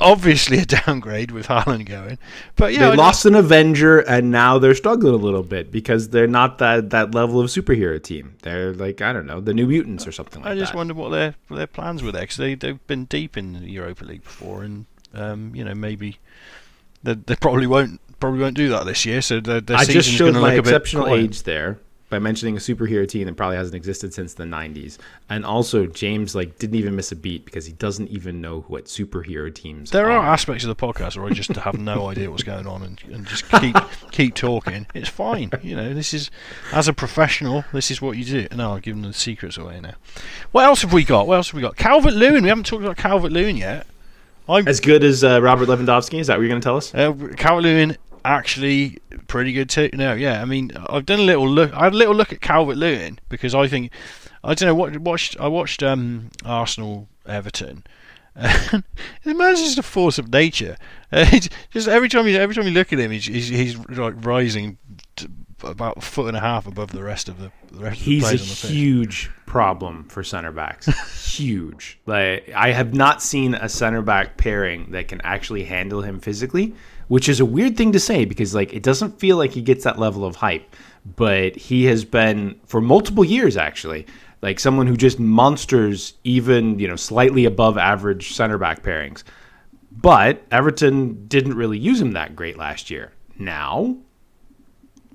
Obviously 0.00 0.58
a 0.58 0.64
downgrade 0.64 1.30
with 1.30 1.48
Haaland 1.48 1.86
going, 1.86 2.18
but 2.56 2.72
yeah, 2.72 2.80
they 2.80 2.92
I 2.92 2.94
lost 2.94 3.26
an 3.26 3.34
Avenger, 3.34 4.00
and 4.00 4.30
now 4.30 4.58
they're 4.58 4.74
struggling 4.74 5.14
a 5.14 5.18
little 5.18 5.42
bit 5.42 5.72
because 5.72 6.10
they're 6.10 6.26
not 6.26 6.58
that, 6.58 6.90
that 6.90 7.14
level 7.14 7.40
of 7.40 7.48
superhero 7.48 8.00
team. 8.02 8.36
They're 8.42 8.72
like 8.72 9.00
I 9.00 9.12
don't 9.12 9.26
know, 9.26 9.40
the 9.40 9.54
New 9.54 9.66
Mutants 9.66 10.06
or 10.06 10.12
something 10.12 10.42
like 10.42 10.52
I 10.52 10.54
just 10.54 10.72
that. 10.72 10.76
wonder 10.78 10.94
what 10.94 11.10
their 11.10 11.34
what 11.48 11.56
their 11.56 11.66
plans 11.66 12.02
were 12.02 12.12
there 12.12 12.22
because 12.22 12.36
they 12.36 12.54
they've 12.54 12.86
been 12.86 13.06
deep 13.06 13.36
in 13.36 13.54
the 13.54 13.70
Europa 13.70 14.04
League 14.04 14.24
before, 14.24 14.62
and 14.62 14.86
um, 15.14 15.54
you 15.54 15.64
know 15.64 15.74
maybe 15.74 16.18
they, 17.02 17.14
they 17.14 17.36
probably 17.36 17.66
won't 17.66 18.00
probably 18.22 18.40
won't 18.40 18.56
do 18.56 18.68
that 18.70 18.86
this 18.86 19.04
year. 19.04 19.20
So 19.20 19.40
their, 19.40 19.60
their 19.60 19.76
I 19.76 19.84
just 19.84 20.08
showed 20.08 20.34
my 20.34 20.54
exceptional 20.54 21.12
age 21.12 21.42
there 21.42 21.78
by 22.08 22.18
mentioning 22.18 22.56
a 22.56 22.60
superhero 22.60 23.08
team 23.08 23.26
that 23.26 23.36
probably 23.36 23.56
hasn't 23.56 23.74
existed 23.74 24.12
since 24.12 24.34
the 24.34 24.44
90s. 24.44 24.98
And 25.30 25.46
also, 25.46 25.86
James 25.86 26.34
like 26.34 26.58
didn't 26.58 26.76
even 26.76 26.94
miss 26.94 27.10
a 27.10 27.16
beat 27.16 27.46
because 27.46 27.64
he 27.64 27.72
doesn't 27.72 28.08
even 28.10 28.40
know 28.40 28.60
what 28.68 28.84
superhero 28.84 29.52
teams 29.52 29.90
There 29.90 30.04
are. 30.04 30.08
There 30.08 30.18
are 30.18 30.26
aspects 30.26 30.62
of 30.62 30.68
the 30.68 30.76
podcast 30.76 31.16
where 31.16 31.26
I 31.26 31.30
just 31.30 31.50
have 31.56 31.80
no 31.80 32.06
idea 32.10 32.30
what's 32.30 32.42
going 32.42 32.66
on 32.66 32.82
and, 32.82 33.02
and 33.10 33.26
just 33.26 33.48
keep 33.48 33.74
keep 34.12 34.34
talking. 34.34 34.86
It's 34.94 35.08
fine, 35.08 35.50
you 35.62 35.74
know. 35.74 35.94
This 35.94 36.14
is 36.14 36.30
as 36.70 36.86
a 36.86 36.92
professional, 36.92 37.64
this 37.72 37.90
is 37.90 38.00
what 38.00 38.18
you 38.18 38.24
do. 38.24 38.46
No, 38.54 38.74
I've 38.74 38.82
given 38.82 39.02
the 39.02 39.14
secrets 39.14 39.56
away 39.56 39.80
now. 39.80 39.94
What 40.52 40.64
else 40.64 40.82
have 40.82 40.92
we 40.92 41.02
got? 41.02 41.26
What 41.26 41.36
else 41.36 41.48
have 41.48 41.56
we 41.56 41.62
got? 41.62 41.76
Calvert 41.76 42.12
Lewin. 42.12 42.42
We 42.42 42.50
haven't 42.50 42.66
talked 42.66 42.84
about 42.84 42.98
Calvert 42.98 43.32
Lewin 43.32 43.56
yet. 43.56 43.86
I'm 44.48 44.68
As 44.68 44.80
good 44.80 45.04
as 45.04 45.22
uh, 45.24 45.40
Robert 45.40 45.68
Lewandowski? 45.68 46.18
Is 46.18 46.26
that 46.26 46.36
what 46.36 46.42
you're 46.42 46.50
going 46.50 46.60
to 46.60 46.64
tell 46.64 46.76
us? 46.76 46.94
uh, 46.94 47.12
Calvert 47.36 47.62
Lewin 47.62 47.96
actually 48.24 48.98
pretty 49.28 49.52
good 49.52 49.68
too. 49.70 49.90
No, 49.92 50.14
yeah. 50.14 50.40
I 50.42 50.44
mean, 50.44 50.72
I've 50.88 51.06
done 51.06 51.20
a 51.20 51.24
little 51.24 51.48
look. 51.48 51.72
I 51.74 51.84
had 51.84 51.92
a 51.92 51.96
little 51.96 52.14
look 52.14 52.32
at 52.32 52.40
Calvert 52.40 52.76
Lewin 52.76 53.18
because 53.28 53.54
I 53.54 53.68
think 53.68 53.92
I 54.44 54.54
don't 54.54 54.66
know 54.68 54.74
what 54.74 54.96
watched. 54.98 55.38
I 55.40 55.48
watched 55.48 55.82
um, 55.82 56.30
Arsenal 56.44 57.08
Everton. 57.26 57.84
The 59.24 59.34
man's 59.34 59.60
just 59.60 59.78
a 59.78 59.82
force 59.82 60.18
of 60.18 60.32
nature. 60.32 60.76
Uh, 61.14 61.26
just 61.70 61.88
every 61.88 62.08
time 62.08 62.26
you 62.26 62.38
every 62.38 62.54
time 62.54 62.64
you 62.64 62.70
look 62.70 62.90
at 62.90 62.98
him, 62.98 63.10
he's 63.10 63.26
he's, 63.26 63.48
he's 63.48 63.78
like 63.90 64.14
rising 64.24 64.78
to 65.16 65.30
about 65.62 65.98
a 65.98 66.00
foot 66.00 66.28
and 66.28 66.36
a 66.38 66.40
half 66.40 66.66
above 66.66 66.90
the 66.92 67.02
rest 67.02 67.28
of 67.28 67.38
the, 67.38 67.52
the 67.70 67.84
rest 67.84 68.00
He's 68.00 68.22
of 68.24 68.30
a 68.30 68.32
the 68.32 68.38
players 68.38 68.42
on 68.42 68.48
the 68.48 68.54
pitch. 68.62 68.70
huge 68.70 69.30
problem 69.44 70.08
for 70.08 70.24
center 70.24 70.52
backs. 70.52 70.86
huge. 71.36 72.00
Like 72.06 72.50
I 72.56 72.72
have 72.72 72.94
not 72.94 73.22
seen 73.22 73.52
a 73.52 73.68
center 73.68 74.00
back 74.00 74.38
pairing 74.38 74.92
that 74.92 75.08
can 75.08 75.20
actually 75.20 75.64
handle 75.64 76.00
him 76.00 76.18
physically, 76.18 76.74
which 77.08 77.28
is 77.28 77.40
a 77.40 77.44
weird 77.44 77.76
thing 77.76 77.92
to 77.92 78.00
say 78.00 78.24
because 78.24 78.54
like 78.54 78.72
it 78.72 78.82
doesn't 78.82 79.18
feel 79.20 79.36
like 79.36 79.52
he 79.52 79.62
gets 79.62 79.84
that 79.84 79.98
level 79.98 80.24
of 80.24 80.36
hype, 80.36 80.74
but 81.16 81.56
he 81.56 81.84
has 81.86 82.04
been 82.04 82.58
for 82.66 82.80
multiple 82.80 83.24
years 83.24 83.56
actually 83.56 84.06
like 84.42 84.58
someone 84.58 84.88
who 84.88 84.96
just 84.96 85.20
monsters 85.20 86.14
even, 86.24 86.76
you 86.80 86.88
know, 86.88 86.96
slightly 86.96 87.44
above 87.44 87.78
average 87.78 88.32
center 88.34 88.58
back 88.58 88.82
pairings. 88.82 89.22
But 89.92 90.42
Everton 90.50 91.28
didn't 91.28 91.54
really 91.54 91.78
use 91.78 92.00
him 92.00 92.12
that 92.12 92.34
great 92.34 92.58
last 92.58 92.90
year. 92.90 93.12
Now, 93.38 93.98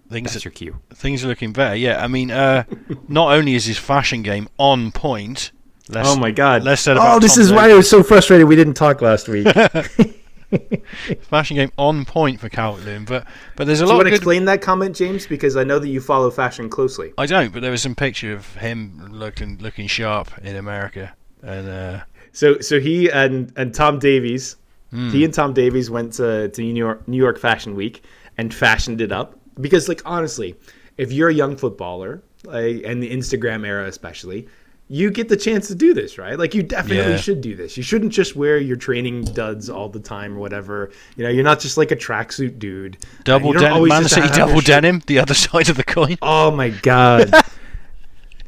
Things 0.10 0.32
that's 0.32 0.45
your 0.45 0.54
cue. 0.54 0.78
things 0.93 1.26
are 1.26 1.28
looking 1.28 1.52
better. 1.52 1.76
Yeah, 1.76 2.02
I 2.02 2.08
mean, 2.08 2.32
uh, 2.32 2.63
not 3.10 3.34
only 3.34 3.56
is 3.56 3.65
his 3.65 3.78
fashion 3.78 4.21
game 4.23 4.47
on 4.58 4.91
point. 4.93 5.52
Less, 5.89 6.06
Oh 6.08 6.15
my 6.17 6.32
god. 6.32 6.63
less 6.63 6.80
said 6.82 6.95
oh, 6.97 7.19
this 7.19 7.36
Tom 7.36 7.41
is 7.43 7.52
why 7.52 7.63
Davies. 7.63 7.73
I 7.73 7.78
was 7.78 7.89
so 7.89 8.04
frustrated 8.04 8.47
we 8.47 8.56
didn't 8.56 8.76
talk 8.76 9.02
last 9.02 9.28
week. 9.28 9.47
fashion 11.21 11.57
game 11.57 11.71
on 11.77 12.05
point 12.05 12.39
for 12.39 12.49
Calvert 12.49 12.86
Lewin, 12.86 13.05
but 13.05 13.25
but 13.55 13.67
there's 13.67 13.81
a 13.81 13.83
Do 13.86 13.88
you 13.91 13.93
lot 13.93 13.97
want 13.97 14.07
of 14.07 14.12
to 14.12 14.12
good. 14.12 14.17
explain 14.17 14.45
that 14.45 14.62
comment, 14.62 14.95
James? 14.95 15.27
Because 15.27 15.55
I 15.57 15.63
know 15.63 15.79
that 15.79 15.89
you 15.89 15.99
follow 16.01 16.29
fashion 16.31 16.69
closely. 16.69 17.13
I 17.17 17.25
don't, 17.25 17.51
but 17.53 17.62
there 17.62 17.71
was 17.71 17.81
some 17.81 17.95
picture 17.95 18.33
of 18.33 18.55
him 18.55 19.07
looking 19.12 19.57
looking 19.60 19.88
sharp 19.88 20.31
in 20.43 20.55
America, 20.55 21.13
and 21.43 21.67
uh, 21.69 21.99
So, 22.31 22.60
so 22.60 22.79
he 22.79 23.10
and 23.10 23.51
and 23.55 23.73
Tom 23.73 23.99
Davies, 23.99 24.55
Hmm. 24.91 25.10
he 25.10 25.25
and 25.25 25.33
Tom 25.33 25.53
Davies 25.53 25.89
went 25.89 26.13
to, 26.13 26.47
to 26.47 26.62
New 26.62 26.73
York 26.73 27.05
New 27.07 27.17
York 27.17 27.38
Fashion 27.39 27.75
Week 27.75 28.03
and 28.38 28.53
fashioned 28.53 29.01
it 29.01 29.12
up. 29.12 29.38
Because, 29.60 29.89
like, 29.89 30.01
honestly, 30.05 30.55
if 30.97 31.12
you're 31.12 31.29
a 31.29 31.33
young 31.33 31.57
footballer, 31.57 32.21
like, 32.45 32.83
and 32.86 33.01
the 33.03 33.12
Instagram 33.12 33.65
era 33.65 33.88
especially, 33.88 34.47
you 34.89 35.12
get 35.12 35.28
the 35.28 35.36
chance 35.36 35.67
to 35.67 35.76
do 35.76 35.93
this, 35.93 36.17
right? 36.17 36.39
Like, 36.39 36.56
you 36.56 36.63
definitely 36.63 37.12
Yeah. 37.13 37.17
should 37.17 37.41
do 37.41 37.56
this. 37.56 37.76
You 37.76 37.84
shouldn't 37.84 38.13
just 38.13 38.36
wear 38.38 38.58
your 38.58 38.78
training 38.78 39.26
duds 39.26 39.69
all 39.69 39.89
the 39.89 40.00
time 40.00 40.36
or 40.36 40.39
whatever. 40.39 40.91
You 41.17 41.26
know, 41.26 41.30
you're 41.30 41.43
not 41.43 41.60
just 41.60 41.78
like 41.78 41.91
a 41.91 41.95
tracksuit 41.95 42.58
dude. 42.58 42.97
double 43.26 43.52
don't 43.54 43.63
denim, 43.63 43.88
Man 43.88 44.06
City 44.06 44.30
double 44.30 44.62
denim, 44.62 45.02
the 45.08 45.19
other 45.19 45.34
side 45.45 45.67
of 45.69 45.76
the 45.78 45.84
coin. 45.84 46.17
Oh 46.21 46.52
my 46.52 46.69
god. 46.69 47.32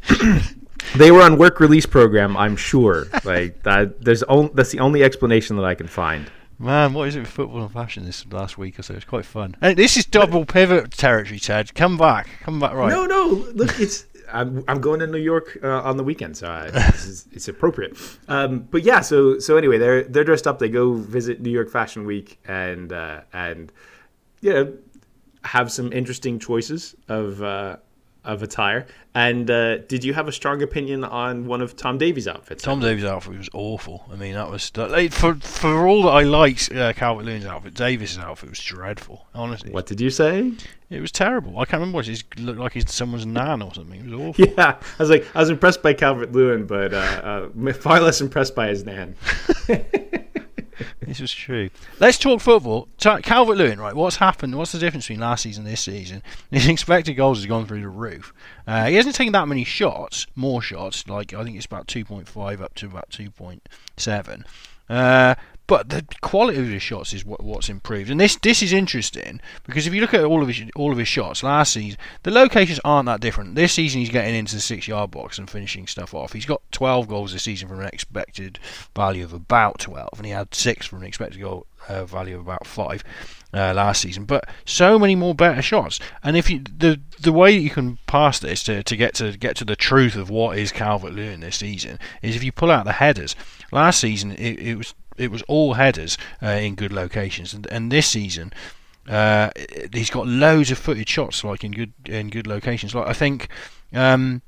they 0.95 1.12
were 1.12 1.21
on 1.21 1.38
work 1.38 1.60
release 1.60 1.86
program, 1.86 2.36
I'm 2.38 2.56
sure. 2.56 3.08
Like 3.23 3.63
that 3.63 4.02
there's 4.04 4.23
only 4.23 4.52
that's 4.54 4.71
the 4.71 4.80
only 4.80 5.04
explanation 5.04 5.56
that 5.58 5.65
I 5.65 5.75
can 5.75 5.88
find. 5.88 6.32
Man, 6.58 6.93
what 6.93 7.08
is 7.08 7.15
it 7.15 7.19
with 7.21 7.30
football 7.30 7.62
and 7.63 7.71
fashion 7.71 8.06
this 8.06 8.25
last 8.32 8.58
week 8.58 8.78
or 8.80 8.84
so? 8.84 8.93
It's 8.93 9.06
quite 9.06 9.25
fun. 9.25 9.56
And 9.62 9.78
this 9.78 9.95
is 9.95 10.06
double 10.06 10.45
pivot 10.45 10.91
territory, 10.91 11.39
Ted. 11.39 11.73
Come 11.73 11.97
back, 11.97 12.28
come 12.41 12.60
back, 12.60 12.73
right? 12.73 12.89
No, 12.89 13.06
no, 13.06 13.28
look, 13.54 13.80
it's 13.80 14.06
I'm, 14.32 14.63
I'm 14.68 14.82
going 14.82 15.00
to 15.00 15.08
New 15.08 15.20
York 15.20 15.58
uh, 15.63 15.82
on 15.82 15.98
the 15.98 16.04
weekend, 16.04 16.38
so 16.38 16.48
I, 16.48 16.65
is, 16.65 17.28
it's 17.32 17.48
appropriate. 17.48 17.98
Um, 18.28 18.68
but 18.72 18.84
yeah, 18.84 19.02
so 19.02 19.39
so 19.39 19.58
anyway, 19.58 19.78
they're 19.78 20.04
they're 20.04 20.24
dressed 20.24 20.48
up. 20.48 20.60
They 20.60 20.70
go 20.70 20.94
visit 20.94 21.42
New 21.42 21.52
York 21.52 21.70
Fashion 21.70 22.06
Week 22.06 22.39
and 22.48 22.92
uh, 22.94 23.22
and 23.34 23.72
you 24.42 24.54
know 24.54 24.74
have 25.44 25.72
some 25.72 25.92
interesting 25.94 26.39
choices 26.39 26.96
of 27.08 27.42
uh, 27.42 27.78
of 28.25 28.43
attire. 28.43 28.86
And 29.15 29.49
uh, 29.49 29.77
did 29.79 30.03
you 30.03 30.13
have 30.13 30.27
a 30.27 30.32
strong 30.32 30.62
opinion 30.62 31.03
on 31.03 31.45
one 31.47 31.62
of 31.62 31.75
Tom 31.75 31.97
Davies' 31.97 32.27
outfits? 32.27 32.63
Tom 32.63 32.79
Davies' 32.79 33.03
outfit 33.05 33.38
was 33.38 33.49
awful. 33.53 34.05
I 34.12 34.15
mean, 34.15 34.34
that 34.36 34.49
was 34.51 34.71
like, 34.77 35.12
for 35.12 35.36
for 35.36 35.88
all 35.88 36.03
that 36.03 36.10
I 36.10 36.23
liked 36.23 36.71
uh, 36.71 36.93
Calvert 36.93 37.25
Lewin's 37.25 37.45
outfit. 37.45 37.73
Davies' 37.73 38.17
outfit 38.17 38.49
was 38.49 38.60
dreadful. 38.60 39.25
Honestly, 39.34 39.71
What 39.71 39.86
did 39.88 39.99
you 39.99 40.10
say? 40.10 40.51
it 40.89 41.01
was 41.01 41.12
terrible. 41.12 41.60
I 41.60 41.65
can't 41.65 41.79
remember 41.82 41.97
what 41.97 42.08
it 42.08 42.23
looked 42.39 42.60
like. 42.60 42.73
He's 42.73 42.91
someone's 42.91 43.25
nan 43.25 43.62
or 43.62 43.73
something. 43.73 43.99
It 43.99 44.05
was 44.12 44.13
awful. 44.21 44.45
Yeah, 44.45 44.77
I 44.79 45.01
was 45.03 45.10
like, 45.10 45.25
I 45.36 45.39
was 45.39 45.49
impressed 45.49 45.82
by 45.82 45.93
Calvert 45.93 46.32
Lewin, 46.32 46.65
but 46.67 46.93
uh, 46.93 47.49
uh, 47.67 47.73
far 47.73 47.99
less 47.99 48.21
impressed 48.21 48.55
by 48.55 48.67
his 48.67 48.86
nan. 48.86 49.15
This 51.02 51.20
is 51.20 51.32
true. 51.32 51.70
Let's 52.00 52.18
talk 52.18 52.42
football. 52.42 52.88
Calvert 53.00 53.58
Lewin, 53.58 53.80
right? 53.80 53.96
What's 53.96 54.18
happened? 54.18 54.58
What's 54.58 54.72
the 54.72 54.80
difference 54.80 55.06
between 55.06 55.22
last 55.22 55.44
season 55.44 55.65
and 55.65 55.74
this 55.74 55.82
season? 55.82 56.22
His 56.52 56.68
expected 56.68 57.13
goals 57.13 57.39
has 57.39 57.46
gone 57.46 57.65
through 57.65 57.82
the 57.82 57.89
roof. 57.89 58.34
Uh, 58.68 58.86
he 58.86 58.96
hasn't 58.96 59.15
taken 59.15 59.34
that 59.34 59.48
many 59.48 59.63
shots, 59.63 60.28
more 60.36 60.62
shots. 60.62 61.08
Like 61.08 61.34
I 61.34 61.44
think 61.44 61.58
it's 61.58 61.65
about 61.65 61.88
2.5 61.88 62.62
up 62.62 62.76
to 62.76 62.86
about 62.86 63.10
2.7. 63.10 64.44
Uh, 64.89 65.36
but 65.69 65.89
the 65.89 66.04
quality 66.21 66.58
of 66.58 66.65
his 66.65 66.82
shots 66.82 67.13
is 67.13 67.23
what, 67.23 67.43
what's 67.43 67.69
improved, 67.69 68.10
and 68.10 68.19
this 68.19 68.36
this 68.38 68.63
is 68.63 68.73
interesting 68.73 69.39
because 69.67 69.86
if 69.86 69.93
you 69.93 70.02
look 70.02 70.15
at 70.15 70.23
all 70.23 70.41
of 70.41 70.47
his 70.47 70.63
all 70.75 70.91
of 70.91 70.97
his 70.97 71.08
shots 71.08 71.43
last 71.43 71.73
season, 71.73 71.99
the 72.23 72.32
locations 72.32 72.80
aren't 72.84 73.06
that 73.06 73.21
different. 73.21 73.54
This 73.54 73.73
season 73.73 73.99
he's 73.99 74.10
getting 74.10 74.34
into 74.34 74.56
the 74.56 74.62
six 74.62 74.88
yard 74.88 75.12
box 75.12 75.38
and 75.38 75.47
finishing 75.47 75.86
stuff 75.86 76.15
off. 76.15 76.34
He's 76.34 76.47
got 76.47 76.63
12 76.71 77.08
goals 77.08 77.34
this 77.34 77.43
season 77.43 77.69
from 77.69 77.82
an 77.82 77.89
expected 77.93 78.58
value 78.95 79.23
of 79.23 79.32
about 79.32 79.78
12, 79.78 80.10
and 80.17 80.25
he 80.25 80.32
had 80.32 80.56
six 80.56 80.88
from 80.88 81.02
an 81.02 81.08
expected 81.08 81.39
goal 81.39 81.67
uh, 81.88 82.04
value 82.04 82.34
of 82.34 82.41
about 82.41 82.65
five 82.65 83.04
uh, 83.53 83.73
last 83.73 84.01
season. 84.01 84.25
But 84.25 84.47
so 84.65 84.99
many 84.99 85.15
more 85.15 85.35
better 85.35 85.62
shots, 85.62 85.99
and 86.23 86.38
if 86.38 86.49
you 86.49 86.59
the 86.59 86.99
the 87.19 87.33
way 87.33 87.51
you 87.51 87.69
can 87.69 87.97
pass 88.07 88.39
this 88.39 88.63
to, 88.63 88.83
to 88.83 88.95
get 88.95 89.15
to 89.15 89.38
get 89.38 89.55
to 89.57 89.65
the 89.65 89.75
truth 89.75 90.15
of 90.15 90.29
what 90.29 90.57
is 90.57 90.71
Calvert 90.71 91.13
Lewin 91.13 91.41
this 91.41 91.57
season 91.57 91.99
is 92.21 92.35
if 92.35 92.43
you 92.43 92.51
pull 92.51 92.71
out 92.71 92.85
the 92.85 92.93
headers. 92.93 93.35
Last 93.71 93.99
season 93.99 94.31
it, 94.31 94.59
it 94.59 94.75
was 94.75 94.93
it 95.17 95.31
was 95.31 95.41
all 95.43 95.73
headers 95.73 96.17
uh, 96.41 96.47
in 96.47 96.75
good 96.75 96.93
locations, 96.93 97.53
and, 97.53 97.67
and 97.67 97.91
this 97.91 98.07
season 98.07 98.53
uh, 99.07 99.49
he's 99.93 100.09
got 100.09 100.27
loads 100.27 100.71
of 100.71 100.77
footed 100.77 101.09
shots 101.09 101.43
like 101.43 101.63
in 101.63 101.71
good 101.71 101.93
in 102.05 102.29
good 102.29 102.47
locations. 102.47 102.93
Like 102.93 103.07
I 103.07 103.13
think. 103.13 103.49
Um, 103.91 104.43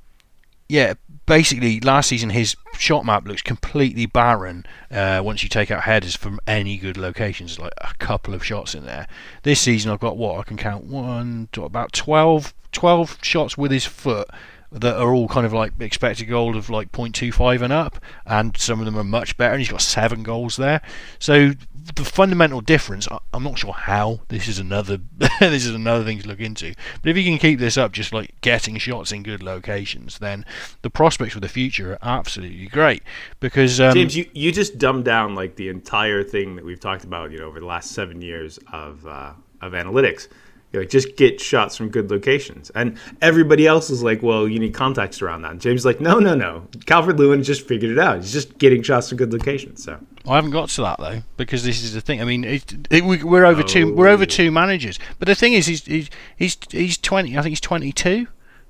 yeah, 0.69 0.93
basically 1.25 1.81
last 1.81 2.07
season 2.07 2.29
his 2.29 2.55
shot 2.77 3.05
map 3.05 3.27
looks 3.27 3.41
completely 3.41 4.05
barren 4.05 4.65
uh, 4.89 5.21
once 5.23 5.43
you 5.43 5.49
take 5.49 5.71
out 5.71 5.83
headers 5.83 6.15
from 6.15 6.39
any 6.47 6.77
good 6.77 6.97
locations. 6.97 7.59
Like 7.59 7.73
a 7.77 7.93
couple 7.95 8.33
of 8.33 8.45
shots 8.45 8.75
in 8.75 8.85
there. 8.85 9.07
This 9.43 9.61
season 9.61 9.91
I've 9.91 9.99
got 9.99 10.17
what 10.17 10.39
I 10.39 10.43
can 10.43 10.57
count 10.57 10.85
one, 10.85 11.49
two, 11.51 11.63
about 11.63 11.93
12, 11.93 12.53
12 12.71 13.17
shots 13.21 13.57
with 13.57 13.71
his 13.71 13.85
foot 13.85 14.29
that 14.71 14.95
are 14.95 15.13
all 15.13 15.27
kind 15.27 15.45
of 15.45 15.51
like 15.51 15.73
expected 15.81 16.25
goal 16.25 16.55
of 16.55 16.69
like 16.69 16.91
0.25 16.93 17.61
and 17.61 17.73
up, 17.73 18.01
and 18.25 18.55
some 18.55 18.79
of 18.79 18.85
them 18.85 18.97
are 18.97 19.03
much 19.03 19.35
better. 19.35 19.53
And 19.53 19.59
he's 19.61 19.69
got 19.69 19.81
seven 19.81 20.23
goals 20.23 20.55
there. 20.55 20.81
So 21.19 21.51
the 21.95 22.05
fundamental 22.05 22.61
difference, 22.61 23.07
I'm 23.33 23.43
not 23.43 23.57
sure 23.57 23.73
how. 23.73 24.21
This 24.29 24.47
is 24.47 24.59
another 24.59 24.99
this 25.39 25.65
is 25.65 25.75
another 25.75 26.03
thing 26.03 26.19
to 26.19 26.27
look 26.27 26.39
into. 26.39 26.73
But 27.01 27.09
if 27.09 27.17
he 27.17 27.25
can 27.25 27.37
keep 27.37 27.59
this 27.59 27.77
up, 27.77 27.91
just 27.91 28.13
like 28.13 28.39
getting 28.41 28.77
shots 28.77 29.11
in 29.11 29.23
good 29.23 29.43
locations, 29.43 30.19
then 30.19 30.45
the 30.83 30.89
prospects 30.89 31.33
for 31.33 31.41
the 31.41 31.49
future 31.49 31.93
are 31.93 31.99
absolutely 32.01 32.60
great. 32.69 33.03
Because 33.39 33.79
um, 33.79 33.93
James, 33.93 34.15
you, 34.15 34.29
you 34.33 34.51
just 34.51 34.77
dumbed 34.77 35.05
down 35.05 35.35
like 35.35 35.55
the 35.55 35.69
entire 35.69 36.23
thing 36.23 36.55
that 36.55 36.65
we've 36.65 36.79
talked 36.79 37.03
about, 37.03 37.31
you 37.31 37.39
know, 37.39 37.45
over 37.45 37.59
the 37.59 37.65
last 37.65 37.91
seven 37.91 38.21
years 38.21 38.59
of 38.71 39.05
uh, 39.05 39.33
of 39.61 39.73
analytics. 39.73 40.27
You're 40.71 40.83
like, 40.83 40.89
just 40.89 41.17
get 41.17 41.41
shots 41.41 41.75
from 41.75 41.89
good 41.89 42.09
locations. 42.09 42.69
And 42.69 42.97
everybody 43.21 43.67
else 43.67 43.89
is 43.89 44.03
like, 44.03 44.23
well, 44.23 44.47
you 44.47 44.57
need 44.57 44.73
context 44.73 45.21
around 45.21 45.41
that. 45.41 45.51
And 45.51 45.61
James 45.61 45.81
is 45.81 45.85
like, 45.85 45.99
no, 45.99 46.17
no, 46.19 46.33
no. 46.33 46.65
Calvert 46.85 47.17
Lewin 47.17 47.43
just 47.43 47.67
figured 47.67 47.91
it 47.91 47.99
out. 47.99 48.17
He's 48.17 48.31
just 48.31 48.57
getting 48.57 48.81
shots 48.81 49.09
from 49.09 49.17
good 49.17 49.33
locations. 49.33 49.83
So 49.83 49.99
I 50.25 50.35
haven't 50.35 50.51
got 50.51 50.69
to 50.69 50.81
that 50.83 50.97
though 50.99 51.23
because 51.35 51.65
this 51.65 51.83
is 51.83 51.93
the 51.93 51.99
thing. 51.99 52.21
I 52.21 52.23
mean, 52.23 52.45
it, 52.45 52.73
it, 52.89 53.03
we, 53.03 53.21
we're 53.21 53.45
over 53.45 53.63
oh. 53.63 53.67
two. 53.67 53.93
We're 53.93 54.07
over 54.07 54.25
two 54.25 54.49
managers. 54.49 54.97
But 55.19 55.27
the 55.27 55.35
thing 55.35 55.53
is, 55.53 55.65
he's 55.65 55.83
he's 55.85 56.09
he's, 56.37 56.57
he's 56.69 56.97
twenty. 56.97 57.37
I 57.37 57.41
think 57.41 57.51
he's 57.51 57.61
twenty 57.61 57.91
two, 57.91 58.27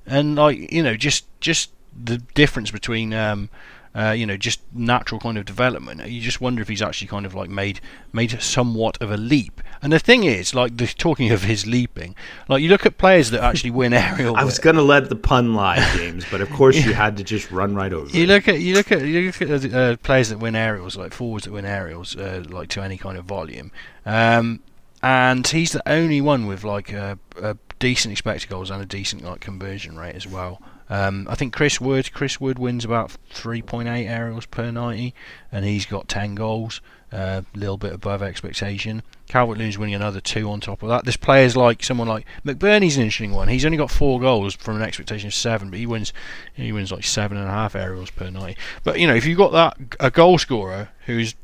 and 0.07 0.35
like 0.35 0.71
you 0.71 0.81
know, 0.81 0.95
just 0.95 1.25
just 1.39 1.71
the 2.03 2.17
difference 2.17 2.71
between. 2.71 3.13
Um, 3.13 3.49
uh, 3.93 4.11
you 4.11 4.25
know, 4.25 4.37
just 4.37 4.61
natural 4.73 5.19
kind 5.19 5.37
of 5.37 5.45
development. 5.45 6.07
You 6.07 6.21
just 6.21 6.39
wonder 6.39 6.61
if 6.61 6.69
he's 6.69 6.81
actually 6.81 7.07
kind 7.07 7.25
of 7.25 7.33
like 7.33 7.49
made 7.49 7.81
made 8.13 8.41
somewhat 8.41 9.01
of 9.01 9.11
a 9.11 9.17
leap. 9.17 9.61
And 9.81 9.91
the 9.91 9.99
thing 9.99 10.23
is, 10.23 10.53
like 10.55 10.77
the, 10.77 10.87
talking 10.87 11.31
of 11.31 11.43
his 11.43 11.65
leaping, 11.65 12.15
like 12.47 12.61
you 12.61 12.69
look 12.69 12.85
at 12.85 12.97
players 12.97 13.31
that 13.31 13.41
actually 13.43 13.71
win 13.71 13.93
aerial. 13.93 14.35
I 14.35 14.43
was 14.43 14.59
going 14.59 14.77
to 14.77 14.81
let 14.81 15.09
the 15.09 15.15
pun 15.15 15.53
lie, 15.53 15.83
James, 15.97 16.25
but 16.31 16.39
of 16.39 16.49
course 16.51 16.77
you 16.77 16.93
had 17.05 17.17
to 17.17 17.23
just 17.23 17.51
run 17.51 17.75
right 17.75 17.91
over. 17.91 18.09
You 18.15 18.23
it. 18.23 18.27
look 18.27 18.47
at 18.47 18.59
you 18.59 18.75
look 18.75 18.91
at 18.91 19.01
you 19.01 19.25
look 19.25 19.41
at 19.41 19.73
uh, 19.73 19.97
players 19.97 20.29
that 20.29 20.39
win 20.39 20.55
aerials, 20.55 20.95
like 20.95 21.13
forwards 21.13 21.45
that 21.45 21.51
win 21.51 21.65
aerials, 21.65 22.15
uh, 22.15 22.43
like 22.49 22.69
to 22.69 22.81
any 22.81 22.97
kind 22.97 23.17
of 23.17 23.25
volume. 23.25 23.71
Um, 24.05 24.61
and 25.03 25.45
he's 25.47 25.71
the 25.71 25.87
only 25.89 26.21
one 26.21 26.45
with 26.45 26.63
like 26.63 26.93
a, 26.93 27.17
a 27.41 27.57
decent 27.79 28.11
expected 28.11 28.49
goals 28.49 28.69
and 28.69 28.81
a 28.81 28.85
decent 28.85 29.23
like 29.23 29.41
conversion 29.41 29.97
rate 29.97 30.15
as 30.15 30.27
well. 30.27 30.61
Um, 30.91 31.25
I 31.29 31.35
think 31.35 31.53
Chris 31.53 31.79
Wood, 31.79 32.11
Chris 32.11 32.41
Wood 32.41 32.59
wins 32.59 32.83
about 32.83 33.15
3.8 33.33 34.09
aerials 34.09 34.45
per 34.45 34.71
90, 34.71 35.15
and 35.49 35.63
he's 35.63 35.85
got 35.85 36.09
10 36.09 36.35
goals, 36.35 36.81
a 37.13 37.17
uh, 37.17 37.41
little 37.55 37.77
bit 37.77 37.93
above 37.93 38.21
expectation. 38.21 39.01
Calvert 39.29 39.57
Lewin's 39.57 39.77
winning 39.77 39.95
another 39.95 40.19
two 40.19 40.51
on 40.51 40.59
top 40.59 40.83
of 40.83 40.89
that. 40.89 41.05
This 41.05 41.15
player's 41.15 41.55
like 41.55 41.81
someone 41.81 42.09
like 42.09 42.25
McBurnie's 42.45 42.97
an 42.97 43.03
interesting 43.03 43.31
one. 43.31 43.47
He's 43.47 43.63
only 43.63 43.77
got 43.77 43.89
four 43.89 44.19
goals 44.19 44.53
from 44.55 44.75
an 44.75 44.81
expectation 44.81 45.27
of 45.27 45.33
seven, 45.33 45.69
but 45.69 45.79
he 45.79 45.85
wins 45.85 46.11
he 46.53 46.73
wins 46.73 46.91
like 46.91 47.05
seven 47.05 47.37
and 47.37 47.47
a 47.47 47.51
half 47.51 47.73
aerials 47.73 48.11
per 48.11 48.29
90. 48.29 48.57
But 48.83 48.99
you 48.99 49.07
know, 49.07 49.15
if 49.15 49.25
you've 49.25 49.37
got 49.37 49.53
that 49.53 49.77
a 50.01 50.11
goal 50.11 50.39
scorer 50.39 50.89
who's 51.05 51.35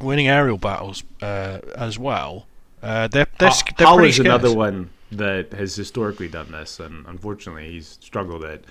winning 0.00 0.28
aerial 0.28 0.56
battles 0.56 1.02
uh, 1.20 1.58
as 1.74 1.98
well, 1.98 2.46
uh, 2.80 3.08
they're 3.08 3.26
they're, 3.40 3.50
they're 3.76 3.86
Haller 3.88 4.04
is 4.04 4.20
another 4.20 4.54
one 4.54 4.90
that 5.12 5.52
has 5.52 5.74
historically 5.74 6.28
done 6.28 6.52
this, 6.52 6.80
and 6.80 7.06
unfortunately, 7.06 7.70
he's 7.70 7.98
struggled 8.00 8.44
at 8.44 8.64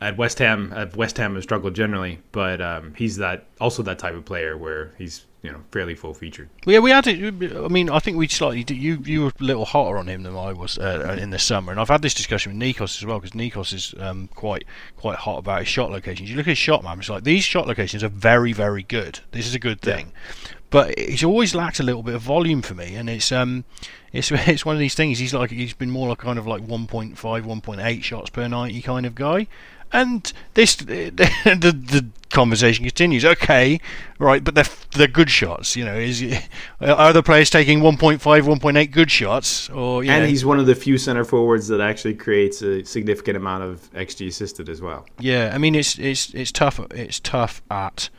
at 0.00 0.16
West 0.16 0.38
Ham. 0.38 0.72
At 0.74 0.96
West 0.96 1.16
Ham, 1.18 1.34
has 1.34 1.44
struggled 1.44 1.74
generally, 1.74 2.20
but 2.32 2.60
um, 2.60 2.94
he's 2.96 3.16
that 3.16 3.46
also 3.60 3.82
that 3.82 3.98
type 3.98 4.14
of 4.14 4.24
player 4.24 4.56
where 4.56 4.92
he's 4.98 5.24
you 5.42 5.52
know 5.52 5.60
fairly 5.70 5.94
full 5.94 6.14
featured. 6.14 6.48
Yeah, 6.64 6.78
we 6.78 6.90
had 6.90 7.06
it. 7.06 7.54
I 7.56 7.68
mean, 7.68 7.90
I 7.90 7.98
think 7.98 8.16
we 8.16 8.28
slightly 8.28 8.64
you 8.74 9.00
you 9.04 9.24
were 9.24 9.32
a 9.38 9.44
little 9.44 9.64
hotter 9.64 9.98
on 9.98 10.08
him 10.08 10.22
than 10.22 10.36
I 10.36 10.52
was 10.52 10.78
uh, 10.78 11.16
in 11.20 11.30
the 11.30 11.38
summer, 11.38 11.70
and 11.70 11.80
I've 11.80 11.88
had 11.88 12.02
this 12.02 12.14
discussion 12.14 12.58
with 12.58 12.62
Nikos 12.62 13.00
as 13.00 13.04
well 13.06 13.20
because 13.20 13.32
Nikos 13.38 13.72
is 13.72 13.94
um, 13.98 14.28
quite 14.34 14.64
quite 14.96 15.16
hot 15.16 15.38
about 15.38 15.60
his 15.60 15.68
shot 15.68 15.90
locations. 15.90 16.30
You 16.30 16.36
look 16.36 16.46
at 16.46 16.52
his 16.52 16.58
shot 16.58 16.82
map; 16.82 16.98
it's 16.98 17.08
like 17.08 17.24
these 17.24 17.44
shot 17.44 17.66
locations 17.66 18.02
are 18.02 18.08
very 18.08 18.52
very 18.52 18.82
good. 18.82 19.20
This 19.32 19.46
is 19.46 19.54
a 19.54 19.58
good 19.58 19.80
thing, 19.80 20.12
yeah. 20.14 20.52
But 20.74 20.98
he's 20.98 21.22
always 21.22 21.54
lacked 21.54 21.78
a 21.78 21.84
little 21.84 22.02
bit 22.02 22.16
of 22.16 22.22
volume 22.22 22.60
for 22.60 22.74
me, 22.74 22.96
and 22.96 23.08
it's 23.08 23.30
um 23.30 23.64
it's 24.12 24.32
it's 24.32 24.66
one 24.66 24.74
of 24.74 24.80
these 24.80 24.96
things. 24.96 25.20
He's 25.20 25.32
like 25.32 25.50
he's 25.50 25.72
been 25.72 25.90
more 25.90 26.08
like 26.08 26.18
kind 26.18 26.36
of 26.36 26.48
like 26.48 26.66
1.5, 26.66 27.14
1.8 27.14 28.02
shots 28.02 28.28
per 28.28 28.48
90 28.48 28.82
kind 28.82 29.06
of 29.06 29.14
guy. 29.14 29.46
And 29.92 30.32
this 30.54 30.74
the, 30.74 31.10
the, 31.44 31.70
the 31.70 32.06
conversation 32.30 32.84
continues. 32.84 33.24
Okay, 33.24 33.80
right, 34.18 34.42
but 34.42 34.56
they're 34.56 34.64
they're 34.96 35.06
good 35.06 35.30
shots. 35.30 35.76
You 35.76 35.84
know, 35.84 35.94
is 35.94 36.24
are 36.80 37.12
the 37.12 37.22
players 37.22 37.50
taking 37.50 37.78
1.5, 37.78 38.18
1.8 38.18 38.90
good 38.90 39.12
shots? 39.12 39.70
Or 39.70 40.00
and 40.00 40.08
know, 40.08 40.26
he's 40.26 40.44
one 40.44 40.58
of 40.58 40.66
the 40.66 40.74
few 40.74 40.98
center 40.98 41.22
forwards 41.22 41.68
that 41.68 41.80
actually 41.80 42.14
creates 42.14 42.62
a 42.62 42.84
significant 42.84 43.36
amount 43.36 43.62
of 43.62 43.92
xG 43.92 44.26
assisted 44.26 44.68
as 44.68 44.82
well. 44.82 45.06
Yeah, 45.20 45.52
I 45.54 45.58
mean 45.58 45.76
it's 45.76 45.96
it's 46.00 46.34
it's 46.34 46.50
tough. 46.50 46.80
It's 46.90 47.20
tough 47.20 47.62
at 47.70 48.10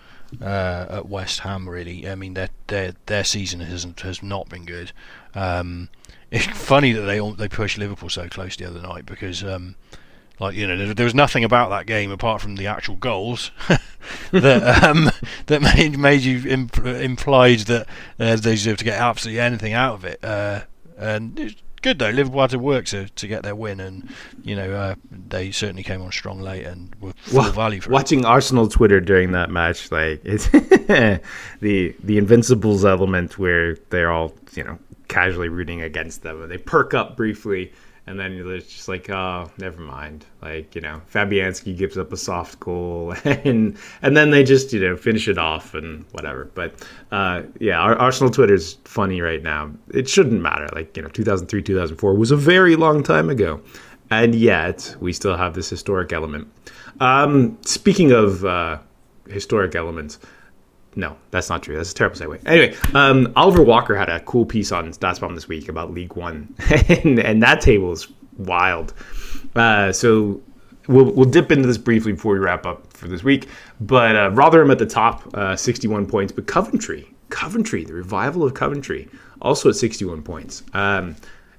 uh, 0.42 0.86
at 0.90 1.08
West 1.08 1.42
Ham. 1.42 1.68
Really, 1.68 2.08
I 2.10 2.16
mean 2.16 2.34
their 2.34 2.50
their 2.68 2.94
their 3.06 3.24
season 3.24 3.60
hasn't 3.62 4.02
has 4.02 4.22
not 4.22 4.50
been 4.50 4.66
good. 4.66 4.92
Um, 5.34 5.90
it's 6.32 6.46
funny 6.46 6.92
that 6.92 7.02
they 7.02 7.20
they 7.32 7.48
pushed 7.48 7.78
Liverpool 7.78 8.10
so 8.10 8.28
close 8.28 8.56
the 8.56 8.66
other 8.66 8.82
night 8.82 9.06
because. 9.06 9.44
Um, 9.44 9.76
like 10.38 10.56
you 10.56 10.68
know, 10.68 10.76
there, 10.76 10.94
there, 10.94 11.06
was 11.06 11.16
nothing 11.16 11.46
about 11.46 11.70
that 11.70 11.86
game 11.86 12.12
apart 12.12 12.42
from 12.42 12.58
the 12.58 12.68
actual 12.68 12.98
goals 12.98 13.52
that 14.32 14.84
um, 14.84 15.10
that 15.46 15.62
made 15.62 15.98
made 15.98 16.22
you 16.22 16.50
imp- 16.50 16.86
implied 16.86 17.60
that 17.60 17.88
uh, 18.20 18.36
they 18.36 18.52
deserve 18.52 18.78
to 18.80 18.84
get 18.84 19.00
absolutely 19.00 19.40
anything 19.40 19.72
out 19.72 19.94
of 19.94 20.04
it. 20.04 20.22
Uh, 20.22 20.64
and 20.98 21.56
good 21.86 22.00
though. 22.00 22.10
Liverpool 22.10 22.42
had 22.42 22.50
to 22.50 22.60
work 22.60 22.86
to, 22.86 23.08
to 23.08 23.28
get 23.28 23.44
their 23.44 23.56
win, 23.56 23.80
and 23.80 24.10
you 24.44 24.56
know 24.56 24.72
uh, 24.74 24.96
they 25.12 25.52
certainly 25.52 25.84
came 25.84 26.02
on 26.02 26.12
strong 26.12 26.42
late 26.42 26.66
and 26.66 26.94
were 27.00 27.14
full 27.14 27.42
well, 27.42 27.52
value 27.52 27.80
for 27.80 27.92
watching 27.92 28.22
it. 28.22 28.26
Arsenal 28.26 28.68
Twitter 28.68 29.00
during 29.00 29.32
that 29.34 29.52
match. 29.52 29.92
Like 29.92 30.22
it's 30.26 30.48
the 30.50 31.22
the 32.04 32.18
Invincibles 32.18 32.84
element 32.84 33.38
where 33.38 33.76
they're 33.92 34.12
all 34.12 34.34
you 34.54 34.64
know 34.64 34.80
casually 35.08 35.48
rooting 35.48 35.84
against 35.84 36.24
them, 36.24 36.42
and 36.42 36.52
they 36.52 36.58
perk 36.58 36.96
up 36.96 37.16
briefly, 37.16 37.72
and 38.08 38.20
then 38.20 38.34
it's 38.34 38.72
just 38.72 38.88
like, 38.88 39.10
oh, 39.10 39.50
never 39.58 39.82
mind. 39.82 40.26
Like 40.42 40.76
you 40.76 40.82
know, 40.82 41.02
Fabianski 41.12 41.76
gives 41.76 41.98
up 41.98 42.14
a 42.14 42.18
soft 42.18 42.60
goal, 42.60 43.16
and 43.26 43.78
and 44.02 44.16
then 44.16 44.30
they 44.30 44.44
just 44.44 44.72
you 44.74 44.80
know 44.80 44.96
finish 44.96 45.28
it 45.28 45.38
off 45.38 45.74
and 45.74 46.06
whatever. 46.12 46.46
But 46.54 46.86
uh, 47.12 47.44
yeah, 47.60 47.80
our 47.80 47.96
Arsenal 47.96 48.32
Twitter's 48.32 48.78
funny 48.86 49.22
right 49.22 49.42
now. 49.42 49.72
It 49.94 50.08
shouldn't 50.08 50.42
matter. 50.42 50.70
Like 50.74 50.96
you 50.96 51.04
know, 51.04 51.10
2003, 51.10 51.62
2004 51.64 52.14
was 52.16 52.32
a 52.32 52.38
very 52.38 52.76
long 52.76 53.02
time 53.02 53.30
ago, 53.30 53.62
and 54.12 54.36
yet 54.36 54.96
we 55.00 55.12
still 55.12 55.36
have 55.36 55.56
this 55.56 55.70
historic 55.70 56.14
element. 56.14 56.48
Um, 57.00 57.58
speaking 57.62 58.12
of 58.12 58.46
uh, 58.46 58.78
historic 59.28 59.76
elements. 59.76 60.20
No, 60.96 61.18
that's 61.32 61.50
not 61.50 61.64
true. 61.64 61.76
That's 61.76 61.92
a 61.92 61.96
terrible 61.96 62.18
segue. 62.18 62.42
Anyway, 62.46 62.76
um, 62.94 63.34
Oliver 63.36 63.64
Walker 63.64 63.96
had 63.96 64.10
a 64.10 64.22
cool 64.22 64.46
piece 64.46 64.72
on 64.72 64.92
StatsBomb 64.92 65.36
this 65.36 65.48
week 65.48 65.68
about 65.68 65.92
League 65.92 66.16
One, 66.16 66.56
and, 66.90 67.20
and 67.20 67.44
that 67.44 67.62
table 67.62 67.92
is 67.92 68.08
wild. 68.38 68.94
Uh, 69.56 69.92
so 69.92 70.42
we'll, 70.88 71.12
we'll 71.12 71.30
dip 71.30 71.52
into 71.52 71.68
this 71.68 71.78
briefly 71.78 72.14
before 72.14 72.34
we 72.34 72.40
wrap 72.40 72.66
up 72.66 72.94
for 72.94 73.08
this 73.08 73.24
week. 73.24 73.50
But 73.82 74.16
uh, 74.16 74.32
Rotherham 74.32 74.72
at 74.72 74.80
the 74.80 74.86
top, 74.86 75.30
uh, 75.34 75.56
61 75.56 76.06
points. 76.08 76.32
But 76.32 76.48
Coventry, 76.48 77.14
Coventry, 77.30 77.84
the 77.84 77.94
revival 77.94 78.44
of 78.44 78.54
Coventry, 78.54 79.10
also 79.42 79.70
at 79.70 79.76
61 79.76 80.24
points. 80.24 80.64
Um, 80.74 81.16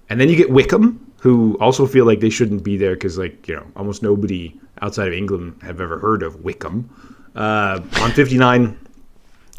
and 0.09 0.20
then 0.20 0.28
you 0.28 0.37
get 0.37 0.51
Wycombe, 0.51 1.12
who 1.20 1.57
also 1.61 1.87
feel 1.87 2.07
like 2.07 2.20
they 2.20 2.30
shouldn't 2.30 2.62
be 2.62 2.76
there 2.76 2.95
because, 2.95 3.18
like, 3.18 3.49
you 3.49 3.57
know, 3.57 3.66
almost 3.76 4.03
nobody 4.03 4.59
outside 4.80 5.09
of 5.09 5.14
England 5.14 5.59
have 5.62 5.80
ever 5.80 5.99
heard 5.99 6.22
of 6.22 6.45
Wycombe. 6.45 6.89
Uh, 7.34 7.80
on 8.01 8.11
59 8.12 8.78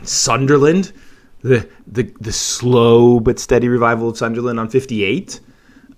Sunderland, 0.04 0.94
the 1.42 1.68
the 1.88 2.04
the 2.20 2.32
slow 2.32 3.20
but 3.20 3.40
steady 3.40 3.68
revival 3.68 4.10
of 4.10 4.18
Sunderland 4.18 4.60
on 4.60 4.70
58. 4.70 5.40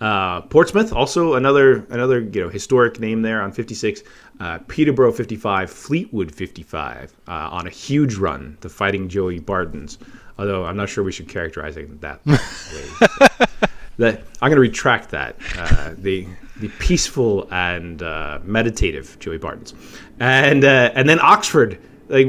Uh, 0.01 0.39
Portsmouth, 0.43 0.93
also 0.93 1.33
another 1.33 1.85
another 1.89 2.21
you 2.21 2.41
know 2.41 2.49
historic 2.49 2.99
name 2.99 3.21
there 3.21 3.41
on 3.41 3.51
56. 3.51 4.03
Uh, 4.39 4.59
Peterborough 4.69 5.11
55, 5.11 5.69
Fleetwood 5.69 6.33
55 6.33 7.13
uh, 7.27 7.31
on 7.31 7.67
a 7.67 7.69
huge 7.69 8.15
run. 8.15 8.57
The 8.61 8.69
Fighting 8.69 9.09
Joey 9.09 9.39
Bartons, 9.39 9.97
although 10.37 10.63
I'm 10.63 10.77
not 10.77 10.87
sure 10.87 11.03
we 11.03 11.11
should 11.11 11.27
characterize 11.27 11.75
it 11.75 11.99
that 11.99 12.25
way. 12.25 12.37
that 13.97 14.23
I'm 14.41 14.49
going 14.49 14.55
to 14.55 14.61
retract 14.61 15.09
that. 15.09 15.35
Uh, 15.57 15.91
the 15.97 16.25
the 16.61 16.69
peaceful 16.79 17.47
and 17.51 18.01
uh, 18.01 18.39
meditative 18.43 19.17
Joey 19.19 19.37
Bartons, 19.37 19.73
and 20.21 20.63
uh, 20.63 20.91
and 20.95 21.09
then 21.09 21.19
Oxford 21.21 21.77
like 22.09 22.27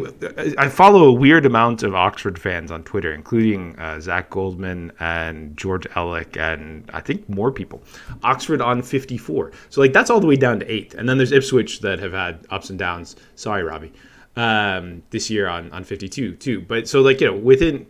I 0.58 0.68
follow 0.68 1.04
a 1.04 1.12
weird 1.12 1.46
amount 1.46 1.82
of 1.82 1.94
Oxford 1.94 2.38
fans 2.38 2.70
on 2.70 2.84
Twitter, 2.84 3.12
including 3.12 3.78
uh, 3.78 3.98
Zach 3.98 4.28
Goldman 4.30 4.92
and 5.00 5.56
George 5.56 5.88
Elek, 5.90 6.36
and 6.36 6.88
I 6.92 7.00
think 7.00 7.28
more 7.28 7.50
people. 7.50 7.82
Oxford 8.22 8.60
on 8.60 8.82
54, 8.82 9.52
so 9.70 9.80
like 9.80 9.92
that's 9.92 10.10
all 10.10 10.20
the 10.20 10.26
way 10.26 10.36
down 10.36 10.60
to 10.60 10.70
eighth, 10.70 10.94
and 10.94 11.08
then 11.08 11.16
there's 11.16 11.32
Ipswich 11.32 11.80
that 11.80 11.98
have 11.98 12.12
had 12.12 12.46
ups 12.50 12.68
and 12.68 12.78
downs. 12.78 13.16
Sorry, 13.36 13.62
Robbie, 13.62 13.92
um, 14.36 15.02
this 15.10 15.30
year 15.30 15.48
on 15.48 15.72
on 15.72 15.82
52 15.84 16.36
too. 16.36 16.60
But 16.60 16.86
so 16.86 17.00
like 17.00 17.20
you 17.22 17.28
know 17.28 17.36
within 17.36 17.86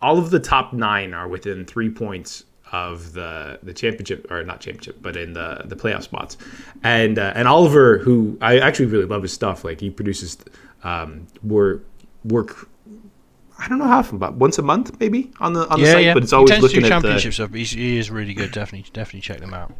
all 0.00 0.18
of 0.18 0.30
the 0.30 0.40
top 0.40 0.72
nine 0.72 1.14
are 1.14 1.26
within 1.26 1.64
three 1.64 1.90
points 1.90 2.44
of 2.70 3.12
the 3.12 3.58
the 3.62 3.72
championship 3.72 4.30
or 4.30 4.44
not 4.44 4.60
championship, 4.60 4.98
but 5.00 5.16
in 5.16 5.32
the 5.32 5.62
the 5.64 5.76
playoff 5.76 6.02
spots. 6.02 6.36
And 6.82 7.18
uh, 7.18 7.32
and 7.34 7.48
Oliver, 7.48 7.98
who 7.98 8.38
I 8.40 8.58
actually 8.58 8.86
really 8.86 9.04
love 9.06 9.22
his 9.22 9.32
stuff, 9.32 9.64
like 9.64 9.80
he 9.80 9.90
produces 9.90 10.36
um, 10.84 11.26
work 11.42 11.84
work. 12.24 12.68
I 13.58 13.68
don't 13.68 13.78
know 13.78 13.86
how 13.86 13.98
often, 13.98 14.18
but 14.18 14.34
once 14.34 14.58
a 14.58 14.62
month 14.62 14.98
maybe 15.00 15.30
on 15.40 15.52
the 15.52 15.68
on 15.68 15.80
the 15.80 15.86
yeah, 15.86 15.92
site. 15.92 16.04
yeah. 16.04 16.14
But 16.14 16.22
it's 16.24 16.32
he 16.32 16.36
always 16.36 16.50
tends 16.50 16.60
to 16.60 16.66
looking 16.66 16.80
do 16.80 16.86
at 16.86 16.88
the 16.88 17.08
championship 17.08 17.32
stuff. 17.34 17.52
He's, 17.52 17.70
he 17.70 17.98
is 17.98 18.10
really 18.10 18.34
good. 18.34 18.52
Definitely, 18.52 18.90
definitely 18.92 19.20
check 19.20 19.40
them 19.40 19.54
out. 19.54 19.72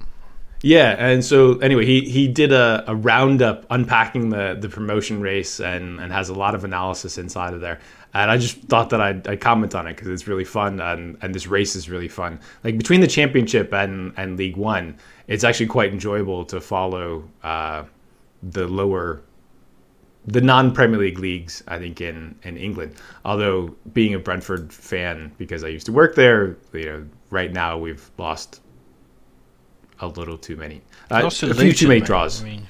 Yeah, 0.63 0.97
and 0.99 1.23
so 1.23 1.59
anyway, 1.59 1.85
he 1.85 2.09
he 2.09 2.27
did 2.27 2.51
a, 2.51 2.85
a 2.87 2.97
roundup 2.97 3.67
unpacking 3.69 4.31
the 4.31 4.57
the 4.59 4.71
promotion 4.71 5.21
race 5.21 5.61
and 5.61 6.01
and 6.01 6.11
has 6.11 6.31
a 6.31 6.35
lot 6.35 6.55
of 6.55 6.65
analysis 6.65 7.19
inside 7.19 7.53
of 7.53 7.61
there. 7.61 7.81
And 8.15 8.31
I 8.31 8.39
just 8.39 8.63
thought 8.63 8.91
that 8.91 9.01
I'd, 9.01 9.27
I'd 9.27 9.41
comment 9.41 9.75
on 9.75 9.89
it 9.89 9.97
because 9.97 10.09
it's 10.09 10.27
really 10.27 10.45
fun 10.45 10.81
and 10.81 11.19
and 11.21 11.35
this 11.35 11.47
race 11.47 11.77
is 11.77 11.91
really 11.91 12.09
fun. 12.09 12.41
Like 12.63 12.79
between 12.79 13.03
the 13.03 13.07
championship 13.07 13.75
and 13.75 14.15
and 14.17 14.39
League 14.39 14.57
One, 14.57 14.97
it's 15.27 15.45
actually 15.45 15.67
quite 15.67 15.93
enjoyable 15.93 16.47
to 16.47 16.63
follow 16.63 17.29
uh, 17.43 17.85
the 18.43 18.67
lower 18.67 19.23
the 20.27 20.41
non 20.41 20.73
Premier 20.73 20.99
League 20.99 21.19
leagues, 21.19 21.63
I 21.69 21.79
think 21.79 22.01
in 22.01 22.35
in 22.43 22.57
England. 22.57 22.95
Although 23.25 23.75
being 23.93 24.15
a 24.15 24.19
Brentford 24.19 24.73
fan 24.73 25.33
because 25.39 25.65
I 25.65 25.69
used 25.69 25.87
to 25.87 25.93
work 25.93 26.15
there, 26.15 26.57
you 26.73 26.85
know, 26.87 27.07
right 27.31 27.53
now 27.53 27.79
we've 27.79 28.11
lost 28.19 28.61
a 30.01 30.09
little 30.09 30.37
too 30.37 30.57
many. 30.57 30.81
Uh, 31.11 31.23
a 31.25 31.31
few 31.31 31.73
too 31.73 31.89
many 31.89 32.01
draws. 32.01 32.43
I 32.43 32.45
mean. 32.47 32.67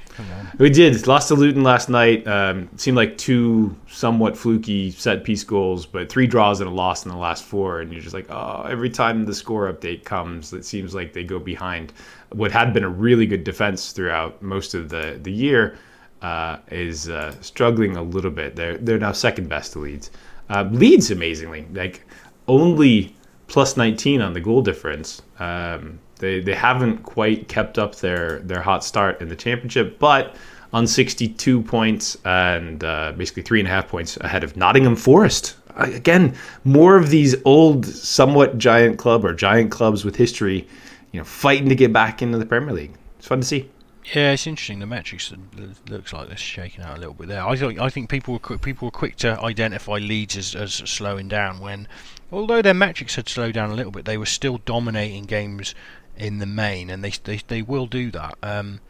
We 0.59 0.71
did 0.71 1.07
lost 1.09 1.29
to 1.29 1.35
Luton 1.35 1.65
last 1.65 1.89
night. 1.89 2.27
Um, 2.27 2.69
seemed 2.77 2.97
like 2.97 3.19
two 3.19 3.75
somewhat 3.89 4.37
fluky 4.37 4.93
set 4.93 5.25
piece 5.25 5.43
goals, 5.43 5.87
but 5.87 6.09
three 6.09 6.27
draws 6.27 6.61
and 6.61 6.71
a 6.71 6.73
loss 6.73 7.05
in 7.05 7.11
the 7.11 7.17
last 7.17 7.45
four. 7.45 7.81
And 7.81 7.93
you're 7.93 8.03
just 8.03 8.15
like, 8.15 8.31
oh, 8.31 8.63
every 8.69 8.91
time 8.91 9.25
the 9.25 9.35
score 9.35 9.73
update 9.73 10.05
comes, 10.05 10.53
it 10.53 10.65
seems 10.65 10.95
like 10.95 11.13
they 11.13 11.25
go 11.25 11.39
behind. 11.41 11.93
What 12.31 12.53
had 12.53 12.73
been 12.73 12.85
a 12.85 12.89
really 12.89 13.27
good 13.27 13.43
defense 13.43 13.93
throughout 13.93 14.41
most 14.41 14.75
of 14.75 14.89
the 14.89 15.19
the 15.23 15.33
year 15.33 15.77
uh, 16.23 16.59
is 16.71 17.09
uh, 17.09 17.35
struggling 17.41 17.97
a 17.97 18.03
little 18.03 18.31
bit. 18.31 18.57
They're 18.57 18.79
they're 18.79 18.99
now 18.99 19.13
second 19.13 19.49
best 19.49 19.73
to 19.75 19.81
Leeds. 19.81 20.11
Uh, 20.49 20.69
Leeds, 20.71 21.11
amazingly, 21.11 21.67
like 21.73 22.03
only 22.49 23.15
plus 23.47 23.77
19 23.77 24.21
on 24.21 24.33
the 24.33 24.41
goal 24.41 24.63
difference. 24.63 25.23
Um, 25.39 25.99
they 26.19 26.41
they 26.41 26.55
haven't 26.55 27.03
quite 27.03 27.49
kept 27.49 27.79
up 27.79 27.97
their 27.97 28.41
their 28.41 28.63
hot 28.63 28.85
start 28.85 29.21
in 29.21 29.29
the 29.29 29.37
championship, 29.37 29.99
but 29.99 30.37
on 30.75 30.89
62 30.89 31.63
points 31.63 32.19
and 32.25 32.83
uh, 32.83 33.13
basically 33.17 33.45
three 33.45 33.61
and 33.61 33.69
a 33.69 33.71
half 33.71 33.87
points 33.87 34.17
ahead 34.19 34.43
of 34.43 34.57
Nottingham 34.57 34.97
Forest. 34.97 35.55
Again, 35.77 36.35
more 36.65 36.97
of 36.97 37.11
these 37.11 37.37
old, 37.45 37.87
somewhat 37.87 38.59
giant 38.59 38.99
club 38.99 39.25
or 39.25 39.33
giant 39.35 39.71
clubs 39.71 40.05
with 40.05 40.17
history, 40.17 40.67
you 41.13 41.21
know, 41.21 41.25
fighting 41.25 41.69
to 41.69 41.77
get 41.77 41.93
back 41.93 42.23
into 42.23 42.39
the 42.39 42.47
Premier 42.47 42.73
League. 42.75 42.93
It's 43.19 43.29
fun 43.29 43.41
to 43.41 43.47
see. 43.47 43.71
Yeah, 44.13 44.33
it's 44.33 44.47
interesting. 44.47 44.81
The 44.81 44.87
metrics 44.87 45.33
looks 45.89 46.13
like 46.13 46.29
they're 46.29 46.37
shaking 46.37 46.85
out 46.85 46.97
a 46.97 47.01
little 47.01 47.15
bit 47.15 47.29
there. 47.29 47.47
I 47.47 47.57
think 47.57 47.81
I 47.81 47.89
think 47.89 48.11
people 48.11 48.35
were 48.35 48.41
quick, 48.41 48.61
people 48.61 48.87
were 48.87 48.93
quick 48.93 49.17
to 49.17 49.41
identify 49.41 49.95
Leeds 49.95 50.37
as, 50.37 50.55
as 50.55 50.75
slowing 50.75 51.27
down 51.27 51.59
when, 51.59 51.89
although 52.31 52.61
their 52.61 52.75
metrics 52.75 53.15
had 53.15 53.29
slowed 53.29 53.55
down 53.55 53.71
a 53.71 53.75
little 53.75 53.93
bit, 53.93 54.05
they 54.05 54.19
were 54.19 54.27
still 54.27 54.59
dominating 54.59 55.25
games 55.25 55.75
in 56.17 56.39
the 56.39 56.47
main, 56.47 56.91
and 56.91 57.03
they 57.03 57.13
they, 57.25 57.41
they 57.49 57.63
will 57.63 57.87
do 57.87 58.11
that. 58.11 58.35
Um, 58.43 58.81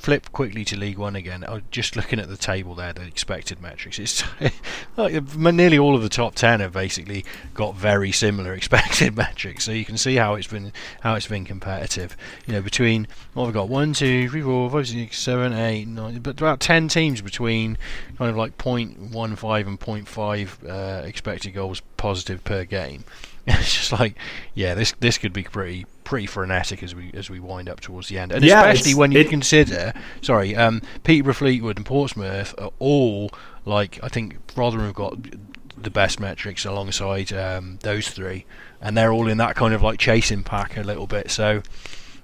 flip 0.00 0.32
quickly 0.32 0.64
to 0.64 0.76
League 0.76 0.98
One 0.98 1.14
again. 1.14 1.44
Oh, 1.46 1.60
just 1.70 1.94
looking 1.94 2.18
at 2.18 2.28
the 2.28 2.36
table 2.36 2.74
there, 2.74 2.92
the 2.92 3.02
expected 3.02 3.60
metrics. 3.60 3.98
It's 3.98 4.24
like 4.96 5.22
nearly 5.36 5.78
all 5.78 5.94
of 5.94 6.02
the 6.02 6.08
top 6.08 6.34
ten 6.34 6.60
have 6.60 6.72
basically 6.72 7.24
got 7.54 7.74
very 7.74 8.10
similar 8.10 8.54
expected 8.60 9.16
metrics. 9.16 9.64
So 9.64 9.72
you 9.72 9.84
can 9.84 9.98
see 9.98 10.16
how 10.16 10.34
it's 10.34 10.46
been 10.46 10.72
how 11.00 11.14
it's 11.14 11.26
been 11.26 11.44
competitive. 11.44 12.16
You 12.46 12.54
know, 12.54 12.62
between 12.62 13.06
what 13.34 13.46
have 13.46 13.54
we 13.54 13.58
got? 13.58 13.68
One, 13.68 13.92
two, 13.92 14.28
three, 14.30 14.42
four, 14.42 14.70
five, 14.70 14.88
six, 14.88 15.18
seven, 15.18 15.52
eight, 15.52 15.86
nine. 15.86 16.18
But 16.20 16.40
about 16.40 16.60
ten 16.60 16.88
teams 16.88 17.20
between 17.20 17.76
kind 18.16 18.30
of 18.30 18.36
like 18.36 18.56
0.15 18.58 19.66
and 19.66 19.80
0.5 19.80 20.68
uh, 20.68 21.06
expected 21.06 21.50
goals 21.50 21.80
positive 21.96 22.42
per 22.44 22.64
game. 22.64 23.04
It's 23.46 23.74
just 23.74 23.92
like, 23.92 24.14
yeah, 24.54 24.74
this 24.74 24.92
this 25.00 25.18
could 25.18 25.32
be 25.32 25.42
pretty 25.44 25.86
pretty 26.04 26.26
frenetic 26.26 26.82
as 26.82 26.94
we 26.94 27.10
as 27.14 27.30
we 27.30 27.40
wind 27.40 27.68
up 27.68 27.80
towards 27.80 28.08
the 28.08 28.18
end, 28.18 28.32
and 28.32 28.44
Yeah, 28.44 28.64
especially 28.64 28.94
when 28.94 29.12
you 29.12 29.20
it- 29.20 29.28
consider, 29.30 29.92
sorry, 30.20 30.54
um, 30.56 30.82
Peterborough, 31.04 31.34
Fleetwood, 31.34 31.76
and 31.76 31.86
Portsmouth 31.86 32.54
are 32.58 32.70
all 32.78 33.30
like 33.64 33.98
I 34.02 34.08
think 34.08 34.36
Rotherham 34.56 34.86
have 34.86 34.94
got 34.94 35.16
the 35.76 35.90
best 35.90 36.20
metrics 36.20 36.64
alongside 36.66 37.32
um, 37.32 37.78
those 37.82 38.08
three, 38.10 38.44
and 38.80 38.96
they're 38.96 39.12
all 39.12 39.28
in 39.28 39.38
that 39.38 39.56
kind 39.56 39.72
of 39.72 39.82
like 39.82 39.98
chasing 39.98 40.42
pack 40.42 40.76
a 40.76 40.82
little 40.82 41.06
bit. 41.06 41.30
So, 41.30 41.62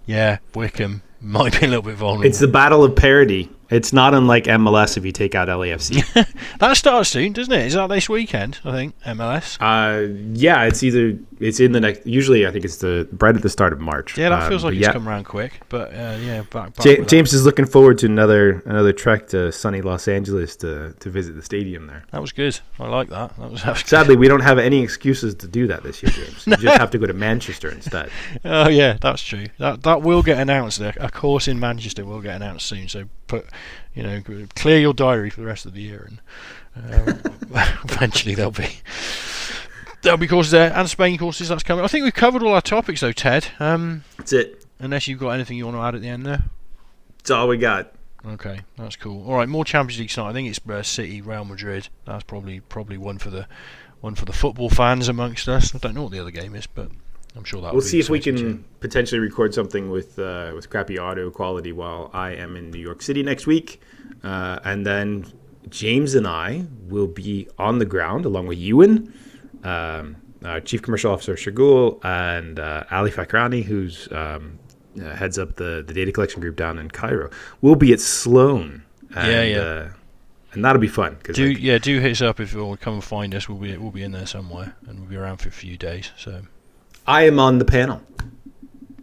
yeah, 0.05 0.39
Wycombe 0.55 1.01
might 1.23 1.59
be 1.59 1.67
a 1.67 1.69
little 1.69 1.83
bit 1.83 1.95
vulnerable. 1.97 2.27
It's 2.27 2.39
the 2.39 2.49
battle 2.49 2.85
of 2.85 2.95
parity. 2.95 3.49
It's 3.69 3.93
not 3.93 4.15
unlike 4.15 4.45
MLS 4.45 4.97
if 4.97 5.05
you 5.05 5.13
take 5.13 5.35
out 5.35 5.49
LAFC. 5.49 6.05
that 6.59 6.77
starts 6.77 7.11
soon, 7.11 7.33
doesn't 7.33 7.53
it? 7.53 7.67
Is 7.67 7.75
that 7.75 7.89
this 7.89 8.09
weekend? 8.09 8.59
I 8.65 8.73
think 8.73 8.95
MLS. 9.05 9.57
uh, 9.61 10.15
yeah, 10.35 10.63
it's 10.65 10.83
either 10.83 11.19
it's 11.41 11.59
in 11.61 11.73
the 11.73 11.81
next. 11.81 12.07
Usually, 12.07 12.47
I 12.47 12.51
think 12.51 12.65
it's 12.65 12.77
the 12.79 13.09
right 13.21 13.35
at 13.35 13.43
the 13.43 13.49
start 13.51 13.73
of 13.73 13.81
March. 13.81 14.17
Yeah, 14.17 14.29
that 14.31 14.43
Um, 14.45 14.49
feels 14.49 14.65
like 14.65 14.75
it's 14.75 14.83
yeah. 14.83 14.93
come 14.93 15.09
around 15.09 15.25
quick, 15.25 15.61
but 15.69 15.93
uh, 15.93 16.17
yeah, 16.21 16.43
back. 16.43 16.75
back 16.75 16.75
that. 16.77 17.09
James 17.09 17.33
is 17.33 17.45
looking 17.45 17.67
forward 17.67 17.99
to 17.99 18.07
another 18.07 18.63
another 18.67 18.93
trek 18.93 19.29
to 19.29 19.51
sunny 19.53 19.81
Los 19.83 20.07
Angeles 20.09 20.57
to, 20.57 20.95
to 21.01 21.11
visit 21.11 21.35
the 21.35 21.43
stadium 21.43 21.87
there. 21.89 22.05
That 22.13 22.21
was 22.21 22.33
good. 22.33 22.59
I 22.79 22.87
like 22.89 23.09
that. 23.09 23.37
That 23.37 23.51
was, 23.51 23.63
that 23.63 23.71
was 23.73 23.83
good. 23.83 23.89
Sadly, 23.89 24.17
we 24.17 24.29
don't 24.29 24.41
have 24.41 24.59
any 24.59 24.83
excuses 24.83 25.35
to 25.37 25.49
do 25.49 25.67
that 25.67 25.83
this 25.83 26.03
year, 26.03 26.11
James. 26.13 26.47
You 26.47 26.57
just 26.57 26.79
have 26.79 26.91
to 26.93 26.99
go 26.99 27.07
to 27.07 27.13
Manchester 27.13 27.69
instead. 27.71 28.11
Oh 28.45 28.69
yeah, 28.69 28.97
that's 29.01 29.23
true. 29.23 29.47
That 29.59 29.83
that 29.83 30.03
will 30.03 30.23
get 30.23 30.39
announced. 30.39 30.81
A 30.81 31.11
course 31.11 31.49
in 31.49 31.59
Manchester 31.59 32.05
will 32.05 32.21
get 32.21 32.37
announced 32.37 32.67
soon. 32.67 32.89
So 32.89 33.05
put, 33.27 33.47
you 33.97 34.03
know, 34.03 34.23
clear 34.55 34.79
your 34.79 34.95
diary 34.95 35.31
for 35.31 35.41
the 35.41 35.47
rest 35.47 35.67
of 35.67 35.73
the 35.73 35.81
year, 35.81 36.09
and 36.77 37.09
um, 37.09 37.21
eventually 37.85 38.35
there'll 38.35 38.51
be 38.53 38.79
there'll 40.03 40.19
be 40.19 40.29
courses 40.29 40.53
there 40.53 40.73
and 40.73 40.89
Spain 40.89 41.19
courses 41.19 41.49
that's 41.49 41.63
coming. 41.63 41.85
I 41.85 41.89
think 41.89 42.05
we've 42.05 42.15
covered 42.15 42.43
all 42.43 42.53
our 42.53 42.61
topics 42.61 43.01
though, 43.01 43.13
Ted. 43.13 43.49
Um, 43.59 44.05
That's 44.19 44.33
it. 44.35 44.65
unless 44.79 45.09
you've 45.09 45.19
got 45.19 45.31
anything 45.31 45.57
you 45.57 45.65
want 45.65 45.77
to 45.79 45.81
add 45.81 45.95
at 45.95 46.03
the 46.03 46.09
end 46.09 46.27
there. 46.27 46.45
That's 47.19 47.31
all 47.31 47.49
we 47.49 47.57
got. 47.57 47.93
Okay, 48.25 48.61
that's 48.77 48.97
cool. 48.97 49.27
All 49.27 49.37
right, 49.37 49.49
more 49.49 49.65
Champions 49.65 49.99
League 50.01 50.11
tonight. 50.11 50.31
I 50.31 50.33
think 50.33 50.49
it's 50.49 50.61
uh, 50.69 50.83
City, 50.83 51.21
Real 51.23 51.45
Madrid. 51.45 51.89
That's 52.05 52.25
probably 52.25 52.61
probably 52.61 52.99
one 52.99 53.19
for 53.19 53.31
the 53.31 53.47
one 54.01 54.15
for 54.15 54.27
the 54.27 54.33
football 54.33 54.69
fans 54.69 55.09
amongst 55.09 55.49
us. 55.49 55.75
I 55.75 55.79
don't 55.79 55.95
know 55.95 56.03
what 56.03 56.13
the 56.13 56.21
other 56.21 56.31
game 56.31 56.55
is, 56.55 56.67
but 56.67 56.91
I'm 57.37 57.45
sure 57.45 57.61
that 57.61 57.73
We'll 57.73 57.83
see 57.83 58.01
if 58.01 58.09
we 58.09 58.21
can 58.21 58.65
potentially 58.81 59.21
record 59.21 59.55
something 59.55 59.91
with 59.91 60.19
uh, 60.19 60.53
with 60.55 60.71
crappy 60.71 60.99
audio 60.99 61.31
quality 61.31 61.73
while 61.73 62.11
I 62.13 62.33
am 62.33 62.57
in 62.57 62.71
New 62.71 62.81
York 62.81 63.03
City 63.03 63.23
next 63.23 63.47
week, 63.47 63.81
uh, 64.23 64.61
and 64.65 64.87
then 64.87 65.27
James 65.69 66.15
and 66.15 66.27
I 66.27 66.65
will 66.89 67.07
be 67.07 67.49
on 67.59 67.79
the 67.79 67.85
ground 67.85 68.25
along 68.25 68.47
with 68.47 68.59
Ewan, 68.59 69.13
um, 69.65 70.17
uh, 70.45 70.61
Chief 70.61 70.81
Commercial 70.81 71.13
Officer 71.13 71.35
Shagul, 71.35 72.03
and 72.05 72.59
uh, 72.59 72.85
Ali 72.91 73.11
Fakrani, 73.11 73.63
who's 73.63 74.11
um, 74.13 74.59
uh, 75.01 75.15
heads 75.15 75.39
up 75.39 75.57
the 75.57 75.85
the 75.87 75.93
data 75.93 76.13
collection 76.13 76.41
group 76.41 76.57
down 76.57 76.79
in 76.79 76.91
Cairo. 76.91 77.31
We'll 77.61 77.75
be 77.75 77.93
at 77.93 78.01
Sloan. 78.01 78.83
And, 79.15 79.33
Yeah, 79.33 79.43
yeah. 79.43 79.59
Uh, 79.59 79.89
and 80.53 80.65
that'll 80.65 80.81
be 80.81 80.89
fun 80.89 81.19
Do 81.35 81.51
yeah, 81.51 81.77
do 81.77 82.01
hit 82.01 82.13
us 82.13 82.23
up 82.23 82.41
if 82.41 82.55
you 82.55 82.65
want 82.65 82.81
to 82.81 82.85
come 82.85 82.95
and 82.95 83.05
find 83.05 83.35
us. 83.35 83.47
We'll 83.47 83.59
be 83.59 83.77
we'll 83.77 83.91
be 83.91 84.03
in 84.03 84.13
there 84.13 84.27
somewhere, 84.27 84.75
and 84.89 84.99
we'll 84.99 85.09
be 85.09 85.17
around 85.17 85.37
for 85.37 85.51
a 85.51 85.53
few 85.53 85.77
days. 85.77 86.11
So 86.17 86.43
I 87.07 87.23
am 87.27 87.39
on 87.39 87.59
the 87.59 87.65
panel. 87.65 88.03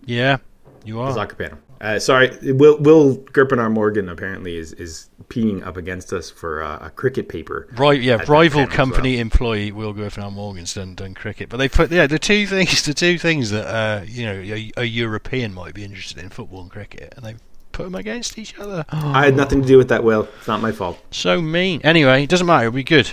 yeah, 0.06 0.38
you 0.84 0.99
are. 0.99 1.08
the 1.08 1.16
soccer 1.16 1.36
panel. 1.36 1.58
Uh, 1.80 1.99
sorry, 1.99 2.32
Will 2.54 2.78
Will 2.78 3.18
Gurpinar-Morgan 3.18 4.08
apparently 4.08 4.56
is 4.56 4.72
is 4.74 5.10
peeing 5.28 5.66
up 5.66 5.76
against 5.76 6.14
us 6.14 6.30
for 6.30 6.64
uh, 6.64 6.78
a 6.82 6.89
cricket 6.89 7.28
paper. 7.28 7.68
Right, 7.76 8.01
yeah, 8.01 8.24
rival 8.28 8.68
company 8.68 9.20
employee 9.20 9.72
Will 9.72 9.93
Gurpinar-Morgan's 9.93 10.74
done 10.74 10.95
done 10.95 11.14
cricket, 11.14 11.49
but 11.49 11.58
they 11.58 11.68
put 11.68 11.91
yeah 11.91 12.08
the 12.08 12.20
two 12.20 12.47
things 12.47 12.84
the 12.84 12.93
two 12.93 13.18
things 13.18 13.51
that 13.51 13.68
uh, 13.68 14.04
you 14.06 14.26
know 14.26 14.34
a, 14.34 14.72
a 14.78 14.84
European 14.86 15.54
might 15.54 15.74
be 15.74 15.84
interested 15.84 16.20
in 16.24 16.30
football 16.30 16.62
and 16.62 16.72
cricket, 16.72 17.14
and 17.18 17.26
they 17.26 17.36
put 17.74 17.84
them 17.84 17.95
against 17.95 18.38
each 18.38 18.58
other. 18.58 18.86
I 18.89 19.26
had 19.26 19.36
nothing 19.36 19.62
to 19.62 19.68
do 19.68 19.78
with 19.78 19.89
that. 19.89 20.04
Will, 20.06 20.30
it's 20.38 20.47
not 20.47 20.62
my 20.62 20.72
fault. 20.72 20.99
So 21.12 21.41
mean. 21.41 21.82
Anyway, 21.84 22.24
it 22.24 22.30
doesn't 22.30 22.47
matter. 22.47 22.68
It'll 22.68 22.76
be 22.76 22.84
good. 22.84 23.12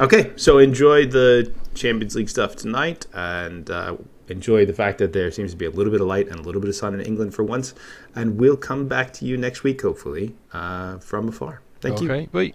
Okay, 0.00 0.32
so 0.36 0.58
enjoy 0.58 1.06
the 1.06 1.52
Champions 1.78 2.14
League 2.14 2.28
stuff 2.28 2.56
tonight, 2.56 3.06
and 3.14 3.70
uh, 3.70 3.96
enjoy 4.28 4.66
the 4.66 4.72
fact 4.72 4.98
that 4.98 5.12
there 5.12 5.30
seems 5.30 5.52
to 5.52 5.56
be 5.56 5.64
a 5.64 5.70
little 5.70 5.92
bit 5.92 6.00
of 6.00 6.06
light 6.06 6.28
and 6.28 6.38
a 6.38 6.42
little 6.42 6.60
bit 6.60 6.68
of 6.68 6.74
sun 6.74 6.94
in 6.94 7.00
England 7.00 7.34
for 7.34 7.42
once. 7.42 7.74
And 8.14 8.38
we'll 8.38 8.56
come 8.56 8.88
back 8.88 9.12
to 9.14 9.24
you 9.24 9.36
next 9.36 9.62
week, 9.62 9.82
hopefully, 9.82 10.34
uh, 10.52 10.98
from 10.98 11.28
afar. 11.28 11.62
Thank 11.80 12.00
you. 12.00 12.10
okay, 12.10 12.26
bye. 12.26 12.52